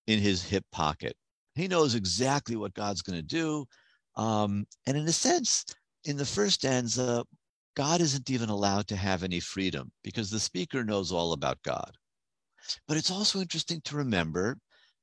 in 0.06 0.20
his 0.20 0.42
hip 0.42 0.64
pocket. 0.72 1.16
He 1.54 1.68
knows 1.68 1.94
exactly 1.94 2.56
what 2.56 2.74
God's 2.74 3.02
going 3.02 3.18
to 3.18 3.22
do, 3.22 3.66
um, 4.16 4.66
and 4.86 4.96
in 4.96 5.06
a 5.08 5.12
sense, 5.12 5.64
in 6.04 6.16
the 6.16 6.24
first 6.24 6.56
stanza, 6.56 7.24
God 7.76 8.00
isn't 8.00 8.30
even 8.30 8.48
allowed 8.48 8.88
to 8.88 8.96
have 8.96 9.22
any 9.22 9.38
freedom 9.38 9.92
because 10.02 10.30
the 10.30 10.40
speaker 10.40 10.82
knows 10.82 11.12
all 11.12 11.34
about 11.34 11.62
God. 11.62 11.92
But 12.88 12.96
it's 12.96 13.10
also 13.10 13.38
interesting 13.38 13.82
to 13.82 13.96
remember 13.96 14.58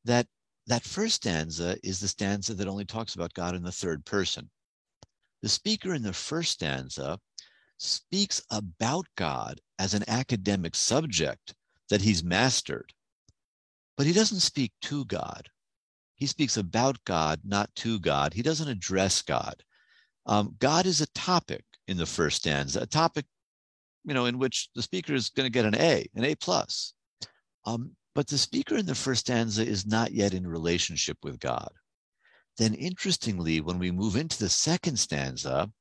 that 0.06 0.28
that 0.66 0.84
first 0.84 1.16
stanza 1.16 1.78
is 1.84 2.00
the 2.00 2.08
stanza 2.08 2.56
that 2.56 2.68
only 2.68 2.86
talks 2.86 3.14
about 3.14 3.34
God 3.34 3.54
in 3.56 3.62
the 3.62 3.72
third 3.72 4.04
person. 4.06 4.50
The 5.44 5.50
speaker 5.50 5.94
in 5.94 6.02
the 6.02 6.14
first 6.14 6.54
stanza 6.54 7.20
speaks 7.78 8.42
about 8.50 9.06
God 9.18 9.62
as 9.78 9.94
an 9.94 10.04
academic 10.08 10.74
subject 10.74 11.54
that 11.90 12.02
he's 12.02 12.24
mastered, 12.24 12.94
but 13.98 14.08
he 14.08 14.14
doesn't 14.14 14.40
speak 14.40 14.72
to 14.84 15.06
God. 15.06 15.50
He 16.16 16.26
speaks 16.26 16.58
about 16.58 17.04
God, 17.06 17.42
not 17.44 17.76
to 17.76 18.00
God. 18.00 18.34
He 18.34 18.42
doesn't 18.42 18.70
address 18.70 19.22
God. 19.22 19.64
Um, 20.26 20.56
God 20.60 20.86
is 20.86 21.02
a 21.02 21.08
topic 21.08 21.66
in 21.88 21.98
the 21.98 22.06
first 22.06 22.38
stanza, 22.38 22.82
a 22.82 22.86
topic, 22.86 23.26
you 24.06 24.14
know, 24.14 24.26
in 24.26 24.40
which 24.40 24.70
the 24.76 24.82
speaker 24.82 25.14
is 25.14 25.30
going 25.30 25.46
to 25.46 25.52
get 25.52 25.66
an 25.66 25.76
A, 25.76 26.06
an 26.16 26.24
A 26.24 26.36
plus. 26.36 26.94
Um, 27.66 27.92
but 28.16 28.28
the 28.28 28.38
speaker 28.38 28.76
in 28.76 28.86
the 28.86 28.96
first 28.96 29.22
stanza 29.22 29.66
is 29.66 29.86
not 29.86 30.12
yet 30.12 30.34
in 30.34 30.46
relationship 30.46 31.18
with 31.24 31.40
God. 31.40 31.70
Then, 32.58 32.74
interestingly, 32.76 33.62
when 33.62 33.80
we 33.80 33.90
move 33.90 34.16
into 34.16 34.38
the 34.38 34.50
second 34.50 34.98
stanza, 35.00 35.72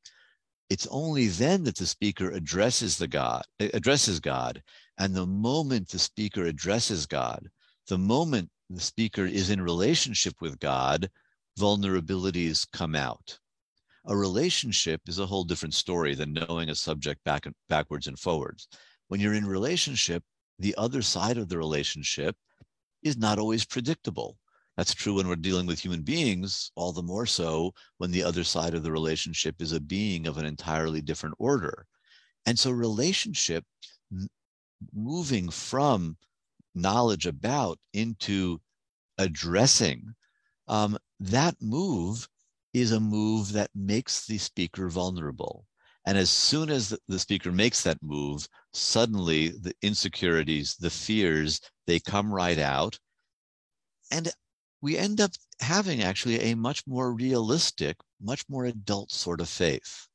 it's 0.70 0.86
only 0.90 1.26
then 1.26 1.64
that 1.64 1.76
the 1.76 1.86
speaker 1.86 2.30
addresses 2.30 2.96
the 2.96 3.08
God, 3.08 3.42
addresses 3.60 4.20
God. 4.20 4.62
And 4.98 5.14
the 5.14 5.26
moment 5.26 5.88
the 5.88 5.98
speaker 5.98 6.44
addresses 6.46 7.04
God, 7.04 7.46
the 7.88 7.98
moment 7.98 8.48
the 8.70 8.80
speaker 8.80 9.26
is 9.26 9.50
in 9.50 9.60
relationship 9.60 10.34
with 10.40 10.58
God, 10.58 11.10
vulnerabilities 11.58 12.66
come 12.72 12.94
out. 12.94 13.38
A 14.06 14.16
relationship 14.16 15.00
is 15.06 15.18
a 15.18 15.26
whole 15.26 15.44
different 15.44 15.74
story 15.74 16.14
than 16.14 16.32
knowing 16.32 16.70
a 16.70 16.74
subject 16.74 17.22
back 17.24 17.46
and 17.46 17.54
backwards 17.68 18.08
and 18.08 18.18
forwards. 18.18 18.66
When 19.08 19.20
you're 19.20 19.34
in 19.34 19.46
relationship, 19.46 20.24
the 20.58 20.74
other 20.76 21.02
side 21.02 21.38
of 21.38 21.48
the 21.48 21.58
relationship 21.58 22.36
is 23.02 23.16
not 23.16 23.38
always 23.38 23.64
predictable. 23.64 24.38
That's 24.76 24.94
true 24.94 25.14
when 25.14 25.28
we're 25.28 25.36
dealing 25.36 25.66
with 25.66 25.78
human 25.78 26.02
beings, 26.02 26.72
all 26.74 26.92
the 26.92 27.02
more 27.02 27.26
so 27.26 27.74
when 27.98 28.10
the 28.10 28.22
other 28.22 28.42
side 28.42 28.74
of 28.74 28.82
the 28.82 28.92
relationship 28.92 29.60
is 29.60 29.72
a 29.72 29.80
being 29.80 30.26
of 30.26 30.38
an 30.38 30.46
entirely 30.46 31.00
different 31.02 31.36
order. 31.38 31.86
And 32.46 32.58
so, 32.58 32.70
relationship 32.70 33.64
moving 34.92 35.48
from 35.50 36.16
knowledge 36.74 37.26
about 37.26 37.78
into 37.92 38.60
addressing, 39.18 40.14
um, 40.68 40.98
that 41.20 41.54
move 41.60 42.28
is 42.72 42.92
a 42.92 43.00
move 43.00 43.52
that 43.52 43.70
makes 43.74 44.26
the 44.26 44.38
speaker 44.38 44.88
vulnerable. 44.88 45.66
And 46.04 46.18
as 46.18 46.30
soon 46.30 46.70
as 46.70 46.96
the, 47.06 47.18
speaker 47.18 47.52
makes 47.52 47.82
that 47.82 48.02
move, 48.02 48.48
suddenly 48.72 49.48
the 49.48 49.72
insecurities, 49.82 50.76
the 50.76 50.90
fears, 50.90 51.60
they 51.86 52.00
come 52.00 52.32
right 52.32 52.58
out. 52.58 52.98
And 54.10 54.32
we 54.80 54.98
end 54.98 55.20
up 55.20 55.30
having 55.60 56.02
actually 56.02 56.40
a 56.40 56.56
much 56.56 56.82
more 56.86 57.14
realistic, 57.14 57.96
much 58.20 58.44
more 58.48 58.64
adult 58.64 59.12
sort 59.12 59.40
of 59.40 59.48
faith. 59.48 60.08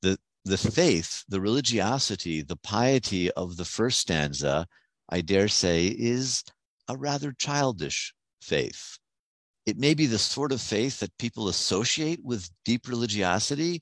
The, 0.00 0.18
the 0.46 0.56
faith, 0.56 1.24
the 1.28 1.42
religiosity, 1.42 2.40
the 2.40 2.56
piety 2.56 3.30
of 3.32 3.56
the 3.58 3.66
first 3.66 4.00
stanza, 4.00 4.66
I 5.10 5.20
dare 5.20 5.48
say, 5.48 5.88
is 5.88 6.42
a 6.88 6.96
rather 6.96 7.32
childish 7.32 8.14
faith. 8.40 8.98
It 9.68 9.76
may 9.76 9.92
be 9.92 10.06
the 10.06 10.18
sort 10.18 10.50
of 10.50 10.62
faith 10.62 10.98
that 11.00 11.18
people 11.18 11.48
associate 11.48 12.24
with 12.24 12.48
deep 12.64 12.88
religiosity, 12.88 13.80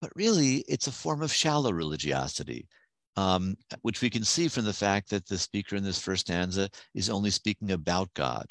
but 0.00 0.12
really 0.14 0.58
it's 0.68 0.86
a 0.86 0.92
form 0.92 1.20
of 1.20 1.32
shallow 1.32 1.72
religiosity, 1.72 2.68
um, 3.16 3.56
which 3.82 4.00
we 4.00 4.08
can 4.08 4.22
see 4.22 4.46
from 4.46 4.64
the 4.64 4.72
fact 4.72 5.10
that 5.10 5.26
the 5.26 5.36
speaker 5.36 5.74
in 5.74 5.82
this 5.82 5.98
first 5.98 6.26
stanza 6.26 6.68
is 6.94 7.10
only 7.10 7.30
speaking 7.30 7.72
about 7.72 8.14
God. 8.14 8.46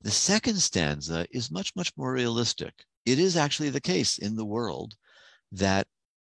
The 0.00 0.12
second 0.12 0.58
stanza 0.60 1.26
is 1.32 1.50
much, 1.50 1.74
much 1.74 1.90
more 1.96 2.12
realistic. 2.12 2.72
It 3.04 3.18
is 3.18 3.36
actually 3.36 3.70
the 3.70 3.80
case 3.80 4.18
in 4.18 4.36
the 4.36 4.44
world 4.44 4.94
that 5.50 5.88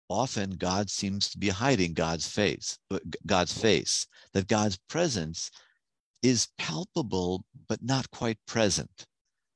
often 0.07 0.51
God 0.51 0.89
seems 0.89 1.29
to 1.31 1.37
be 1.37 1.49
hiding 1.49 1.93
God's 1.93 2.29
face, 2.29 2.79
God's 3.25 3.51
face, 3.51 4.07
that 4.31 4.47
God's 4.47 4.79
presence 4.87 5.51
is 6.21 6.47
palpable, 6.57 7.43
but 7.67 7.83
not 7.83 8.09
quite 8.09 8.37
present. 8.47 9.05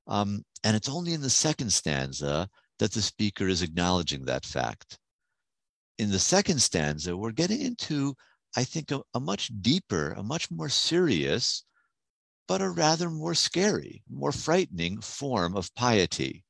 Um, 0.07 0.43
and 0.63 0.75
it's 0.75 0.89
only 0.89 1.13
in 1.13 1.21
the 1.21 1.29
second 1.29 1.71
stanza 1.71 2.49
that 2.79 2.91
the 2.91 3.01
speaker 3.01 3.47
is 3.47 3.61
acknowledging 3.61 4.25
that 4.25 4.45
fact. 4.45 4.97
In 5.97 6.11
the 6.11 6.19
second 6.19 6.61
stanza, 6.61 7.17
we're 7.17 7.31
getting 7.31 7.61
into, 7.61 8.15
I 8.55 8.63
think, 8.63 8.91
a, 8.91 9.01
a 9.13 9.19
much 9.19 9.51
deeper, 9.61 10.13
a 10.13 10.23
much 10.23 10.49
more 10.51 10.69
serious, 10.69 11.63
but 12.47 12.61
a 12.61 12.69
rather 12.69 13.09
more 13.09 13.35
scary, 13.35 14.03
more 14.09 14.31
frightening 14.31 15.01
form 15.01 15.57
of 15.57 15.73
piety, 15.75 16.43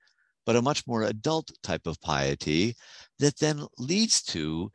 but 0.46 0.56
a 0.56 0.62
much 0.62 0.86
more 0.86 1.04
adult 1.04 1.52
type 1.64 1.88
of 1.88 2.00
piety 2.02 2.76
that 3.20 3.38
then 3.38 3.66
leads 3.80 4.22
to 4.22 4.72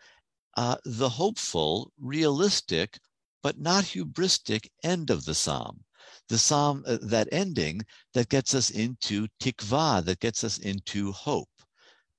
uh, 0.57 0.77
the 0.85 1.09
hopeful, 1.09 1.93
realistic, 2.01 2.99
but 3.43 3.59
not 3.59 3.85
hubristic 3.85 4.69
end 4.83 5.11
of 5.11 5.25
the 5.25 5.35
psalm 5.35 5.85
the 6.29 6.39
psalm, 6.39 6.85
uh, 6.87 6.99
that 7.03 7.29
ending 7.33 7.83
that 8.15 8.29
gets 8.29 8.55
us 8.55 8.71
into 8.71 9.27
tikva, 9.41 10.05
that 10.05 10.21
gets 10.21 10.45
us 10.45 10.59
into 10.59 11.13
hope. 11.13 11.49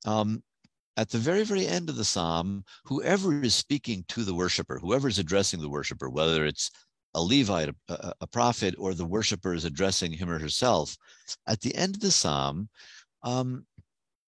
Um, 0.06 0.44
at 0.98 1.10
the 1.10 1.18
very, 1.18 1.44
very 1.44 1.66
end 1.66 1.90
of 1.90 1.96
the 1.96 2.06
psalm, 2.06 2.64
whoever 2.86 3.42
is 3.42 3.56
speaking 3.56 4.06
to 4.10 4.24
the 4.24 4.34
worshiper, 4.34 4.78
whoever 4.80 5.08
is 5.08 5.18
addressing 5.18 5.60
the 5.60 5.70
worshiper, 5.70 6.10
whether 6.10 6.46
it's 6.46 6.70
a 7.16 7.22
Levite, 7.22 7.74
a, 7.90 8.14
a, 8.22 8.28
prophet, 8.28 8.76
or 8.78 8.94
the 8.94 9.06
worshiper 9.06 9.54
is 9.54 9.66
addressing 9.66 10.12
him 10.12 10.30
or 10.30 10.40
herself, 10.40 10.96
at 11.48 11.62
the 11.62 11.74
end 11.76 11.96
of 11.96 12.02
the 12.02 12.12
psalm, 12.12 12.70
um, 13.24 13.66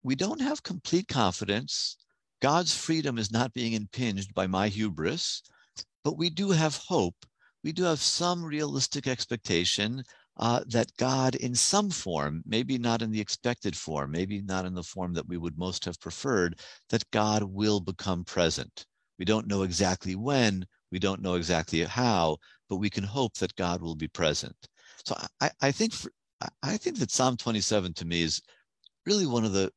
we 0.03 0.15
don't 0.15 0.41
have 0.41 0.61
complete 0.63 1.07
confidence. 1.07 1.97
God's 2.41 2.76
freedom 2.76 3.17
is 3.17 3.32
not 3.32 3.53
being 3.53 3.73
impinged 3.73 4.34
by 4.34 4.45
my 4.45 4.67
hubris, 4.67 5.41
but 6.03 6.17
we 6.17 6.30
do 6.30 6.51
have 6.51 6.78
hope 6.78 7.15
we 7.66 7.72
do 7.72 7.84
have 7.84 7.99
some 7.99 8.45
realistic 8.45 9.07
expectation 9.07 10.03
uh, 10.38 10.61
that 10.68 10.95
God, 10.97 11.34
in 11.34 11.55
some 11.55 11.89
form, 11.89 12.43
maybe 12.45 12.78
not 12.78 13.01
in 13.01 13.09
the 13.09 13.20
expected 13.20 13.76
form, 13.76 14.11
maybe 14.11 14.39
not 14.39 14.66
in 14.66 14.76
the 14.76 14.84
form 14.84 15.13
that 15.13 15.28
we 15.28 15.38
would 15.38 15.57
most 15.57 15.84
have 15.86 15.99
preferred, 15.99 16.59
that 16.89 17.09
God 17.09 17.41
will 17.41 17.80
become 17.80 18.24
present. 18.24 18.86
We 19.18 19.26
don't 19.26 19.47
know 19.47 19.63
exactly 19.63 20.16
when, 20.16 20.63
we 20.91 20.99
don't 20.99 21.24
know 21.24 21.34
exactly 21.34 21.84
how, 21.84 22.38
but 22.70 22.76
we 22.76 22.91
can 22.91 23.03
hope 23.03 23.34
that 23.39 23.55
God 23.55 23.82
will 23.82 23.95
be 23.95 24.09
present. 24.09 24.55
So 25.03 25.16
I, 25.41 25.49
I 25.59 25.72
think 25.72 25.91
for, 25.91 26.11
I 26.61 26.78
think 26.78 26.99
that 26.99 27.09
Psalm 27.09 27.36
27 27.36 27.95
to 27.95 28.05
me 28.05 28.22
is 28.22 28.39
really 29.07 29.26
one 29.26 29.43
of 29.43 29.53
the 29.53 29.72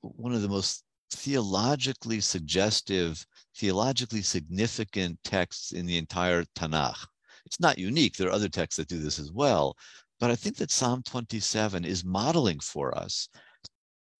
one 0.00 0.34
of 0.34 0.42
the 0.42 0.48
most 0.48 0.82
theologically 1.12 2.20
suggestive 2.20 3.24
theologically 3.56 4.22
significant 4.22 5.18
texts 5.24 5.72
in 5.72 5.86
the 5.86 5.96
entire 5.96 6.44
Tanakh. 6.54 7.06
It's 7.44 7.60
not 7.60 7.78
unique. 7.78 8.16
There 8.16 8.28
are 8.28 8.32
other 8.32 8.48
texts 8.48 8.76
that 8.76 8.88
do 8.88 8.98
this 8.98 9.18
as 9.18 9.32
well. 9.32 9.76
But 10.18 10.30
I 10.30 10.36
think 10.36 10.56
that 10.56 10.70
Psalm 10.70 11.02
27 11.02 11.84
is 11.84 12.04
modeling 12.04 12.60
for 12.60 12.96
us 12.96 13.28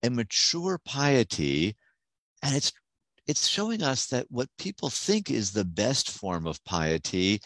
a 0.03 0.09
mature 0.09 0.79
piety, 0.85 1.75
and 2.43 2.55
it's 2.55 2.71
it's 3.25 3.47
showing 3.47 3.83
us 3.83 4.05
that 4.07 4.25
what 4.29 4.47
people 4.57 4.89
think 4.89 5.29
is 5.29 5.51
the 5.51 5.65
best 5.65 6.11
form 6.11 6.47
of 6.47 6.63
piety 6.63 7.41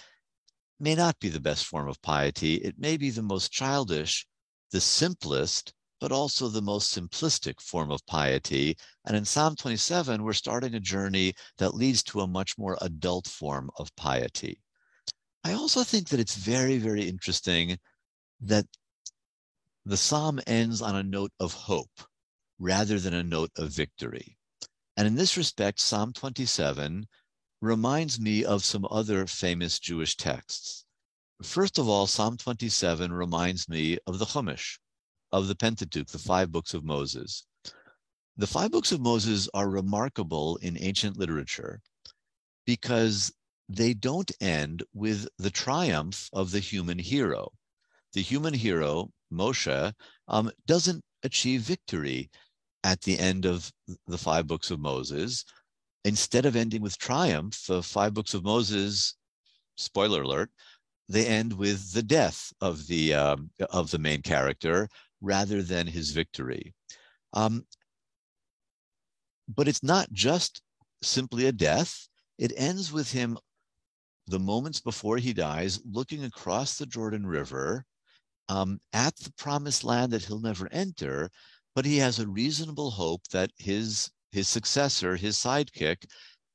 may 0.80 0.94
not 0.94 1.20
be 1.20 1.30
the 1.30 1.40
best 1.40 1.66
form 1.66 1.88
of 1.88 2.02
piety. 2.02 2.56
It 2.56 2.76
may 2.78 2.98
be 2.98 3.10
the 3.10 3.24
most 3.24 3.52
childish, 3.52 4.28
the 4.72 4.82
simplest, 4.82 5.74
but 6.02 6.12
also 6.12 6.48
the 6.48 6.62
most 6.62 6.98
simplistic 6.98 7.62
form 7.62 7.92
of 7.92 8.06
piety. 8.08 8.76
And 9.06 9.16
in 9.16 9.24
Psalm 9.24 9.56
27, 9.56 10.24
we're 10.24 10.34
starting 10.34 10.74
a 10.74 10.80
journey 10.80 11.36
that 11.60 11.76
leads 11.76 12.02
to 12.04 12.22
a 12.22 12.28
much 12.28 12.58
more 12.58 12.76
adult 12.82 13.28
form 13.28 13.70
of 13.78 13.96
piety. 13.96 14.60
I 15.44 15.54
also 15.54 15.84
think 15.84 16.10
that 16.10 16.20
it's 16.20 16.36
very, 16.36 16.80
very 16.80 17.08
interesting 17.08 17.78
that 18.42 18.66
the 19.86 19.98
psalm 19.98 20.40
ends 20.48 20.82
on 20.82 20.96
a 20.96 21.04
note 21.04 21.32
of 21.40 21.54
hope 21.54 22.02
rather 22.58 23.00
than 23.00 23.14
a 23.14 23.24
note 23.24 23.52
of 23.56 23.70
victory. 23.70 24.38
And 24.98 25.08
in 25.08 25.16
this 25.16 25.38
respect, 25.38 25.80
Psalm 25.80 26.14
27 26.14 27.08
reminds 27.62 28.20
me 28.20 28.44
of 28.44 28.64
some 28.64 28.88
other 28.90 29.28
famous 29.28 29.80
Jewish 29.80 30.16
texts. 30.16 30.84
First 31.44 31.78
of 31.78 31.88
all, 31.88 32.08
Psalm 32.08 32.38
27 32.38 33.14
reminds 33.14 33.70
me 33.70 34.00
of 34.08 34.18
the 34.20 34.26
Chumash, 34.26 34.78
of 35.32 35.48
the 35.48 35.56
Pentateuch, 35.56 36.08
the 36.08 36.20
five 36.20 36.52
books 36.52 36.74
of 36.74 36.84
Moses. 36.84 37.46
The 38.38 38.48
five 38.48 38.72
books 38.72 38.92
of 38.92 39.02
Moses 39.02 39.50
are 39.54 39.70
remarkable 39.70 40.58
in 40.58 40.78
ancient 40.80 41.18
literature 41.18 41.82
because 42.66 43.32
they 43.70 43.94
don't 43.94 44.32
end 44.42 44.84
with 44.94 45.28
the 45.38 45.52
triumph 45.52 46.30
of 46.34 46.52
the 46.52 46.60
human 46.60 47.00
hero. 47.00 47.52
The 48.14 48.22
human 48.22 48.54
hero, 48.54 49.12
Moshe, 49.32 49.94
um, 50.28 50.52
doesn't 50.66 51.04
achieve 51.24 51.62
victory 51.62 52.30
at 52.84 53.02
the 53.02 53.18
end 53.18 53.46
of 53.46 53.72
the 54.08 54.18
five 54.18 54.48
books 54.48 54.72
of 54.72 54.80
Moses. 54.80 55.46
Instead 56.04 56.46
of 56.46 56.56
ending 56.56 56.82
with 56.82 56.98
triumph, 56.98 57.66
the 57.68 57.84
five 57.84 58.14
books 58.14 58.34
of 58.34 58.44
Moses, 58.44 59.16
spoiler 59.78 60.24
alert, 60.24 60.50
they 61.08 61.28
end 61.28 61.54
with 61.54 61.92
the 61.94 62.04
death 62.04 62.52
of 62.62 62.88
the 62.88 63.14
um, 63.14 63.52
of 63.70 63.92
the 63.92 64.00
main 64.00 64.22
character 64.22 64.88
rather 65.22 65.62
than 65.62 65.88
his 65.88 66.12
victory. 66.12 66.74
Um, 67.34 67.66
but 69.48 69.68
it's 69.68 69.84
not 69.84 70.12
just 70.12 70.62
simply 71.02 71.46
a 71.46 71.52
death. 71.52 72.08
It 72.38 72.54
ends 72.56 72.92
with 72.92 73.12
him 73.12 73.38
the 74.28 74.40
moments 74.40 74.80
before 74.80 75.18
he 75.18 75.34
dies, 75.34 75.80
looking 75.86 76.24
across 76.24 76.78
the 76.78 76.86
Jordan 76.86 77.26
River 77.26 77.86
um, 78.50 78.80
at 78.94 79.16
the 79.18 79.32
promised 79.38 79.84
land 79.84 80.12
that 80.12 80.24
he'll 80.24 80.40
never 80.40 80.68
enter, 80.72 81.30
but 81.76 81.86
he 81.86 81.98
has 81.98 82.20
a 82.20 82.28
reasonable 82.28 82.92
hope 82.92 83.22
that 83.32 83.52
his 83.58 84.10
his 84.32 84.48
successor, 84.48 85.16
his 85.18 85.38
sidekick, 85.38 86.06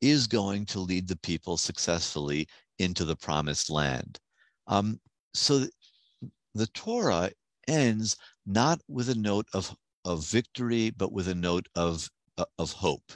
is 0.00 0.26
going 0.26 0.64
to 0.64 0.80
lead 0.80 1.06
the 1.06 1.18
people 1.18 1.56
successfully 1.58 2.46
into 2.78 3.04
the 3.04 3.16
promised 3.16 3.68
land. 3.70 4.18
Um, 4.66 4.98
so 5.34 5.66
the 6.54 6.66
Torah 6.68 7.30
ends 7.68 8.16
not 8.46 8.80
with 8.88 9.08
a 9.08 9.14
note 9.14 9.46
of, 9.52 9.74
of 10.04 10.24
victory, 10.26 10.90
but 10.96 11.12
with 11.12 11.28
a 11.28 11.34
note 11.34 11.66
of, 11.74 12.08
uh, 12.38 12.44
of 12.58 12.72
hope. 12.72 13.12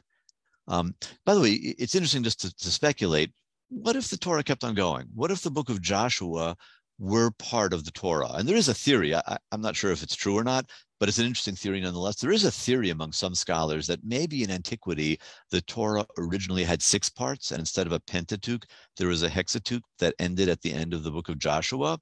Um, 0.69 0.95
by 1.27 1.35
the 1.35 1.41
way, 1.41 1.53
it's 1.53 1.95
interesting 1.95 2.23
just 2.23 2.41
to, 2.41 2.55
to 2.55 2.71
speculate. 2.71 3.33
What 3.69 3.97
if 3.97 4.09
the 4.09 4.17
Torah 4.17 4.43
kept 4.43 4.65
on 4.65 4.75
going? 4.75 5.09
What 5.15 5.31
if 5.31 5.43
the 5.43 5.51
book 5.51 5.69
of 5.69 5.81
Joshua 5.81 6.57
were 6.99 7.31
part 7.39 7.73
of 7.73 7.85
the 7.85 7.91
Torah? 7.93 8.33
And 8.35 8.49
there 8.49 8.57
is 8.57 8.69
a 8.69 8.75
theory. 8.75 9.15
I, 9.15 9.37
I'm 9.53 9.61
not 9.61 9.77
sure 9.77 9.91
if 9.91 10.03
it's 10.03 10.17
true 10.17 10.37
or 10.37 10.45
not, 10.45 10.71
but 10.99 11.09
it's 11.09 11.19
an 11.19 11.27
interesting 11.27 11.57
theory 11.57 11.81
nonetheless. 11.81 12.17
There 12.21 12.31
is 12.31 12.45
a 12.45 12.51
theory 12.51 12.91
among 12.91 13.13
some 13.13 13.35
scholars 13.35 13.87
that 13.87 14.05
maybe 14.05 14.43
in 14.43 14.51
antiquity, 14.51 15.19
the 15.51 15.63
Torah 15.63 16.05
originally 16.19 16.63
had 16.63 16.83
six 16.83 17.09
parts, 17.09 17.53
and 17.53 17.61
instead 17.61 17.87
of 17.87 17.93
a 17.93 18.01
Pentateuch, 18.01 18.67
there 18.97 19.09
was 19.09 19.23
a 19.23 19.31
Hexateuch 19.31 19.83
that 19.99 20.15
ended 20.19 20.49
at 20.49 20.61
the 20.61 20.73
end 20.73 20.93
of 20.93 21.03
the 21.03 21.11
book 21.11 21.29
of 21.29 21.39
Joshua. 21.39 21.99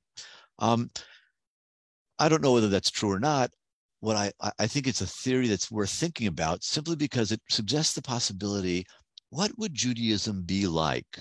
Um, 0.59 0.90
I 2.18 2.28
don't 2.28 2.42
know 2.42 2.52
whether 2.52 2.68
that's 2.68 2.90
true 2.90 3.10
or 3.10 3.20
not. 3.20 3.50
What 4.00 4.16
I, 4.16 4.32
I 4.58 4.66
think 4.66 4.86
it's 4.86 5.00
a 5.00 5.06
theory 5.06 5.48
that's 5.48 5.70
worth 5.70 5.90
thinking 5.90 6.28
about 6.28 6.62
simply 6.62 6.94
because 6.94 7.32
it 7.32 7.40
suggests 7.48 7.94
the 7.94 8.02
possibility 8.02 8.86
what 9.30 9.52
would 9.58 9.74
Judaism 9.74 10.42
be 10.42 10.66
like 10.66 11.18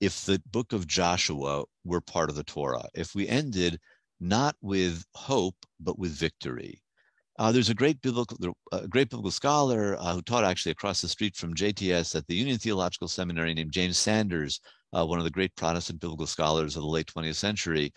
if 0.00 0.24
the 0.24 0.42
book 0.50 0.72
of 0.72 0.86
Joshua 0.86 1.64
were 1.84 2.00
part 2.00 2.30
of 2.30 2.36
the 2.36 2.44
Torah? 2.44 2.88
If 2.94 3.14
we 3.14 3.28
ended 3.28 3.78
not 4.20 4.56
with 4.60 5.04
hope, 5.14 5.56
but 5.80 5.98
with 5.98 6.12
victory. 6.12 6.80
Uh, 7.38 7.50
there's 7.50 7.70
a 7.70 7.74
great 7.74 8.00
biblical, 8.02 8.36
a 8.72 8.86
great 8.86 9.08
biblical 9.10 9.30
scholar 9.30 9.96
uh, 9.98 10.14
who 10.14 10.22
taught 10.22 10.44
actually 10.44 10.72
across 10.72 11.00
the 11.00 11.08
street 11.08 11.34
from 11.34 11.54
JTS 11.54 12.14
at 12.14 12.26
the 12.26 12.34
Union 12.34 12.58
Theological 12.58 13.08
Seminary 13.08 13.54
named 13.54 13.72
James 13.72 13.98
Sanders, 13.98 14.60
uh, 14.92 15.04
one 15.04 15.18
of 15.18 15.24
the 15.24 15.30
great 15.30 15.54
Protestant 15.56 16.00
biblical 16.00 16.26
scholars 16.26 16.76
of 16.76 16.82
the 16.82 16.88
late 16.88 17.06
20th 17.06 17.36
century. 17.36 17.92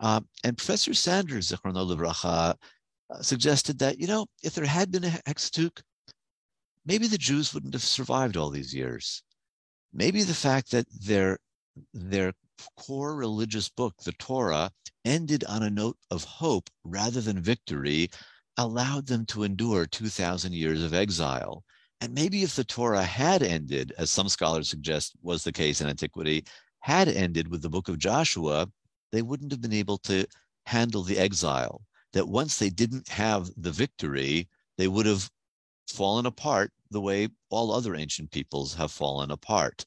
Uh, 0.00 0.20
and 0.42 0.56
Professor 0.56 0.94
Sanders, 0.94 1.50
Livracha, 1.50 2.54
uh, 3.10 3.22
suggested 3.22 3.78
that, 3.78 3.98
you 3.98 4.06
know, 4.06 4.26
if 4.42 4.54
there 4.54 4.64
had 4.64 4.90
been 4.90 5.04
a 5.04 5.20
Hexateuch, 5.26 5.80
maybe 6.84 7.06
the 7.06 7.18
Jews 7.18 7.54
wouldn't 7.54 7.74
have 7.74 7.82
survived 7.82 8.36
all 8.36 8.50
these 8.50 8.74
years. 8.74 9.22
Maybe 9.92 10.22
the 10.22 10.34
fact 10.34 10.70
that 10.72 10.86
their, 11.00 11.38
their 11.92 12.32
core 12.76 13.14
religious 13.14 13.68
book, 13.68 13.94
the 14.04 14.12
Torah, 14.12 14.70
ended 15.04 15.44
on 15.44 15.62
a 15.62 15.70
note 15.70 15.96
of 16.10 16.24
hope 16.24 16.70
rather 16.84 17.20
than 17.20 17.40
victory 17.40 18.10
allowed 18.56 19.06
them 19.06 19.26
to 19.26 19.42
endure 19.42 19.86
2,000 19.86 20.52
years 20.52 20.82
of 20.82 20.94
exile. 20.94 21.64
And 22.00 22.14
maybe 22.14 22.42
if 22.42 22.56
the 22.56 22.64
Torah 22.64 23.04
had 23.04 23.42
ended, 23.42 23.92
as 23.98 24.10
some 24.10 24.28
scholars 24.28 24.68
suggest 24.68 25.14
was 25.22 25.44
the 25.44 25.52
case 25.52 25.80
in 25.80 25.88
antiquity, 25.88 26.44
had 26.80 27.08
ended 27.08 27.48
with 27.48 27.62
the 27.62 27.70
book 27.70 27.88
of 27.88 27.98
Joshua, 27.98 28.68
they 29.14 29.22
wouldn't 29.22 29.52
have 29.52 29.60
been 29.60 29.72
able 29.72 29.98
to 29.98 30.26
handle 30.66 31.02
the 31.02 31.18
exile. 31.18 31.82
That 32.12 32.28
once 32.28 32.58
they 32.58 32.70
didn't 32.70 33.08
have 33.08 33.50
the 33.56 33.72
victory, 33.72 34.48
they 34.78 34.88
would 34.88 35.06
have 35.06 35.30
fallen 35.88 36.26
apart 36.26 36.72
the 36.90 37.00
way 37.00 37.28
all 37.50 37.72
other 37.72 37.94
ancient 37.94 38.30
peoples 38.30 38.74
have 38.74 38.92
fallen 38.92 39.30
apart. 39.30 39.84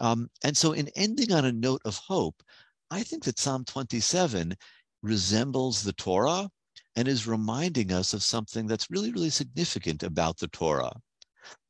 Um, 0.00 0.30
and 0.44 0.56
so, 0.56 0.72
in 0.72 0.88
ending 0.96 1.32
on 1.32 1.44
a 1.44 1.52
note 1.52 1.82
of 1.84 1.96
hope, 1.96 2.42
I 2.90 3.02
think 3.02 3.24
that 3.24 3.38
Psalm 3.38 3.64
27 3.64 4.54
resembles 5.02 5.82
the 5.82 5.92
Torah 5.92 6.48
and 6.96 7.06
is 7.06 7.26
reminding 7.26 7.92
us 7.92 8.14
of 8.14 8.22
something 8.22 8.66
that's 8.66 8.90
really, 8.90 9.12
really 9.12 9.30
significant 9.30 10.02
about 10.02 10.38
the 10.38 10.48
Torah. 10.48 10.92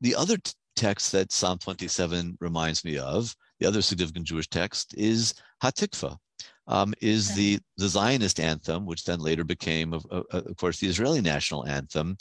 The 0.00 0.14
other 0.14 0.36
t- 0.36 0.52
text 0.76 1.12
that 1.12 1.32
Psalm 1.32 1.58
27 1.58 2.38
reminds 2.40 2.84
me 2.84 2.98
of, 2.98 3.34
the 3.58 3.66
other 3.66 3.82
significant 3.82 4.26
Jewish 4.26 4.48
text, 4.48 4.94
is 4.96 5.34
Hatikva, 5.62 6.16
um, 6.68 6.94
is 7.00 7.34
the, 7.34 7.58
the 7.78 7.88
Zionist 7.88 8.38
anthem, 8.38 8.86
which 8.86 9.04
then 9.04 9.20
later 9.20 9.42
became, 9.42 9.92
of, 9.92 10.06
of, 10.10 10.24
of 10.30 10.56
course, 10.56 10.78
the 10.78 10.86
Israeli 10.86 11.20
national 11.20 11.66
anthem. 11.66 12.16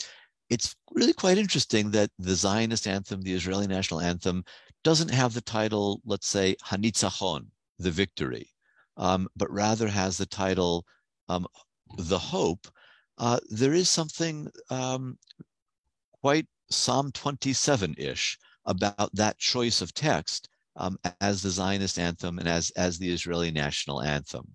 It's 0.48 0.74
really 0.92 1.12
quite 1.12 1.38
interesting 1.38 1.90
that 1.90 2.10
the 2.18 2.34
Zionist 2.34 2.86
anthem, 2.86 3.20
the 3.20 3.34
Israeli 3.34 3.66
national 3.66 4.00
anthem, 4.00 4.44
doesn't 4.82 5.10
have 5.10 5.34
the 5.34 5.42
title, 5.42 6.00
let's 6.06 6.28
say, 6.28 6.56
Hanitzachon, 6.64 7.46
the 7.78 7.90
victory, 7.90 8.50
um, 8.96 9.28
but 9.36 9.50
rather 9.50 9.86
has 9.86 10.16
the 10.16 10.26
title, 10.26 10.84
um, 11.28 11.46
the 11.98 12.18
hope, 12.18 12.66
uh, 13.18 13.38
there 13.50 13.74
is 13.74 13.90
something 13.90 14.48
um, 14.70 15.18
quite 16.22 16.46
Psalm 16.70 17.12
27 17.12 17.94
ish 17.98 18.38
about 18.64 19.14
that 19.14 19.38
choice 19.38 19.80
of 19.82 19.92
text 19.92 20.48
um, 20.78 20.98
as 21.20 21.42
the 21.42 21.50
Zionist 21.50 21.98
anthem 21.98 22.38
and 22.38 22.48
as, 22.48 22.70
as 22.70 22.98
the 22.98 23.12
Israeli 23.12 23.50
national 23.50 24.02
anthem. 24.02 24.46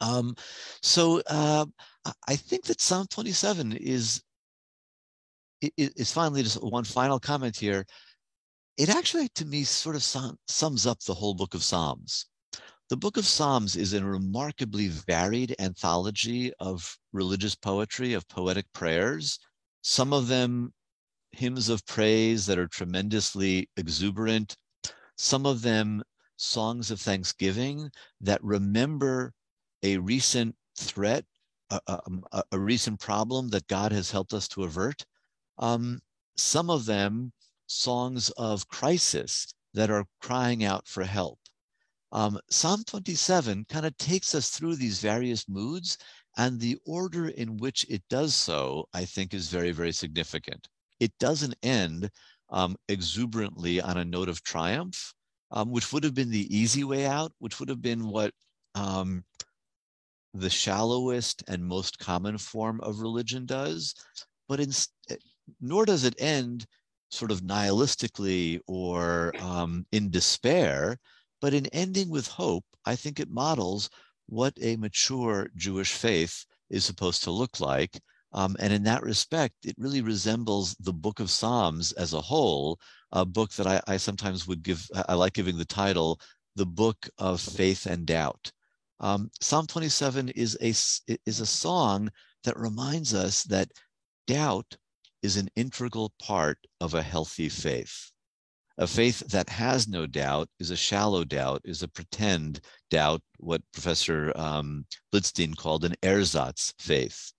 Um, 0.00 0.34
so 0.82 1.22
uh, 1.28 1.66
I 2.28 2.36
think 2.36 2.64
that 2.64 2.80
Psalm 2.80 3.06
27 3.10 3.72
is, 3.72 4.22
is 5.76 6.12
finally 6.12 6.42
just 6.42 6.62
one 6.62 6.84
final 6.84 7.18
comment 7.18 7.56
here. 7.56 7.86
It 8.76 8.88
actually, 8.88 9.28
to 9.36 9.46
me, 9.46 9.62
sort 9.62 9.96
of 9.96 10.02
sums 10.02 10.86
up 10.86 11.00
the 11.00 11.14
whole 11.14 11.34
book 11.34 11.54
of 11.54 11.62
Psalms. 11.62 12.26
The 12.90 12.96
Book 12.96 13.16
of 13.16 13.24
Psalms 13.24 13.76
is 13.76 13.94
a 13.94 14.04
remarkably 14.04 14.88
varied 14.88 15.54
anthology 15.58 16.52
of 16.60 16.98
religious 17.12 17.54
poetry, 17.54 18.12
of 18.12 18.28
poetic 18.28 18.66
prayers. 18.74 19.38
Some 19.82 20.12
of 20.12 20.28
them 20.28 20.74
hymns 21.32 21.68
of 21.68 21.86
praise 21.86 22.46
that 22.46 22.58
are 22.58 22.68
tremendously 22.68 23.70
exuberant, 23.76 24.56
some 25.16 25.46
of 25.46 25.62
them 25.62 26.02
songs 26.36 26.90
of 26.90 27.00
thanksgiving 27.00 27.90
that 28.20 28.42
remember 28.42 29.32
a 29.82 29.98
recent 29.98 30.56
threat, 30.76 31.24
a, 31.70 31.80
a, 32.32 32.42
a 32.52 32.58
recent 32.58 33.00
problem 33.00 33.48
that 33.50 33.66
God 33.66 33.92
has 33.92 34.10
helped 34.10 34.32
us 34.32 34.48
to 34.48 34.64
avert. 34.64 35.04
Um, 35.58 36.00
some 36.36 36.70
of 36.70 36.86
them 36.86 37.32
songs 37.66 38.30
of 38.30 38.68
crisis 38.68 39.54
that 39.72 39.90
are 39.90 40.06
crying 40.20 40.64
out 40.64 40.86
for 40.86 41.04
help. 41.04 41.38
Um, 42.12 42.38
Psalm 42.48 42.84
27 42.84 43.64
kind 43.68 43.84
of 43.84 43.96
takes 43.96 44.34
us 44.34 44.50
through 44.50 44.76
these 44.76 45.00
various 45.00 45.48
moods, 45.48 45.98
and 46.36 46.60
the 46.60 46.78
order 46.86 47.28
in 47.28 47.56
which 47.56 47.84
it 47.88 48.02
does 48.08 48.34
so, 48.34 48.88
I 48.94 49.04
think, 49.04 49.34
is 49.34 49.48
very, 49.48 49.72
very 49.72 49.92
significant. 49.92 50.68
It 51.00 51.12
doesn't 51.18 51.56
end 51.62 52.10
um, 52.50 52.76
exuberantly 52.88 53.80
on 53.80 53.96
a 53.96 54.04
note 54.04 54.28
of 54.28 54.42
triumph, 54.42 55.12
um, 55.50 55.70
which 55.70 55.92
would 55.92 56.04
have 56.04 56.14
been 56.14 56.30
the 56.30 56.56
easy 56.56 56.84
way 56.84 57.06
out, 57.06 57.32
which 57.38 57.60
would 57.60 57.68
have 57.68 57.82
been 57.82 58.08
what 58.08 58.32
um, 58.74 59.24
the 60.34 60.50
shallowest 60.50 61.44
and 61.48 61.64
most 61.64 61.98
common 61.98 62.38
form 62.38 62.80
of 62.80 63.00
religion 63.00 63.46
does, 63.46 63.94
but 64.48 64.60
in, 64.60 64.72
nor 65.60 65.86
does 65.86 66.04
it 66.04 66.14
end 66.18 66.66
sort 67.10 67.30
of 67.30 67.42
nihilistically 67.42 68.60
or 68.66 69.32
um, 69.38 69.86
in 69.92 70.10
despair, 70.10 70.98
but 71.40 71.54
in 71.54 71.66
ending 71.66 72.08
with 72.08 72.26
hope, 72.26 72.64
I 72.84 72.96
think 72.96 73.20
it 73.20 73.30
models 73.30 73.88
what 74.26 74.54
a 74.60 74.76
mature 74.76 75.48
Jewish 75.54 75.92
faith 75.92 76.44
is 76.70 76.84
supposed 76.84 77.22
to 77.24 77.30
look 77.30 77.60
like. 77.60 78.00
Um, 78.34 78.56
and 78.58 78.72
in 78.72 78.82
that 78.82 79.04
respect, 79.04 79.54
it 79.64 79.76
really 79.78 80.02
resembles 80.02 80.74
the 80.80 80.92
book 80.92 81.20
of 81.20 81.30
Psalms 81.30 81.92
as 81.92 82.12
a 82.12 82.20
whole, 82.20 82.80
a 83.12 83.24
book 83.24 83.52
that 83.52 83.66
I, 83.66 83.80
I 83.86 83.96
sometimes 83.96 84.46
would 84.48 84.64
give, 84.64 84.86
I 85.08 85.14
like 85.14 85.34
giving 85.34 85.56
the 85.56 85.64
title, 85.64 86.20
The 86.56 86.66
Book 86.66 87.08
of 87.18 87.40
Faith 87.40 87.86
and 87.86 88.04
Doubt. 88.04 88.50
Um, 88.98 89.30
Psalm 89.40 89.68
27 89.68 90.30
is 90.30 90.58
a, 90.60 90.74
is 91.24 91.40
a 91.40 91.46
song 91.46 92.10
that 92.42 92.58
reminds 92.58 93.14
us 93.14 93.44
that 93.44 93.70
doubt 94.26 94.76
is 95.22 95.36
an 95.36 95.48
integral 95.54 96.12
part 96.18 96.58
of 96.80 96.94
a 96.94 97.02
healthy 97.02 97.48
faith. 97.48 98.10
A 98.78 98.86
faith 98.88 99.20
that 99.30 99.48
has 99.48 99.86
no 99.86 100.06
doubt 100.06 100.48
is 100.58 100.72
a 100.72 100.76
shallow 100.76 101.22
doubt, 101.22 101.62
is 101.64 101.84
a 101.84 101.88
pretend 101.88 102.60
doubt, 102.90 103.22
what 103.38 103.62
Professor 103.72 104.32
um, 104.34 104.84
Blidstein 105.12 105.56
called 105.56 105.84
an 105.84 105.94
ersatz 106.02 106.74
faith. 106.80 107.32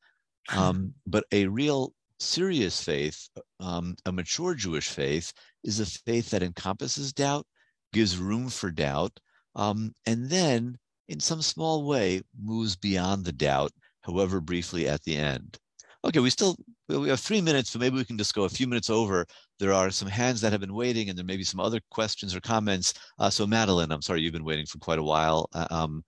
Um, 0.49 0.93
but 1.07 1.25
a 1.31 1.47
real 1.47 1.93
serious 2.19 2.81
faith, 2.83 3.27
um, 3.59 3.95
a 4.05 4.11
mature 4.11 4.53
Jewish 4.53 4.89
faith, 4.89 5.33
is 5.63 5.79
a 5.79 5.85
faith 5.85 6.29
that 6.31 6.43
encompasses 6.43 7.13
doubt, 7.13 7.45
gives 7.93 8.17
room 8.17 8.49
for 8.49 8.71
doubt, 8.71 9.19
um, 9.55 9.93
and 10.05 10.29
then 10.29 10.77
in 11.07 11.19
some 11.19 11.41
small 11.41 11.85
way 11.85 12.21
moves 12.41 12.75
beyond 12.75 13.25
the 13.25 13.31
doubt, 13.31 13.71
however 14.01 14.39
briefly 14.39 14.87
at 14.87 15.03
the 15.03 15.15
end. 15.15 15.57
Okay, 16.03 16.19
we 16.19 16.29
still 16.29 16.55
we 16.87 17.09
have 17.09 17.19
three 17.19 17.41
minutes, 17.41 17.71
so 17.71 17.79
maybe 17.79 17.95
we 17.95 18.05
can 18.05 18.17
just 18.17 18.35
go 18.35 18.43
a 18.43 18.49
few 18.49 18.67
minutes 18.67 18.91
over. 18.91 19.25
There 19.59 19.73
are 19.73 19.89
some 19.89 20.07
hands 20.07 20.39
that 20.41 20.51
have 20.51 20.61
been 20.61 20.75
waiting, 20.75 21.09
and 21.09 21.17
there 21.17 21.25
may 21.25 21.37
be 21.37 21.43
some 21.43 21.59
other 21.59 21.79
questions 21.89 22.35
or 22.35 22.41
comments. 22.41 22.93
Uh, 23.17 23.31
so, 23.31 23.47
Madeline, 23.47 23.91
I'm 23.91 24.03
sorry 24.03 24.21
you've 24.21 24.33
been 24.33 24.43
waiting 24.43 24.67
for 24.67 24.77
quite 24.77 24.99
a 24.99 25.03
while. 25.03 25.49
Uh, 25.53 25.67
um, 25.71 26.03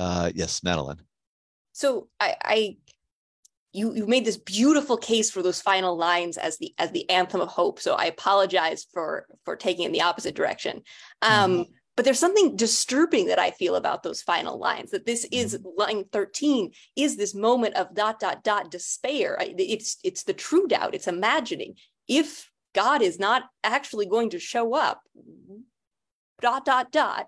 uh, 0.00 0.32
yes, 0.34 0.64
Madeline. 0.64 1.00
So 1.72 2.08
I, 2.18 2.34
I 2.42 2.76
you 3.78 3.94
you 3.94 4.06
made 4.06 4.24
this 4.24 4.36
beautiful 4.36 4.96
case 4.96 5.30
for 5.30 5.42
those 5.42 5.60
final 5.60 5.96
lines 5.96 6.36
as 6.36 6.58
the 6.58 6.74
as 6.78 6.90
the 6.90 7.08
anthem 7.08 7.40
of 7.40 7.48
hope. 7.48 7.80
So 7.80 7.94
I 7.94 8.04
apologize 8.06 8.86
for 8.92 9.26
for 9.44 9.56
taking 9.56 9.84
in 9.84 9.92
the 9.92 10.02
opposite 10.02 10.34
direction. 10.34 10.82
Um, 11.22 11.52
mm-hmm. 11.52 11.62
But 11.96 12.04
there's 12.04 12.20
something 12.20 12.54
disturbing 12.54 13.26
that 13.26 13.40
I 13.40 13.50
feel 13.50 13.74
about 13.74 14.04
those 14.04 14.22
final 14.22 14.56
lines. 14.56 14.92
That 14.92 15.04
this 15.04 15.26
is 15.32 15.56
mm-hmm. 15.56 15.68
line 15.76 16.04
13 16.12 16.70
is 16.94 17.16
this 17.16 17.34
moment 17.34 17.74
of 17.74 17.94
dot 17.94 18.20
dot 18.20 18.44
dot 18.44 18.70
despair. 18.70 19.36
It's 19.40 19.96
it's 20.04 20.24
the 20.24 20.34
true 20.34 20.66
doubt. 20.68 20.94
It's 20.94 21.08
imagining 21.08 21.74
if 22.06 22.50
God 22.74 23.02
is 23.02 23.18
not 23.18 23.44
actually 23.64 24.06
going 24.06 24.30
to 24.30 24.38
show 24.38 24.74
up. 24.74 25.00
Dot 26.40 26.64
dot 26.64 26.92
dot, 26.92 27.26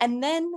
and 0.00 0.20
then 0.20 0.52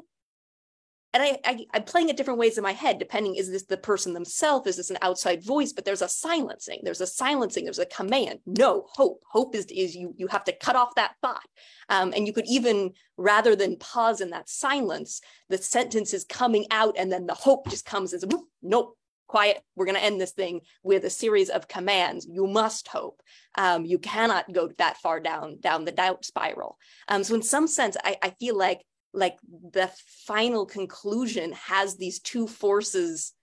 and 1.14 1.22
I, 1.24 1.38
I 1.45 1.78
am 1.78 1.84
playing 1.84 2.09
it 2.09 2.18
different 2.18 2.39
ways 2.39 2.57
in 2.57 2.64
my 2.64 2.72
head 2.72 2.99
depending 2.99 3.36
is 3.36 3.51
this 3.51 3.66
the 3.66 3.78
person 3.78 4.14
themselves? 4.14 4.68
Is 4.68 4.78
this 4.78 4.89
an 4.89 4.97
outside 5.01 5.43
voice? 5.43 5.74
But 5.74 5.86
there's 5.86 6.01
a 6.01 6.07
silencing. 6.07 6.80
There's 6.84 7.01
a 7.01 7.07
silencing. 7.07 7.66
There's 7.66 7.80
a 7.80 7.86
command. 7.86 8.39
No 8.45 8.88
hope. 8.93 9.22
Hope 9.30 9.55
is 9.55 9.66
is 9.66 9.95
you 9.95 10.14
you 10.18 10.28
have 10.28 10.43
to 10.45 10.53
cut 10.53 10.76
off 10.76 10.95
that 10.95 11.16
thought. 11.22 11.47
Um, 11.89 12.14
and 12.16 12.26
you 12.26 12.34
could 12.34 12.47
even 12.47 12.91
rather 13.18 13.55
than 13.55 13.78
pause 13.78 14.22
in 14.22 14.30
that 14.30 14.49
silence 14.49 15.22
the 15.49 15.57
sentence 15.57 16.14
is 16.14 16.24
coming 16.24 16.66
out 16.72 16.95
and 16.97 17.12
then 17.12 17.26
the 17.28 17.34
hope 17.34 17.70
just 17.70 17.86
comes 17.86 18.14
as 18.14 18.24
nope 18.62 18.97
quiet. 19.32 19.62
We're 19.78 19.86
going 19.86 19.95
to 19.95 20.03
end 20.03 20.20
this 20.20 20.34
thing 20.34 20.59
with 20.84 21.05
a 21.05 21.09
series 21.09 21.49
of 21.49 21.70
commands. 21.70 22.28
You 22.30 22.47
must 22.47 22.89
hope. 22.89 23.22
Um, 23.57 23.86
you 23.86 23.97
cannot 23.97 24.51
go 24.51 24.70
that 24.78 24.97
far 24.97 25.22
down 25.22 25.59
down 25.62 25.86
the 25.86 25.93
doubt 25.93 26.26
spiral. 26.26 26.78
Um, 27.07 27.24
so 27.24 27.36
in 27.36 27.41
some 27.41 27.68
sense 27.68 27.95
I, 28.03 28.18
I 28.22 28.32
feel 28.32 28.57
like 28.57 28.82
like 29.14 29.38
the 29.72 29.91
final 30.26 30.66
conclusion 30.66 31.51
has 31.53 31.97
these 31.97 32.20
two 32.20 32.47
forces 32.47 33.34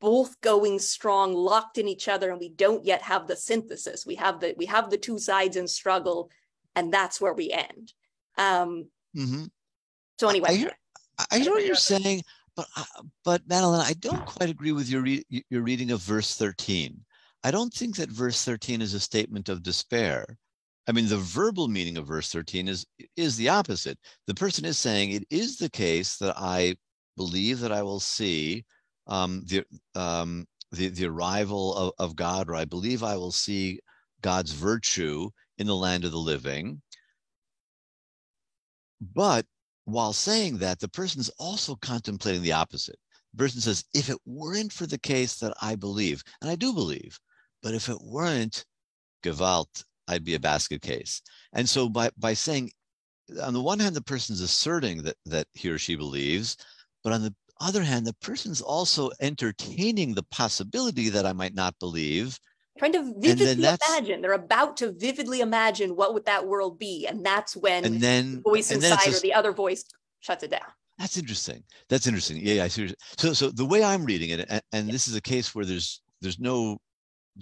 both 0.00 0.40
going 0.40 0.78
strong 0.78 1.32
locked 1.32 1.78
in 1.78 1.88
each 1.88 2.08
other 2.08 2.30
and 2.30 2.38
we 2.38 2.50
don't 2.50 2.84
yet 2.84 3.02
have 3.02 3.26
the 3.26 3.36
synthesis. 3.36 4.04
We 4.04 4.16
have 4.16 4.40
the 4.40 4.54
we 4.56 4.66
have 4.66 4.90
the 4.90 4.98
two 4.98 5.18
sides 5.18 5.56
in 5.56 5.66
struggle 5.66 6.30
and 6.76 6.92
that's 6.92 7.20
where 7.20 7.32
we 7.32 7.50
end. 7.50 7.92
Um 8.36 8.88
mm-hmm. 9.16 9.44
so 10.18 10.28
anyway 10.28 10.48
i 10.50 10.54
hear, 10.54 10.72
I 11.30 11.38
hear 11.38 11.52
what 11.52 11.64
you're 11.64 11.76
saying 11.76 12.22
but 12.56 12.66
uh, 12.76 12.84
but 13.24 13.42
madeline 13.48 13.86
i 13.86 13.92
don't 13.94 14.26
quite 14.26 14.50
agree 14.50 14.72
with 14.72 14.88
your 14.88 15.02
re- 15.02 15.24
your 15.50 15.62
reading 15.62 15.90
of 15.92 16.00
verse 16.00 16.36
13 16.36 16.98
i 17.44 17.50
don't 17.50 17.72
think 17.72 17.96
that 17.96 18.08
verse 18.08 18.44
13 18.44 18.82
is 18.82 18.94
a 18.94 19.00
statement 19.00 19.48
of 19.48 19.62
despair 19.62 20.36
I 20.86 20.92
mean, 20.92 21.08
the 21.08 21.16
verbal 21.16 21.68
meaning 21.68 21.96
of 21.96 22.06
verse 22.06 22.30
13 22.30 22.68
is 22.68 22.86
is 23.16 23.36
the 23.36 23.48
opposite. 23.48 23.98
The 24.26 24.34
person 24.34 24.64
is 24.64 24.78
saying, 24.78 25.12
"It 25.12 25.24
is 25.30 25.56
the 25.56 25.70
case 25.70 26.16
that 26.18 26.34
I 26.36 26.76
believe 27.16 27.60
that 27.60 27.72
I 27.72 27.82
will 27.82 28.00
see 28.00 28.64
um, 29.06 29.42
the, 29.46 29.64
um, 29.94 30.46
the 30.72 30.88
the 30.88 31.06
arrival 31.06 31.74
of, 31.74 31.92
of 31.98 32.16
God, 32.16 32.50
or 32.50 32.54
I 32.54 32.66
believe 32.66 33.02
I 33.02 33.16
will 33.16 33.32
see 33.32 33.80
God's 34.20 34.52
virtue 34.52 35.30
in 35.58 35.66
the 35.66 35.76
land 35.76 36.04
of 36.04 36.12
the 36.12 36.18
living." 36.18 36.82
But 39.00 39.46
while 39.86 40.12
saying 40.12 40.58
that, 40.58 40.80
the 40.80 40.88
person 40.88 41.20
is 41.20 41.30
also 41.38 41.76
contemplating 41.76 42.42
the 42.42 42.52
opposite. 42.52 42.98
The 43.32 43.38
person 43.38 43.60
says, 43.62 43.84
"If 43.94 44.10
it 44.10 44.18
weren't 44.26 44.72
for 44.72 44.86
the 44.86 44.98
case 44.98 45.36
that 45.36 45.54
I 45.62 45.76
believe, 45.76 46.22
and 46.42 46.50
I 46.50 46.56
do 46.56 46.74
believe, 46.74 47.18
but 47.62 47.74
if 47.74 47.88
it 47.88 48.00
weren't, 48.02 48.66
Gewalt, 49.22 49.84
I'd 50.08 50.24
be 50.24 50.34
a 50.34 50.40
basket 50.40 50.82
case. 50.82 51.22
And 51.52 51.68
so 51.68 51.88
by 51.88 52.10
by 52.18 52.34
saying, 52.34 52.70
on 53.42 53.54
the 53.54 53.62
one 53.62 53.78
hand, 53.78 53.94
the 53.94 54.02
person's 54.02 54.40
asserting 54.40 55.02
that 55.02 55.16
that 55.26 55.46
he 55.54 55.68
or 55.68 55.78
she 55.78 55.96
believes, 55.96 56.56
but 57.02 57.12
on 57.12 57.22
the 57.22 57.34
other 57.60 57.82
hand, 57.82 58.06
the 58.06 58.14
person's 58.14 58.60
also 58.60 59.10
entertaining 59.20 60.14
the 60.14 60.24
possibility 60.24 61.08
that 61.08 61.26
I 61.26 61.32
might 61.32 61.54
not 61.54 61.78
believe. 61.78 62.38
Trying 62.78 62.92
to 62.92 63.14
vividly 63.18 63.68
imagine. 63.68 64.20
They're 64.20 64.32
about 64.32 64.76
to 64.78 64.92
vividly 64.92 65.40
imagine 65.40 65.94
what 65.94 66.12
would 66.12 66.24
that 66.26 66.44
world 66.44 66.78
be. 66.78 67.06
And 67.06 67.24
that's 67.24 67.56
when 67.56 67.84
and 67.84 68.00
then, 68.00 68.36
the 68.36 68.40
voice 68.40 68.72
inside 68.72 69.14
or 69.14 69.20
the 69.20 69.32
other 69.32 69.52
voice 69.52 69.84
shuts 70.20 70.42
it 70.42 70.50
down. 70.50 70.66
That's 70.98 71.16
interesting. 71.16 71.62
That's 71.88 72.06
interesting. 72.06 72.38
Yeah, 72.42 72.64
I 72.64 72.68
see. 72.68 72.92
So, 73.16 73.32
so 73.32 73.50
the 73.50 73.64
way 73.64 73.82
I'm 73.82 74.04
reading 74.04 74.30
it, 74.30 74.46
and, 74.48 74.62
and 74.72 74.90
this 74.90 75.06
is 75.08 75.14
a 75.14 75.20
case 75.20 75.54
where 75.54 75.64
there's 75.64 76.02
there's 76.20 76.40
no 76.40 76.78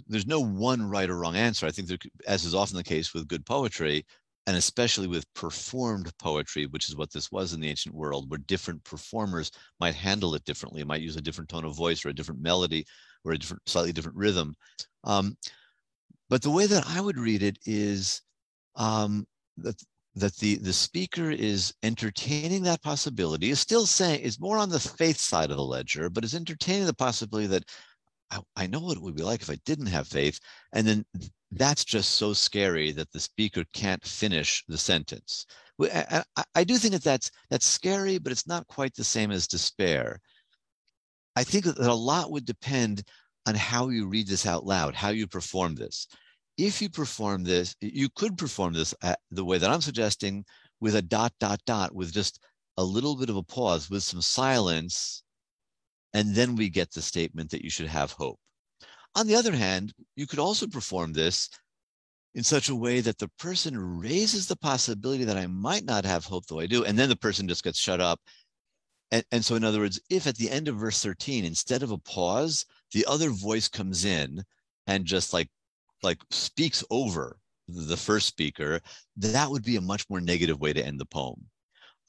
there's 0.08 0.26
no 0.26 0.40
one 0.40 0.82
right 0.82 1.10
or 1.10 1.18
wrong 1.18 1.36
answer. 1.36 1.66
I 1.66 1.70
think 1.70 1.88
there, 1.88 1.98
as 2.26 2.44
is 2.44 2.54
often 2.54 2.76
the 2.76 2.84
case 2.84 3.12
with 3.12 3.28
good 3.28 3.44
poetry, 3.44 4.04
and 4.46 4.56
especially 4.56 5.06
with 5.06 5.32
performed 5.34 6.12
poetry, 6.18 6.66
which 6.66 6.88
is 6.88 6.96
what 6.96 7.12
this 7.12 7.30
was 7.30 7.52
in 7.52 7.60
the 7.60 7.68
ancient 7.68 7.94
world, 7.94 8.28
where 8.28 8.38
different 8.38 8.82
performers 8.84 9.52
might 9.78 9.94
handle 9.94 10.34
it 10.34 10.44
differently, 10.44 10.82
might 10.82 11.02
use 11.02 11.16
a 11.16 11.22
different 11.22 11.48
tone 11.48 11.64
of 11.64 11.76
voice 11.76 12.04
or 12.04 12.08
a 12.08 12.14
different 12.14 12.40
melody 12.40 12.84
or 13.24 13.32
a 13.32 13.38
different, 13.38 13.62
slightly 13.66 13.92
different 13.92 14.16
rhythm. 14.16 14.54
Um, 15.04 15.36
but 16.28 16.42
the 16.42 16.50
way 16.50 16.66
that 16.66 16.84
I 16.88 17.00
would 17.00 17.18
read 17.18 17.42
it 17.42 17.58
is 17.66 18.22
um, 18.74 19.26
that 19.58 19.80
that 20.14 20.36
the 20.36 20.56
the 20.56 20.72
speaker 20.72 21.30
is 21.30 21.72
entertaining 21.82 22.62
that 22.62 22.82
possibility, 22.82 23.50
is 23.50 23.60
still 23.60 23.86
saying 23.86 24.20
is 24.20 24.40
more 24.40 24.58
on 24.58 24.68
the 24.68 24.80
faith 24.80 25.18
side 25.18 25.50
of 25.50 25.56
the 25.56 25.62
ledger, 25.62 26.10
but 26.10 26.24
is 26.24 26.34
entertaining 26.34 26.86
the 26.86 26.94
possibility 26.94 27.46
that 27.46 27.64
I, 28.32 28.40
I 28.56 28.66
know 28.66 28.80
what 28.80 28.96
it 28.96 29.02
would 29.02 29.14
be 29.16 29.22
like 29.22 29.42
if 29.42 29.50
I 29.50 29.58
didn't 29.64 29.86
have 29.86 30.08
faith. 30.08 30.40
And 30.72 30.86
then 30.86 31.04
that's 31.50 31.84
just 31.84 32.12
so 32.12 32.32
scary 32.32 32.90
that 32.92 33.12
the 33.12 33.20
speaker 33.20 33.64
can't 33.72 34.04
finish 34.04 34.64
the 34.68 34.78
sentence. 34.78 35.46
I, 35.80 36.22
I, 36.36 36.44
I 36.54 36.64
do 36.64 36.76
think 36.78 36.92
that 36.94 37.04
that's, 37.04 37.30
that's 37.50 37.66
scary, 37.66 38.18
but 38.18 38.32
it's 38.32 38.46
not 38.46 38.66
quite 38.66 38.94
the 38.94 39.04
same 39.04 39.30
as 39.30 39.46
despair. 39.46 40.18
I 41.36 41.44
think 41.44 41.64
that 41.64 41.78
a 41.78 41.94
lot 41.94 42.30
would 42.30 42.44
depend 42.44 43.02
on 43.46 43.54
how 43.54 43.88
you 43.88 44.06
read 44.06 44.28
this 44.28 44.46
out 44.46 44.64
loud, 44.64 44.94
how 44.94 45.10
you 45.10 45.26
perform 45.26 45.74
this. 45.74 46.06
If 46.58 46.80
you 46.82 46.90
perform 46.90 47.44
this, 47.44 47.74
you 47.80 48.08
could 48.14 48.38
perform 48.38 48.74
this 48.74 48.94
uh, 49.02 49.16
the 49.30 49.44
way 49.44 49.58
that 49.58 49.70
I'm 49.70 49.80
suggesting 49.80 50.44
with 50.80 50.94
a 50.96 51.02
dot, 51.02 51.32
dot, 51.40 51.60
dot, 51.66 51.94
with 51.94 52.12
just 52.12 52.40
a 52.76 52.84
little 52.84 53.16
bit 53.16 53.30
of 53.30 53.36
a 53.36 53.42
pause, 53.42 53.90
with 53.90 54.02
some 54.02 54.22
silence, 54.22 55.21
and 56.14 56.34
then 56.34 56.56
we 56.56 56.68
get 56.68 56.92
the 56.92 57.02
statement 57.02 57.50
that 57.50 57.62
you 57.62 57.70
should 57.70 57.86
have 57.86 58.12
hope. 58.12 58.38
On 59.14 59.26
the 59.26 59.34
other 59.34 59.52
hand, 59.52 59.92
you 60.16 60.26
could 60.26 60.38
also 60.38 60.66
perform 60.66 61.12
this 61.12 61.50
in 62.34 62.42
such 62.42 62.70
a 62.70 62.74
way 62.74 63.00
that 63.00 63.18
the 63.18 63.30
person 63.38 64.00
raises 64.00 64.46
the 64.46 64.56
possibility 64.56 65.24
that 65.24 65.36
I 65.36 65.46
might 65.46 65.84
not 65.84 66.04
have 66.04 66.24
hope, 66.24 66.46
though 66.46 66.60
I 66.60 66.66
do, 66.66 66.84
and 66.84 66.98
then 66.98 67.08
the 67.08 67.16
person 67.16 67.46
just 67.46 67.64
gets 67.64 67.78
shut 67.78 68.00
up. 68.00 68.20
And, 69.10 69.24
and 69.30 69.44
so, 69.44 69.54
in 69.54 69.64
other 69.64 69.80
words, 69.80 70.00
if 70.08 70.26
at 70.26 70.36
the 70.36 70.50
end 70.50 70.68
of 70.68 70.76
verse 70.76 71.02
13, 71.02 71.44
instead 71.44 71.82
of 71.82 71.90
a 71.90 71.98
pause, 71.98 72.64
the 72.92 73.04
other 73.06 73.28
voice 73.28 73.68
comes 73.68 74.06
in 74.06 74.42
and 74.86 75.04
just 75.04 75.32
like 75.32 75.48
like 76.02 76.18
speaks 76.30 76.82
over 76.90 77.36
the 77.68 77.96
first 77.96 78.26
speaker, 78.26 78.80
that 79.16 79.50
would 79.50 79.62
be 79.62 79.76
a 79.76 79.80
much 79.80 80.08
more 80.10 80.20
negative 80.20 80.60
way 80.60 80.72
to 80.72 80.84
end 80.84 80.98
the 80.98 81.06
poem. 81.06 81.46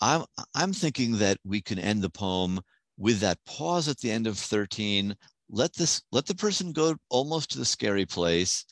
I'm 0.02 0.26
I'm 0.56 0.74
thinking 0.74 1.18
that 1.18 1.38
we 1.44 1.62
can 1.62 1.78
end 1.80 2.02
the 2.02 2.10
poem 2.10 2.62
with 2.98 3.20
that 3.20 3.40
pause 3.46 3.88
at 3.88 3.98
the 4.00 4.12
end 4.12 4.28
of 4.28 4.38
13, 4.38 5.16
let 5.50 5.74
this 5.76 6.02
let 6.12 6.26
the 6.26 6.36
person 6.36 6.72
go 6.72 6.96
almost 7.10 7.52
to 7.52 7.58
the 7.58 7.66
scary 7.66 8.06
place 8.06 8.66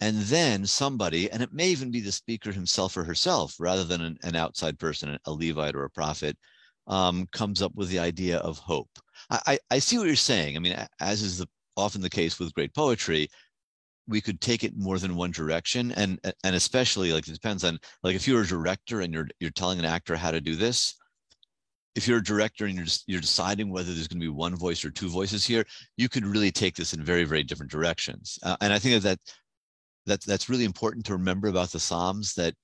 and 0.00 0.16
then 0.22 0.66
somebody 0.66 1.30
and 1.30 1.42
it 1.42 1.52
may 1.52 1.68
even 1.68 1.90
be 1.90 2.00
the 2.00 2.12
speaker 2.12 2.52
himself 2.52 2.96
or 2.96 3.04
herself 3.04 3.54
rather 3.58 3.84
than 3.84 4.00
an, 4.02 4.18
an 4.22 4.36
outside 4.36 4.78
person 4.78 5.18
a 5.26 5.32
levite 5.32 5.74
or 5.74 5.84
a 5.84 5.90
prophet 5.90 6.36
um, 6.88 7.26
comes 7.32 7.62
up 7.62 7.72
with 7.76 7.88
the 7.88 7.98
idea 7.98 8.38
of 8.38 8.58
hope. 8.58 8.90
I, 9.30 9.58
I 9.70 9.78
see 9.78 9.98
what 9.98 10.08
you're 10.08 10.16
saying. 10.16 10.56
I 10.56 10.60
mean 10.60 10.76
as 11.00 11.22
is 11.22 11.38
the, 11.38 11.48
often 11.76 12.00
the 12.00 12.10
case 12.10 12.38
with 12.38 12.54
great 12.54 12.74
poetry 12.74 13.28
we 14.08 14.20
could 14.20 14.40
take 14.40 14.64
it 14.64 14.76
more 14.76 14.98
than 14.98 15.16
one 15.16 15.30
direction 15.30 15.92
and 15.92 16.18
and 16.44 16.56
especially 16.56 17.12
like 17.12 17.26
it 17.28 17.32
depends 17.32 17.64
on 17.64 17.78
like 18.02 18.16
if 18.16 18.26
you're 18.26 18.42
a 18.42 18.46
director 18.46 19.00
and 19.00 19.14
you're 19.14 19.28
you're 19.40 19.50
telling 19.50 19.78
an 19.78 19.84
actor 19.84 20.16
how 20.16 20.30
to 20.30 20.40
do 20.40 20.56
this 20.56 20.96
if 21.94 22.08
you're 22.08 22.18
a 22.18 22.24
director 22.24 22.66
and 22.66 22.76
you're 22.76 22.86
you're 23.06 23.20
deciding 23.20 23.70
whether 23.70 23.92
there's 23.92 24.08
going 24.08 24.20
to 24.20 24.24
be 24.24 24.28
one 24.28 24.56
voice 24.56 24.84
or 24.84 24.90
two 24.90 25.08
voices 25.08 25.44
here 25.44 25.64
you 25.96 26.08
could 26.08 26.24
really 26.24 26.50
take 26.50 26.74
this 26.74 26.94
in 26.94 27.04
very 27.04 27.24
very 27.24 27.42
different 27.42 27.70
directions. 27.72 28.38
Uh, 28.42 28.56
and 28.60 28.72
i 28.72 28.78
think 28.78 29.02
that 29.02 29.18
that 30.06 30.20
that's 30.22 30.48
really 30.48 30.64
important 30.64 31.04
to 31.06 31.12
remember 31.12 31.48
about 31.48 31.70
the 31.70 31.80
psalms 31.80 32.34
that 32.34 32.54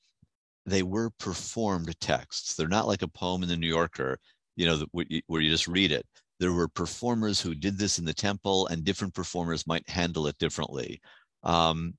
they 0.66 0.82
were 0.82 1.10
performed 1.18 1.98
texts. 2.00 2.54
They're 2.54 2.68
not 2.68 2.88
like 2.88 3.02
a 3.02 3.08
poem 3.08 3.42
in 3.42 3.48
the 3.48 3.56
new 3.56 3.68
yorker 3.68 4.18
you 4.56 4.66
know 4.66 4.84
where 4.92 5.40
you 5.40 5.50
just 5.50 5.68
read 5.68 5.92
it. 5.92 6.04
There 6.40 6.52
were 6.52 6.68
performers 6.68 7.40
who 7.40 7.54
did 7.54 7.78
this 7.78 7.98
in 7.98 8.04
the 8.04 8.12
temple 8.12 8.66
and 8.66 8.84
different 8.84 9.14
performers 9.14 9.66
might 9.66 9.88
handle 9.88 10.26
it 10.26 10.38
differently. 10.38 11.00
Um, 11.44 11.94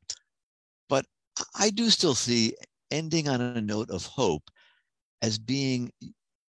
but 0.89 1.05
i 1.55 1.69
do 1.69 1.89
still 1.89 2.15
see 2.15 2.53
ending 2.91 3.29
on 3.29 3.39
a 3.39 3.61
note 3.61 3.89
of 3.89 4.05
hope 4.05 4.43
as 5.21 5.37
being 5.37 5.91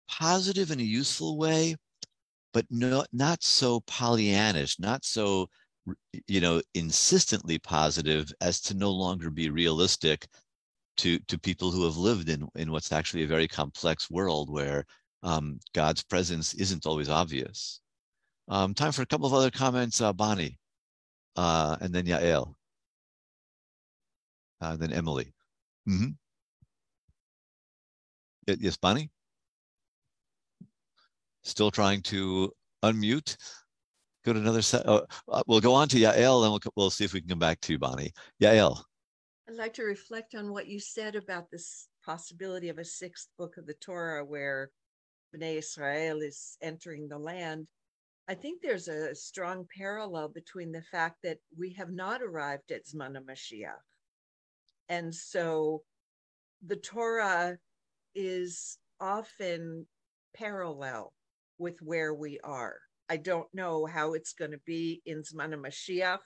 positive 0.10 0.72
in 0.72 0.80
a 0.80 0.84
useful 0.84 1.38
way, 1.38 1.76
but 2.53 2.66
no, 2.70 3.05
not 3.14 3.43
so 3.43 3.82
Pollyannish, 3.82 4.80
not 4.80 5.05
so 5.05 5.49
you 6.28 6.41
know 6.41 6.62
insistently 6.76 7.57
positive 7.60 8.32
as 8.41 8.60
to 8.62 8.74
no 8.76 8.91
longer 8.91 9.30
be 9.30 9.49
realistic 9.49 10.28
to 10.97 11.20
to 11.28 11.39
people 11.39 11.72
who 11.72 11.86
have 11.86 11.97
lived 11.97 12.30
in 12.30 12.47
in 12.55 12.72
what's 12.72 12.91
actually 12.91 13.24
a 13.24 13.28
very 13.28 13.47
complex 13.47 14.10
world 14.10 14.49
where 14.51 14.86
um, 15.24 15.60
God's 15.74 16.03
presence 16.03 16.53
isn't 16.55 16.86
always 16.86 17.10
obvious. 17.10 17.82
Um, 18.47 18.74
time 18.74 18.91
for 18.91 19.03
a 19.03 19.05
couple 19.05 19.28
of 19.28 19.34
other 19.34 19.51
comments, 19.51 20.01
uh, 20.01 20.14
Bonnie, 20.14 20.57
uh, 21.36 21.78
and 21.82 21.93
then 21.93 22.05
Yael, 22.05 22.55
uh, 24.62 24.76
then 24.76 24.91
Emily. 24.91 25.34
Mm-hmm. 25.88 26.10
Yes, 28.60 28.78
Bonnie. 28.78 29.12
Still 31.50 31.72
trying 31.72 32.04
to 32.04 32.52
unmute. 32.84 33.36
Go 34.24 34.34
to 34.34 34.39
another 34.39 34.62
set. 34.62 34.88
Oh, 34.88 35.04
uh, 35.32 35.41
we'll 35.47 35.60
go 35.60 35.74
on 35.74 35.89
to 35.89 35.97
Yael 35.97 36.43
and 36.43 36.52
we'll, 36.52 36.60
we'll 36.76 36.89
see 36.91 37.06
if 37.06 37.14
we 37.14 37.22
can 37.22 37.30
come 37.30 37.39
back 37.39 37.60
to 37.62 37.74
you, 37.74 37.80
Bonnie. 37.80 38.12
Yael. 38.39 38.84
I'd 39.47 39.56
like 39.56 39.74
to 39.74 39.84
reflect 39.84 40.36
on 40.36 40.54
what 40.54 40.68
you 40.68 40.80
said 40.80 41.16
about 41.16 41.50
this 41.50 41.88
possibility 42.06 42.70
of 42.70 42.78
a 42.78 42.86
sixth 42.86 43.30
book 43.39 43.58
of 43.58 43.66
the 43.66 43.74
Torah 43.74 44.24
where 44.24 44.70
Bnei 45.36 45.58
Israel 45.58 46.22
is 46.22 46.56
entering 46.62 47.08
the 47.08 47.18
land. 47.18 47.66
I 48.28 48.36
think 48.36 48.62
there's 48.62 48.88
a 48.88 49.16
strong 49.16 49.66
parallel 49.76 50.28
between 50.28 50.72
the 50.72 50.84
fact 50.84 51.16
that 51.24 51.39
we 51.58 51.74
have 51.74 51.91
not 51.91 52.22
arrived 52.22 52.72
at 52.72 52.86
Zman 52.86 53.18
Mashiach. 53.26 53.82
And 54.88 55.14
so 55.14 55.82
the 56.64 56.76
Torah 56.76 57.58
is 58.14 58.78
often 59.02 59.88
parallel 60.36 61.12
with 61.60 61.80
where 61.82 62.14
we 62.14 62.39
are. 62.43 62.78
I 63.10 63.18
don't 63.18 63.47
know 63.53 63.86
how 63.86 64.14
it's 64.14 64.34
going 64.34 64.51
to 64.51 64.62
be 64.66 65.01
in 65.05 65.24
Zman 65.24 65.53
Mashiach, 65.53 66.20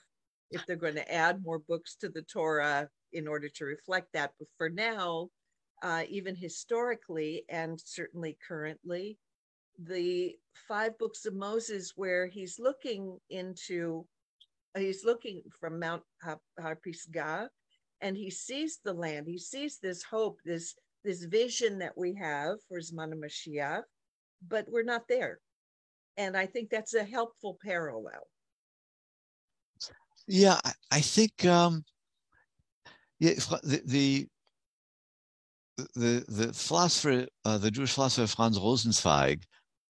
if 0.50 0.64
they're 0.66 0.76
going 0.76 0.94
to 0.94 1.12
add 1.12 1.42
more 1.42 1.58
books 1.58 1.96
to 1.96 2.08
the 2.08 2.22
Torah 2.22 2.88
in 3.12 3.26
order 3.26 3.48
to 3.48 3.64
reflect 3.64 4.08
that. 4.12 4.32
But 4.38 4.48
for 4.56 4.68
now, 4.70 5.28
uh, 5.82 6.04
even 6.08 6.36
historically 6.36 7.44
and 7.48 7.80
certainly 7.82 8.38
currently, 8.46 9.18
the 9.78 10.36
five 10.68 10.96
books 10.98 11.26
of 11.26 11.34
Moses, 11.34 11.92
where 11.96 12.26
he's 12.26 12.58
looking 12.58 13.18
into, 13.30 14.06
he's 14.76 15.04
looking 15.04 15.42
from 15.58 15.80
Mount 15.80 16.02
Har 16.60 16.76
Pisgah, 16.76 17.50
and 18.00 18.16
he 18.16 18.30
sees 18.30 18.78
the 18.84 18.92
land. 18.92 19.26
He 19.26 19.38
sees 19.38 19.78
this 19.78 20.02
hope, 20.02 20.38
this 20.44 20.74
this 21.04 21.24
vision 21.24 21.78
that 21.78 21.96
we 21.96 22.14
have 22.14 22.56
for 22.66 22.78
Zman 22.80 23.12
Mashiach, 23.12 23.82
but 24.48 24.66
we're 24.70 24.82
not 24.82 25.08
there. 25.08 25.38
And 26.16 26.36
I 26.36 26.46
think 26.46 26.70
that's 26.70 26.94
a 26.94 27.04
helpful 27.04 27.58
parallel. 27.64 28.28
Yeah, 30.26 30.58
I, 30.90 31.00
think 31.00 31.44
um, 31.44 31.84
yeah, 33.18 33.34
the, 33.34 33.82
the 33.84 34.26
the 35.94 36.24
the 36.28 36.52
philosopher, 36.52 37.26
uh, 37.44 37.58
the 37.58 37.70
Jewish 37.70 37.92
philosopher 37.92 38.26
Franz 38.26 38.58
Rosenzweig, 38.58 39.42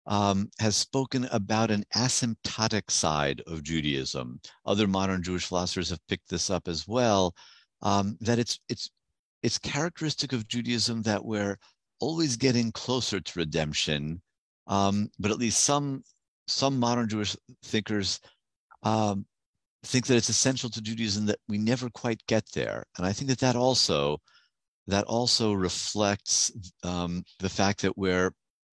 um, 0.06 0.50
has 0.58 0.76
spoken 0.76 1.28
about 1.30 1.70
an 1.70 1.84
asymptotic 1.94 2.90
side 2.90 3.42
of 3.46 3.62
Judaism. 3.62 4.40
Other 4.66 4.88
modern 4.88 5.22
Jewish 5.22 5.46
philosophers 5.46 5.90
have 5.90 6.06
picked 6.08 6.28
this 6.28 6.50
up 6.50 6.68
as 6.68 6.88
well. 6.88 7.34
Um, 7.82 8.16
that 8.20 8.38
it's 8.38 8.58
it's 8.68 8.90
it's 9.42 9.58
characteristic 9.58 10.32
of 10.32 10.48
Judaism 10.48 11.02
that 11.02 11.24
we're 11.24 11.58
always 12.00 12.36
getting 12.36 12.72
closer 12.72 13.20
to 13.20 13.38
redemption, 13.38 14.20
um, 14.66 15.08
but 15.18 15.30
at 15.30 15.38
least 15.38 15.64
some 15.64 16.02
some 16.46 16.78
modern 16.78 17.08
Jewish 17.08 17.36
thinkers 17.64 18.20
um, 18.82 19.24
think 19.84 20.06
that 20.06 20.16
it's 20.16 20.28
essential 20.28 20.68
to 20.70 20.82
Judaism 20.82 21.26
that 21.26 21.38
we 21.48 21.58
never 21.58 21.88
quite 21.90 22.24
get 22.26 22.44
there, 22.54 22.84
and 22.96 23.06
I 23.06 23.12
think 23.12 23.28
that 23.30 23.40
that 23.40 23.56
also 23.56 24.18
that 24.86 25.04
also 25.04 25.52
reflects 25.52 26.52
um, 26.82 27.24
the 27.40 27.48
fact 27.48 27.82
that 27.82 27.96
we're 27.96 28.32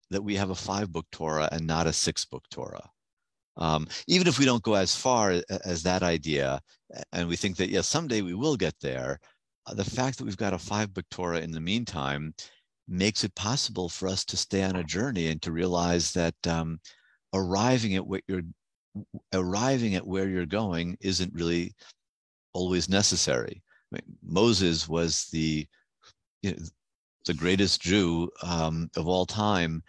that 0.10 0.24
we 0.24 0.36
have 0.36 0.50
a 0.50 0.56
five 0.56 0.92
book 0.92 1.06
Torah 1.12 1.50
and 1.52 1.66
not 1.66 1.88
a 1.88 1.94
six 1.94 2.26
book 2.26 2.44
Torah. 2.52 2.90
Um, 3.58 3.88
even 4.08 4.28
if 4.28 4.40
we 4.40 4.46
don't 4.46 4.64
go 4.64 4.76
as 4.76 4.96
far 4.96 5.42
as 5.66 5.84
that 5.84 6.04
idea, 6.04 6.60
and 7.14 7.28
we 7.28 7.36
think 7.36 7.58
that 7.58 7.70
yes, 7.70 7.88
someday 7.88 8.22
we 8.22 8.34
will 8.34 8.56
get 8.56 8.76
there, 8.82 9.20
uh, 9.68 9.74
the 9.74 9.86
fact 9.86 10.18
that 10.18 10.26
we've 10.26 10.38
got 10.38 10.54
a 10.54 10.58
five 10.58 10.94
book 10.94 11.06
Torah 11.12 11.40
in 11.40 11.52
the 11.52 11.60
meantime 11.60 12.34
makes 12.88 13.24
it 13.24 13.34
possible 13.36 13.90
for 13.90 14.08
us 14.08 14.26
to 14.26 14.38
stay 14.38 14.64
on 14.64 14.76
a 14.76 14.84
journey 14.84 15.28
and 15.28 15.42
to 15.42 15.52
realize 15.52 16.12
that 16.14 16.36
um, 16.48 16.80
arriving 17.34 17.96
at 17.96 18.06
what 18.06 18.22
you're 18.28 18.44
arriving 19.34 19.96
at 19.96 20.06
where 20.06 20.28
you're 20.28 20.46
going 20.46 20.98
isn't 21.00 21.34
really 21.34 21.74
always 22.54 22.90
necessary. 22.90 23.62
I 23.92 23.96
mean, 23.96 24.18
Moses 24.24 24.88
was 24.88 25.28
the 25.32 25.66
you 26.42 26.52
know, 26.52 26.58
the 27.26 27.34
greatest 27.34 27.82
Jew 27.82 28.30
um, 28.44 28.90
of 28.96 29.08
all 29.08 29.26
time, 29.26 29.84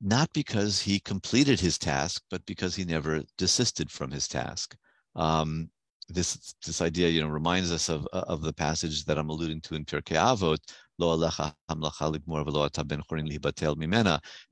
not 0.00 0.32
because 0.32 0.80
he 0.80 1.00
completed 1.00 1.60
his 1.60 1.78
task, 1.78 2.22
but 2.30 2.44
because 2.46 2.74
he 2.74 2.84
never 2.84 3.22
desisted 3.36 3.90
from 3.90 4.10
his 4.10 4.28
task. 4.28 4.76
Um, 5.16 5.68
this 6.08 6.54
this 6.64 6.80
idea, 6.80 7.08
you 7.08 7.22
know, 7.22 7.28
reminds 7.28 7.70
us 7.72 7.88
of 7.88 8.06
of 8.12 8.42
the 8.42 8.52
passage 8.52 9.04
that 9.04 9.18
I'm 9.18 9.30
alluding 9.30 9.60
to 9.62 9.74
in 9.74 9.84
Pirkei 9.84 10.16
Avot, 10.16 10.58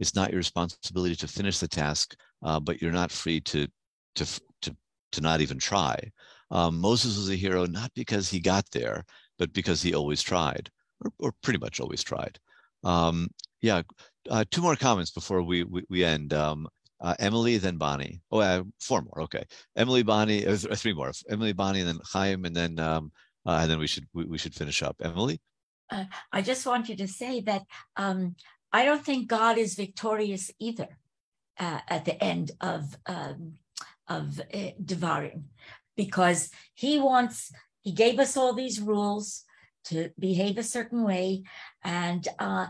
it's 0.00 0.14
not 0.14 0.30
your 0.30 0.38
responsibility 0.38 1.16
to 1.16 1.28
finish 1.28 1.58
the 1.58 1.68
task, 1.68 2.16
uh, 2.42 2.60
but 2.60 2.80
you're 2.80 2.92
not 2.92 3.10
free 3.10 3.40
to, 3.40 3.66
to, 4.16 4.40
to, 4.62 4.76
to 5.12 5.20
not 5.20 5.40
even 5.40 5.58
try. 5.58 5.98
Um, 6.50 6.80
Moses 6.80 7.16
was 7.16 7.30
a 7.30 7.36
hero 7.36 7.66
not 7.66 7.92
because 7.94 8.28
he 8.28 8.40
got 8.40 8.64
there, 8.72 9.04
but 9.38 9.52
because 9.52 9.82
he 9.82 9.94
always 9.94 10.22
tried, 10.22 10.70
or, 11.04 11.12
or 11.18 11.32
pretty 11.42 11.58
much 11.58 11.80
always 11.80 12.02
tried. 12.02 12.38
Um, 12.84 13.28
yeah, 13.60 13.82
uh, 14.30 14.44
two 14.50 14.62
more 14.62 14.76
comments 14.76 15.10
before 15.10 15.42
we, 15.42 15.64
we, 15.64 15.82
we 15.88 16.04
end. 16.04 16.32
Um, 16.32 16.68
uh, 17.00 17.14
Emily, 17.18 17.58
then 17.58 17.76
Bonnie. 17.76 18.20
Oh, 18.32 18.40
uh, 18.40 18.64
four 18.80 19.02
more. 19.02 19.22
Okay, 19.22 19.44
Emily, 19.76 20.02
Bonnie, 20.02 20.46
uh, 20.46 20.56
three 20.56 20.92
more. 20.92 21.12
Emily, 21.28 21.52
Bonnie, 21.52 21.80
and 21.80 21.88
then 21.88 22.00
Chaim, 22.04 22.44
and 22.44 22.56
then 22.56 22.78
um, 22.80 23.12
uh, 23.46 23.58
and 23.62 23.70
then 23.70 23.78
we 23.78 23.86
should 23.86 24.04
we, 24.12 24.24
we 24.24 24.38
should 24.38 24.54
finish 24.54 24.82
up. 24.82 24.96
Emily 25.02 25.40
uh, 25.90 26.04
I 26.32 26.42
just 26.42 26.66
want 26.66 26.88
you 26.88 26.96
to 26.96 27.08
say 27.08 27.40
that 27.42 27.62
um, 27.96 28.36
I 28.72 28.84
don't 28.84 29.04
think 29.04 29.28
God 29.28 29.58
is 29.58 29.74
victorious 29.74 30.50
either 30.58 30.88
uh, 31.58 31.80
at 31.88 32.04
the 32.04 32.22
end 32.22 32.52
of 32.60 32.96
um, 33.06 33.54
of 34.08 34.40
uh, 34.52 34.70
because 35.96 36.50
He 36.74 36.98
wants 36.98 37.52
He 37.80 37.92
gave 37.92 38.18
us 38.18 38.36
all 38.36 38.52
these 38.52 38.80
rules 38.80 39.44
to 39.84 40.10
behave 40.18 40.58
a 40.58 40.62
certain 40.62 41.02
way, 41.02 41.44
and 41.82 42.26
uh, 42.38 42.66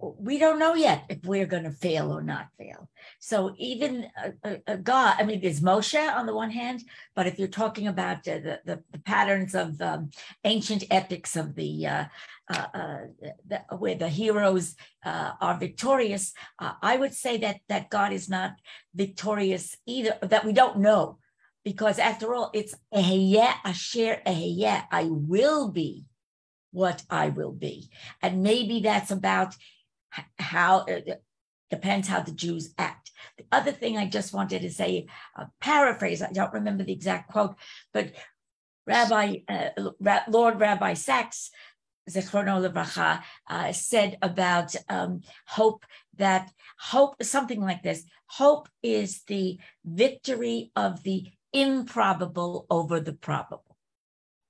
we 0.00 0.38
don't 0.38 0.58
know 0.58 0.74
yet 0.74 1.04
if 1.08 1.24
we're 1.24 1.46
going 1.46 1.64
to 1.64 1.70
fail 1.70 2.12
or 2.12 2.22
not 2.22 2.48
fail. 2.58 2.88
So 3.18 3.54
even 3.58 4.06
a, 4.22 4.32
a, 4.44 4.62
a, 4.66 4.76
God, 4.76 5.16
I 5.18 5.24
mean, 5.24 5.40
there's 5.40 5.60
Moshe 5.60 6.14
on 6.14 6.26
the 6.26 6.34
one 6.34 6.50
hand, 6.50 6.84
but 7.14 7.26
if 7.26 7.38
you're 7.38 7.48
talking 7.48 7.88
about 7.88 8.24
the, 8.24 8.60
the, 8.64 8.82
the, 8.92 8.98
patterns 9.00 9.54
of 9.54 9.80
um, 9.80 10.10
ancient 10.44 10.84
epics 10.90 11.36
of 11.36 11.54
the, 11.54 11.86
uh, 11.86 12.04
uh, 12.48 12.66
uh 12.74 12.98
the, 13.46 13.60
where 13.76 13.94
the 13.94 14.08
heroes 14.08 14.76
uh, 15.04 15.32
are 15.40 15.58
victorious, 15.58 16.32
uh, 16.58 16.72
I 16.82 16.96
would 16.96 17.14
say 17.14 17.36
that 17.38 17.60
that 17.68 17.90
God 17.90 18.12
is 18.12 18.28
not 18.28 18.52
victorious 18.94 19.76
either. 19.86 20.16
That 20.22 20.44
we 20.44 20.52
don't 20.52 20.78
know, 20.78 21.18
because 21.64 21.98
after 21.98 22.34
all, 22.34 22.50
it's 22.54 22.74
eheyeh 22.92 23.54
asher 23.64 24.22
eheyeh. 24.26 24.86
I 24.90 25.04
will 25.04 25.70
be 25.70 26.06
what 26.74 27.04
I 27.08 27.28
will 27.28 27.52
be. 27.52 27.88
And 28.20 28.42
maybe 28.42 28.80
that's 28.80 29.10
about 29.10 29.54
how 30.38 30.80
uh, 30.80 30.84
it 31.06 31.22
depends 31.70 32.08
how 32.08 32.20
the 32.20 32.32
Jews 32.32 32.74
act. 32.78 33.10
The 33.38 33.46
other 33.50 33.72
thing 33.72 33.96
I 33.96 34.06
just 34.06 34.32
wanted 34.32 34.62
to 34.62 34.70
say, 34.70 35.06
uh, 35.36 35.46
paraphrase, 35.60 36.22
I 36.22 36.32
don't 36.32 36.52
remember 36.52 36.84
the 36.84 36.92
exact 36.92 37.32
quote, 37.32 37.56
but 37.92 38.12
Rabbi, 38.86 39.36
uh, 39.48 39.70
Lord 40.28 40.60
Rabbi 40.60 40.94
Sachs, 40.94 41.50
Zechrono 42.08 42.60
Levracha, 42.60 43.22
uh, 43.48 43.72
said 43.72 44.18
about 44.20 44.74
um, 44.88 45.22
hope 45.46 45.84
that 46.16 46.50
hope, 46.78 47.22
something 47.22 47.60
like 47.60 47.82
this, 47.82 48.04
hope 48.26 48.68
is 48.82 49.22
the 49.22 49.58
victory 49.84 50.70
of 50.76 51.02
the 51.02 51.32
improbable 51.52 52.66
over 52.68 53.00
the 53.00 53.14
probable. 53.14 53.76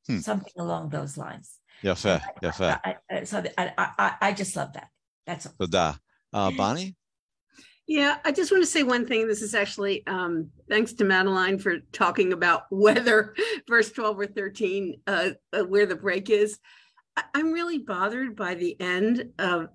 Hmm. 0.07 0.19
Something 0.19 0.53
along 0.59 0.91
those 0.91 1.17
lines. 1.17 1.59
Yeah, 1.83 1.95
fair. 1.95 2.23
Yeah, 2.43 2.51
fair. 2.51 2.81
I, 2.85 2.97
I, 3.11 3.25
so 3.25 3.43
I, 3.57 3.73
I, 3.79 4.15
I 4.21 4.33
just 4.33 4.57
love 4.57 4.73
that. 4.75 4.89
That's 5.27 5.47
all. 5.47 5.55
Uh, 6.33 6.51
Bonnie? 6.57 6.97
Yeah, 7.87 8.17
I 8.25 8.33
just 8.33 8.51
want 8.51 8.63
to 8.63 8.71
say 8.71 8.83
one 8.83 9.07
thing. 9.07 9.29
This 9.29 9.43
is 9.43 9.55
actually 9.55 10.07
um, 10.07 10.51
thanks 10.71 10.95
to 10.95 11.05
Madeline 11.05 11.59
for 11.59 11.81
talking 11.93 12.33
about 12.33 12.63
whether 12.71 13.35
verse 13.69 13.93
12 13.93 14.21
or 14.21 14.27
13, 14.27 15.01
uh, 15.07 15.31
uh, 15.53 15.63
where 15.65 15.87
the 15.87 15.97
break 15.97 16.31
is. 16.31 16.59
I- 17.17 17.25
am 17.35 17.53
really 17.53 17.79
bothered 17.79 18.37
by 18.37 18.55
the 18.55 18.81
end 18.81 19.33
of 19.39 19.69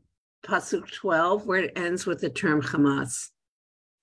Pasuk 0.44 0.92
12, 0.92 1.46
where 1.46 1.60
it 1.60 1.74
ends 1.78 2.06
with 2.06 2.22
the 2.22 2.30
term 2.30 2.62
Hamas. 2.62 3.28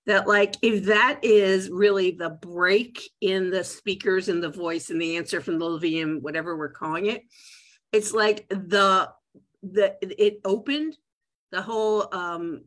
That, 0.06 0.28
like, 0.28 0.54
if 0.62 0.84
that 0.84 1.18
is 1.24 1.68
really 1.68 2.12
the 2.12 2.30
break 2.30 3.10
in 3.20 3.50
the 3.50 3.64
speakers 3.64 4.28
and 4.28 4.40
the 4.40 4.48
voice 4.48 4.90
and 4.90 5.02
the 5.02 5.16
answer 5.16 5.40
from 5.40 5.58
the 5.58 5.64
Levium, 5.64 6.22
whatever 6.22 6.56
we're 6.56 6.70
calling 6.70 7.06
it, 7.06 7.22
it's 7.92 8.12
like 8.12 8.48
the 8.48 9.10
the 9.62 9.96
it 10.02 10.40
opened 10.44 10.96
the 11.50 11.62
whole 11.62 12.08
um 12.12 12.62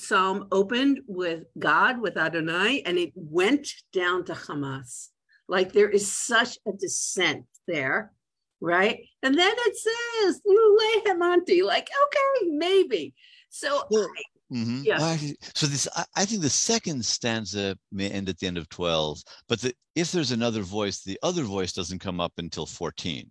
psalm 0.00 0.48
opened 0.50 1.00
with 1.06 1.44
God 1.58 2.00
with 2.00 2.16
Adonai 2.16 2.82
and 2.82 2.98
it 2.98 3.12
went 3.14 3.68
down 3.92 4.24
to 4.24 4.32
Hamas. 4.32 5.08
Like 5.48 5.72
there 5.72 5.90
is 5.90 6.10
such 6.10 6.58
a 6.66 6.72
descent 6.72 7.44
there, 7.66 8.12
right? 8.60 9.00
And 9.22 9.36
then 9.38 9.52
it 9.56 9.76
says 9.76 10.40
Lehemanti, 10.46 11.62
like 11.62 11.88
okay, 12.04 12.48
maybe. 12.50 13.14
So 13.50 13.84
well, 13.90 14.08
I, 14.50 14.54
mm-hmm. 14.54 14.82
yeah. 14.84 15.16
so 15.54 15.66
this, 15.66 15.86
I, 15.94 16.04
I, 16.16 16.24
think 16.24 16.42
the 16.42 16.50
second 16.50 17.04
stanza 17.04 17.78
may 17.92 18.10
end 18.10 18.28
at 18.28 18.38
the 18.38 18.46
end 18.46 18.58
of 18.58 18.68
twelve, 18.68 19.22
but 19.48 19.60
the, 19.60 19.74
if 19.94 20.10
there's 20.10 20.32
another 20.32 20.62
voice, 20.62 21.02
the 21.02 21.18
other 21.22 21.42
voice 21.42 21.72
doesn't 21.72 22.00
come 22.00 22.20
up 22.20 22.32
until 22.38 22.66
fourteen. 22.66 23.30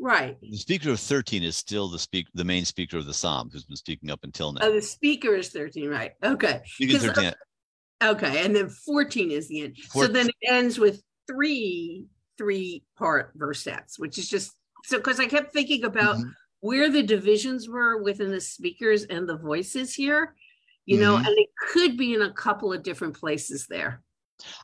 Right. 0.00 0.36
The 0.40 0.56
speaker 0.56 0.90
of 0.90 1.00
13 1.00 1.42
is 1.42 1.56
still 1.56 1.88
the 1.88 1.98
speak 1.98 2.26
the 2.34 2.44
main 2.44 2.64
speaker 2.64 2.98
of 2.98 3.06
the 3.06 3.14
psalm 3.14 3.50
who's 3.52 3.64
been 3.64 3.76
speaking 3.76 4.10
up 4.10 4.20
until 4.22 4.52
now. 4.52 4.60
Oh, 4.62 4.72
the 4.72 4.82
speaker 4.82 5.34
is 5.34 5.50
13, 5.50 5.88
right. 5.88 6.12
Okay. 6.22 6.62
Speaker 6.66 6.98
13. 6.98 7.32
Okay. 8.02 8.44
And 8.44 8.54
then 8.54 8.68
14 8.68 9.30
is 9.30 9.48
the 9.48 9.62
end. 9.62 9.76
14. 9.78 10.06
So 10.06 10.12
then 10.12 10.28
it 10.28 10.48
ends 10.48 10.78
with 10.78 11.02
three 11.26 12.06
three 12.36 12.84
part 12.98 13.32
verse 13.36 13.62
sets, 13.62 13.98
which 13.98 14.18
is 14.18 14.28
just 14.28 14.52
so 14.84 14.98
because 14.98 15.20
I 15.20 15.26
kept 15.26 15.52
thinking 15.52 15.84
about 15.84 16.16
mm-hmm. 16.16 16.28
where 16.60 16.90
the 16.90 17.02
divisions 17.02 17.68
were 17.68 18.02
within 18.02 18.30
the 18.30 18.40
speakers 18.40 19.04
and 19.04 19.28
the 19.28 19.36
voices 19.36 19.94
here, 19.94 20.34
you 20.86 20.96
mm-hmm. 20.96 21.04
know, 21.04 21.16
and 21.16 21.28
it 21.28 21.48
could 21.72 21.96
be 21.96 22.14
in 22.14 22.22
a 22.22 22.32
couple 22.32 22.72
of 22.72 22.82
different 22.82 23.18
places 23.18 23.66
there. 23.68 24.02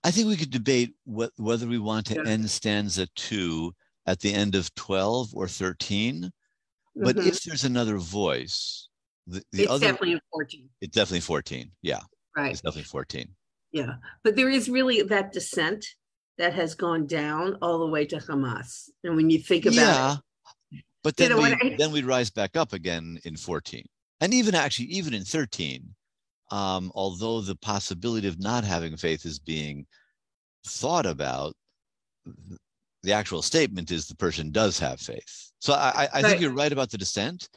I 0.03 0.11
think 0.11 0.27
we 0.27 0.37
could 0.37 0.51
debate 0.51 0.95
what, 1.05 1.31
whether 1.37 1.67
we 1.67 1.79
want 1.79 2.07
to 2.07 2.15
yeah. 2.15 2.31
end 2.31 2.51
stanza 2.51 3.07
two 3.15 3.75
at 4.07 4.21
the 4.21 4.33
end 4.33 4.55
of 4.55 4.75
12 4.75 5.35
or 5.35 5.49
13. 5.49 6.23
Mm-hmm. 6.23 7.05
But 7.05 7.19
if 7.19 7.43
there's 7.43 7.65
another 7.65 7.97
voice, 7.97 8.89
the, 9.27 9.43
the 9.53 9.63
it's 9.63 9.71
other, 9.71 9.87
definitely 9.87 10.21
14. 10.33 10.69
It's 10.81 10.95
definitely 10.95 11.21
14. 11.21 11.71
Yeah. 11.83 12.01
Right. 12.37 12.51
It's 12.53 12.61
definitely 12.61 12.85
14. 12.85 13.29
Yeah. 13.73 13.95
But 14.25 14.37
there 14.37 14.51
is 14.51 14.69
really 14.69 15.03
that 15.03 15.33
descent 15.33 15.85
that 16.39 16.55
has 16.55 16.75
gone 16.75 17.07
down 17.07 17.59
all 17.63 17.79
the 17.79 17.87
way 17.87 18.07
to 18.07 18.17
Hamas. 18.17 18.89
And 19.05 19.17
when 19.17 19.31
you 19.31 19.39
think 19.39 19.67
about 19.67 19.75
yeah, 19.75 20.17
it, 20.73 20.85
but 21.03 21.17
then, 21.17 21.31
you 21.31 21.37
know, 21.37 21.43
we, 21.43 21.53
I, 21.53 21.77
then 21.79 21.93
we 21.93 22.03
rise 22.03 22.31
back 22.31 22.57
up 22.57 22.73
again 22.73 23.19
in 23.25 23.37
14. 23.37 23.85
And 24.21 24.35
even 24.35 24.55
actually, 24.55 24.87
even 24.87 25.15
in 25.15 25.25
13, 25.25 25.95
um, 26.51 26.91
although 26.95 27.41
the 27.41 27.57
possibility 27.57 28.27
of 28.29 28.41
not 28.41 28.65
having 28.65 28.97
faith 28.97 29.25
is 29.25 29.39
being 29.39 29.87
thought 30.67 31.07
about, 31.07 31.55
the 33.03 33.13
actual 33.13 33.43
statement 33.43 33.91
is 33.91 34.07
the 34.07 34.17
person 34.17 34.51
does 34.51 34.79
have 34.79 35.01
faith. 35.01 35.51
So 35.61 35.75
I, 35.75 36.09
I 36.13 36.23
think 36.23 36.41
you're 36.41 36.53
right 36.53 36.73
about 36.73 36.91
the 36.91 36.99
descent, 36.99 37.49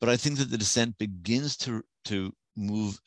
but 0.00 0.08
I 0.08 0.16
think 0.16 0.38
that 0.38 0.50
the 0.50 0.58
descent 0.58 0.98
begins 0.98 1.56
to 1.58 1.82
to 2.06 2.32
move 2.56 2.98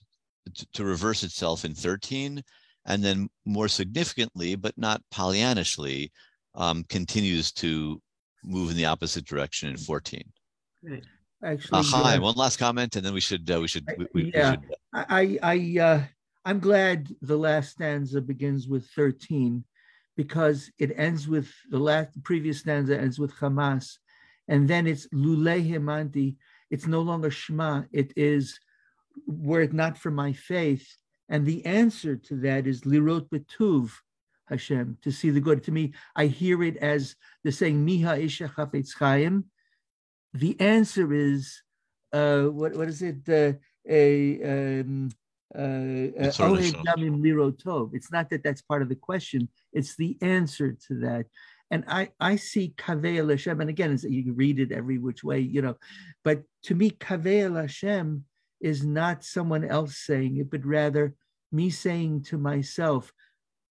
to, 0.54 0.68
to 0.74 0.86
reverse 0.86 1.24
itself 1.24 1.66
in 1.66 1.74
13, 1.74 2.41
and 2.86 3.04
then 3.04 3.30
more 3.46 3.68
significantly, 3.68 4.56
but 4.56 4.78
not 4.78 5.02
Pollyannishly, 5.14 6.10
um, 6.54 6.84
continues 6.88 7.52
to 7.54 8.02
move 8.43 8.72
in 8.72 8.78
the 8.78 8.86
opposite 8.86 9.26
direction 9.26 9.70
in 9.70 9.78
14. 9.78 10.22
Right. 10.84 11.04
Actually, 11.43 11.80
uh, 11.80 11.84
hi. 11.84 12.16
Uh, 12.16 12.22
one 12.22 12.36
last 12.36 12.58
comment, 12.58 12.96
and 12.96 13.06
then 13.06 13.14
we 13.14 13.20
should 13.20 13.50
uh, 13.52 13.60
we 13.60 13.68
should 13.68 13.86
we, 13.98 14.08
we, 14.14 14.32
yeah. 14.34 14.52
We 14.52 14.56
should, 14.56 14.76
I 14.93 15.39
I 15.43 15.80
uh, 15.82 16.04
I'm 16.46 16.60
glad 16.60 17.10
the 17.22 17.38
last 17.38 17.72
stanza 17.72 18.22
begins 18.22 18.68
with 18.68 18.88
13 18.96 19.64
because 20.16 20.72
it 20.78 20.91
ends 20.95 21.28
with 21.28 21.51
the 21.70 21.80
last 21.80 22.13
the 22.13 22.22
previous 22.22 22.59
stanza 22.59 22.99
ends 22.99 23.20
with 23.20 23.34
Hamas, 23.36 23.97
and 24.47 24.68
then 24.68 24.88
it's 24.88 25.07
Lule 25.07 25.70
Himanti. 25.70 26.36
It's 26.70 26.88
no 26.88 27.01
longer 27.01 27.32
Shema. 27.32 27.84
It 27.91 28.13
is 28.16 28.59
were 29.28 29.61
it 29.61 29.74
not 29.74 29.97
for 29.97 30.11
my 30.11 30.34
faith. 30.34 30.88
And 31.30 31.45
the 31.45 31.66
answer 31.66 32.16
to 32.16 32.36
that 32.41 32.68
is 32.68 32.82
Lirot 32.82 33.30
Betuv 33.30 33.91
Hashem, 34.47 34.97
to 35.01 35.11
see 35.11 35.32
the 35.32 35.39
good. 35.39 35.63
To 35.63 35.72
me, 35.72 35.93
I 36.16 36.28
hear 36.28 36.61
it 36.63 36.78
as 36.78 37.16
the 37.43 37.51
saying 37.51 37.86
Miha 37.86 38.24
Isha 38.24 38.49
Chafetz 38.55 38.95
Chaim. 38.95 39.45
The 40.34 40.60
answer 40.60 41.14
is 41.14 41.61
uh, 42.14 42.44
what 42.44 42.76
what 42.76 42.88
is 42.88 43.02
it? 43.02 43.27
Uh, 43.27 43.53
a 43.88 44.81
um, 44.81 45.10
uh, 45.53 46.09
it's 46.17 46.39
not 48.11 48.30
that 48.30 48.41
that's 48.43 48.61
part 48.61 48.81
of 48.81 48.89
the 48.89 48.95
question; 48.95 49.47
it's 49.73 49.95
the 49.95 50.17
answer 50.22 50.76
to 50.88 50.99
that. 51.01 51.27
And 51.72 51.84
I, 51.88 52.09
I 52.19 52.35
see 52.35 52.73
Kaveh 52.77 53.30
Hashem, 53.30 53.59
and 53.59 53.69
again, 53.69 53.97
you 54.07 54.34
read 54.34 54.59
it 54.59 54.72
every 54.72 54.97
which 54.97 55.23
way, 55.23 55.39
you 55.39 55.61
know. 55.61 55.76
But 56.23 56.43
to 56.63 56.76
me, 56.76 56.91
Kaveh 56.91 57.59
Hashem 57.59 58.23
is 58.61 58.85
not 58.85 59.23
someone 59.23 59.65
else 59.65 59.97
saying 59.97 60.38
it, 60.38 60.49
but 60.49 60.65
rather 60.65 61.13
me 61.51 61.69
saying 61.69 62.23
to 62.23 62.38
myself, 62.38 63.11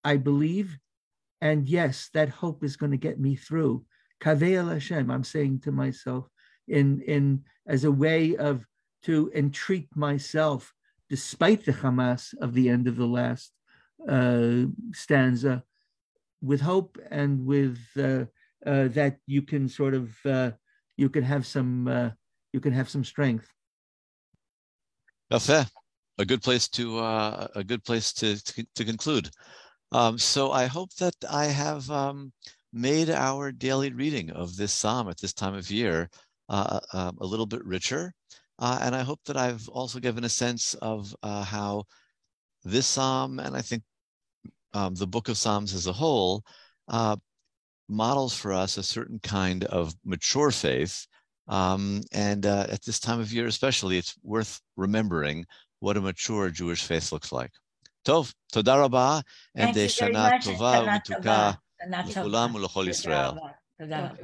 I 0.02 0.16
believe, 0.16 0.78
and 1.40 1.68
yes, 1.68 2.10
that 2.14 2.28
hope 2.28 2.64
is 2.64 2.76
going 2.76 2.92
to 2.92 2.98
get 2.98 3.20
me 3.20 3.36
through. 3.36 3.84
Kaveh 4.22 4.72
Hashem, 4.72 5.10
I'm 5.10 5.24
saying 5.24 5.60
to 5.60 5.72
myself, 5.72 6.28
in 6.66 7.00
in 7.02 7.44
as 7.66 7.84
a 7.84 7.92
way 7.92 8.36
of 8.36 8.66
to 9.04 9.30
entreat 9.34 9.88
myself 9.94 10.72
despite 11.14 11.64
the 11.64 11.72
Hamas 11.72 12.34
of 12.44 12.54
the 12.54 12.68
end 12.68 12.88
of 12.88 12.96
the 12.96 13.06
last 13.20 13.52
uh, 14.16 14.66
stanza, 14.92 15.62
with 16.42 16.60
hope 16.60 16.98
and 17.08 17.46
with 17.46 17.78
uh, 17.96 18.24
uh, 18.66 18.88
that 18.98 19.14
you 19.34 19.40
can 19.50 19.68
sort 19.68 19.94
of 19.94 20.04
uh, 20.26 20.50
you 20.96 21.08
can 21.08 21.22
have 21.22 21.46
some 21.46 21.86
uh, 21.86 22.10
you 22.52 22.60
can 22.64 22.72
have 22.72 22.88
some 22.88 23.04
strength. 23.04 23.48
fair. 25.38 25.66
A 26.18 26.24
good 26.24 26.42
place 26.42 26.66
to 26.70 26.98
uh, 26.98 27.46
a 27.54 27.62
good 27.62 27.84
place 27.84 28.12
to 28.14 28.28
to, 28.42 28.66
to 28.74 28.84
conclude. 28.84 29.30
Um, 29.92 30.18
so 30.18 30.50
I 30.50 30.66
hope 30.66 30.92
that 30.96 31.18
I 31.30 31.46
have 31.46 31.88
um, 31.90 32.32
made 32.72 33.08
our 33.28 33.52
daily 33.52 33.92
reading 33.92 34.32
of 34.32 34.56
this 34.56 34.72
psalm 34.72 35.08
at 35.08 35.18
this 35.20 35.32
time 35.32 35.54
of 35.54 35.70
year 35.70 36.10
um, 36.48 37.14
a 37.20 37.26
little 37.32 37.46
bit 37.46 37.64
richer. 37.64 38.12
Uh, 38.58 38.78
and 38.82 38.94
I 38.94 39.02
hope 39.02 39.20
that 39.26 39.36
I've 39.36 39.68
also 39.68 39.98
given 39.98 40.24
a 40.24 40.28
sense 40.28 40.74
of 40.74 41.14
uh, 41.22 41.44
how 41.44 41.84
this 42.64 42.86
psalm, 42.86 43.40
and 43.40 43.56
I 43.56 43.62
think 43.62 43.82
um, 44.72 44.94
the 44.94 45.06
book 45.06 45.28
of 45.28 45.36
Psalms 45.36 45.74
as 45.74 45.86
a 45.86 45.92
whole, 45.92 46.42
uh, 46.88 47.16
models 47.88 48.34
for 48.34 48.52
us 48.52 48.76
a 48.76 48.82
certain 48.82 49.18
kind 49.20 49.64
of 49.64 49.94
mature 50.04 50.50
faith. 50.50 51.06
Um, 51.46 52.02
and 52.12 52.46
uh, 52.46 52.66
at 52.70 52.82
this 52.84 52.98
time 52.98 53.20
of 53.20 53.32
year, 53.32 53.46
especially, 53.46 53.98
it's 53.98 54.14
worth 54.22 54.60
remembering 54.76 55.44
what 55.80 55.96
a 55.96 56.00
mature 56.00 56.50
Jewish 56.50 56.84
faith 56.84 57.12
looks 57.12 57.32
like. 57.32 57.50
Tov, 58.06 58.32
Toda 58.52 58.78
Rabba, 58.78 59.22
and 59.54 59.76
Shana 59.76 60.40
Tova 60.40 60.86
Mituka, 60.86 61.58
L'Kulam 61.86 62.54
U'L'Chol 62.54 62.88
Yisrael. 62.88 63.38
Toda. 63.78 64.16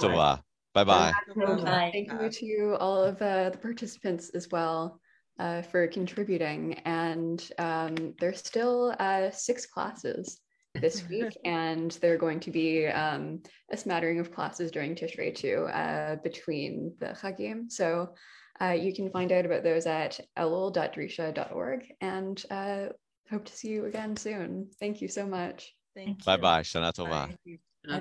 Toda. 0.00 0.42
Bye 0.74 0.84
bye. 0.84 1.90
Thank 1.92 2.12
you 2.12 2.30
to 2.30 2.76
all 2.78 3.02
of 3.02 3.20
uh, 3.20 3.50
the 3.50 3.58
participants 3.58 4.30
as 4.30 4.48
well 4.50 5.00
uh, 5.38 5.62
for 5.62 5.86
contributing. 5.88 6.74
And 6.84 7.44
um, 7.58 8.14
there's 8.20 8.38
still 8.38 8.94
uh, 8.98 9.30
six 9.30 9.66
classes 9.66 10.40
this 10.74 11.02
week, 11.10 11.36
and 11.44 11.90
there 12.00 12.14
are 12.14 12.18
going 12.18 12.40
to 12.40 12.50
be 12.50 12.86
um, 12.86 13.42
a 13.72 13.76
smattering 13.76 14.20
of 14.20 14.32
classes 14.32 14.70
during 14.70 14.94
Tishrei 14.94 15.34
too, 15.34 15.66
uh, 15.72 16.16
between 16.16 16.94
the 17.00 17.16
Chagim. 17.20 17.70
So 17.70 18.14
uh, 18.60 18.72
you 18.72 18.94
can 18.94 19.10
find 19.10 19.32
out 19.32 19.46
about 19.46 19.64
those 19.64 19.86
at 19.86 20.20
elul.drisha.org 20.38 21.92
and 22.00 22.44
uh, 22.50 22.86
hope 23.30 23.44
to 23.46 23.52
see 23.52 23.68
you 23.68 23.86
again 23.86 24.16
soon. 24.16 24.68
Thank 24.78 25.00
you 25.00 25.08
so 25.08 25.26
much. 25.26 25.74
Thank 25.96 26.18
you. 26.18 26.24
Bye 26.24 26.36
bye. 26.36 26.62
Shana 26.62 26.92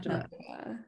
Tova. 0.04 0.80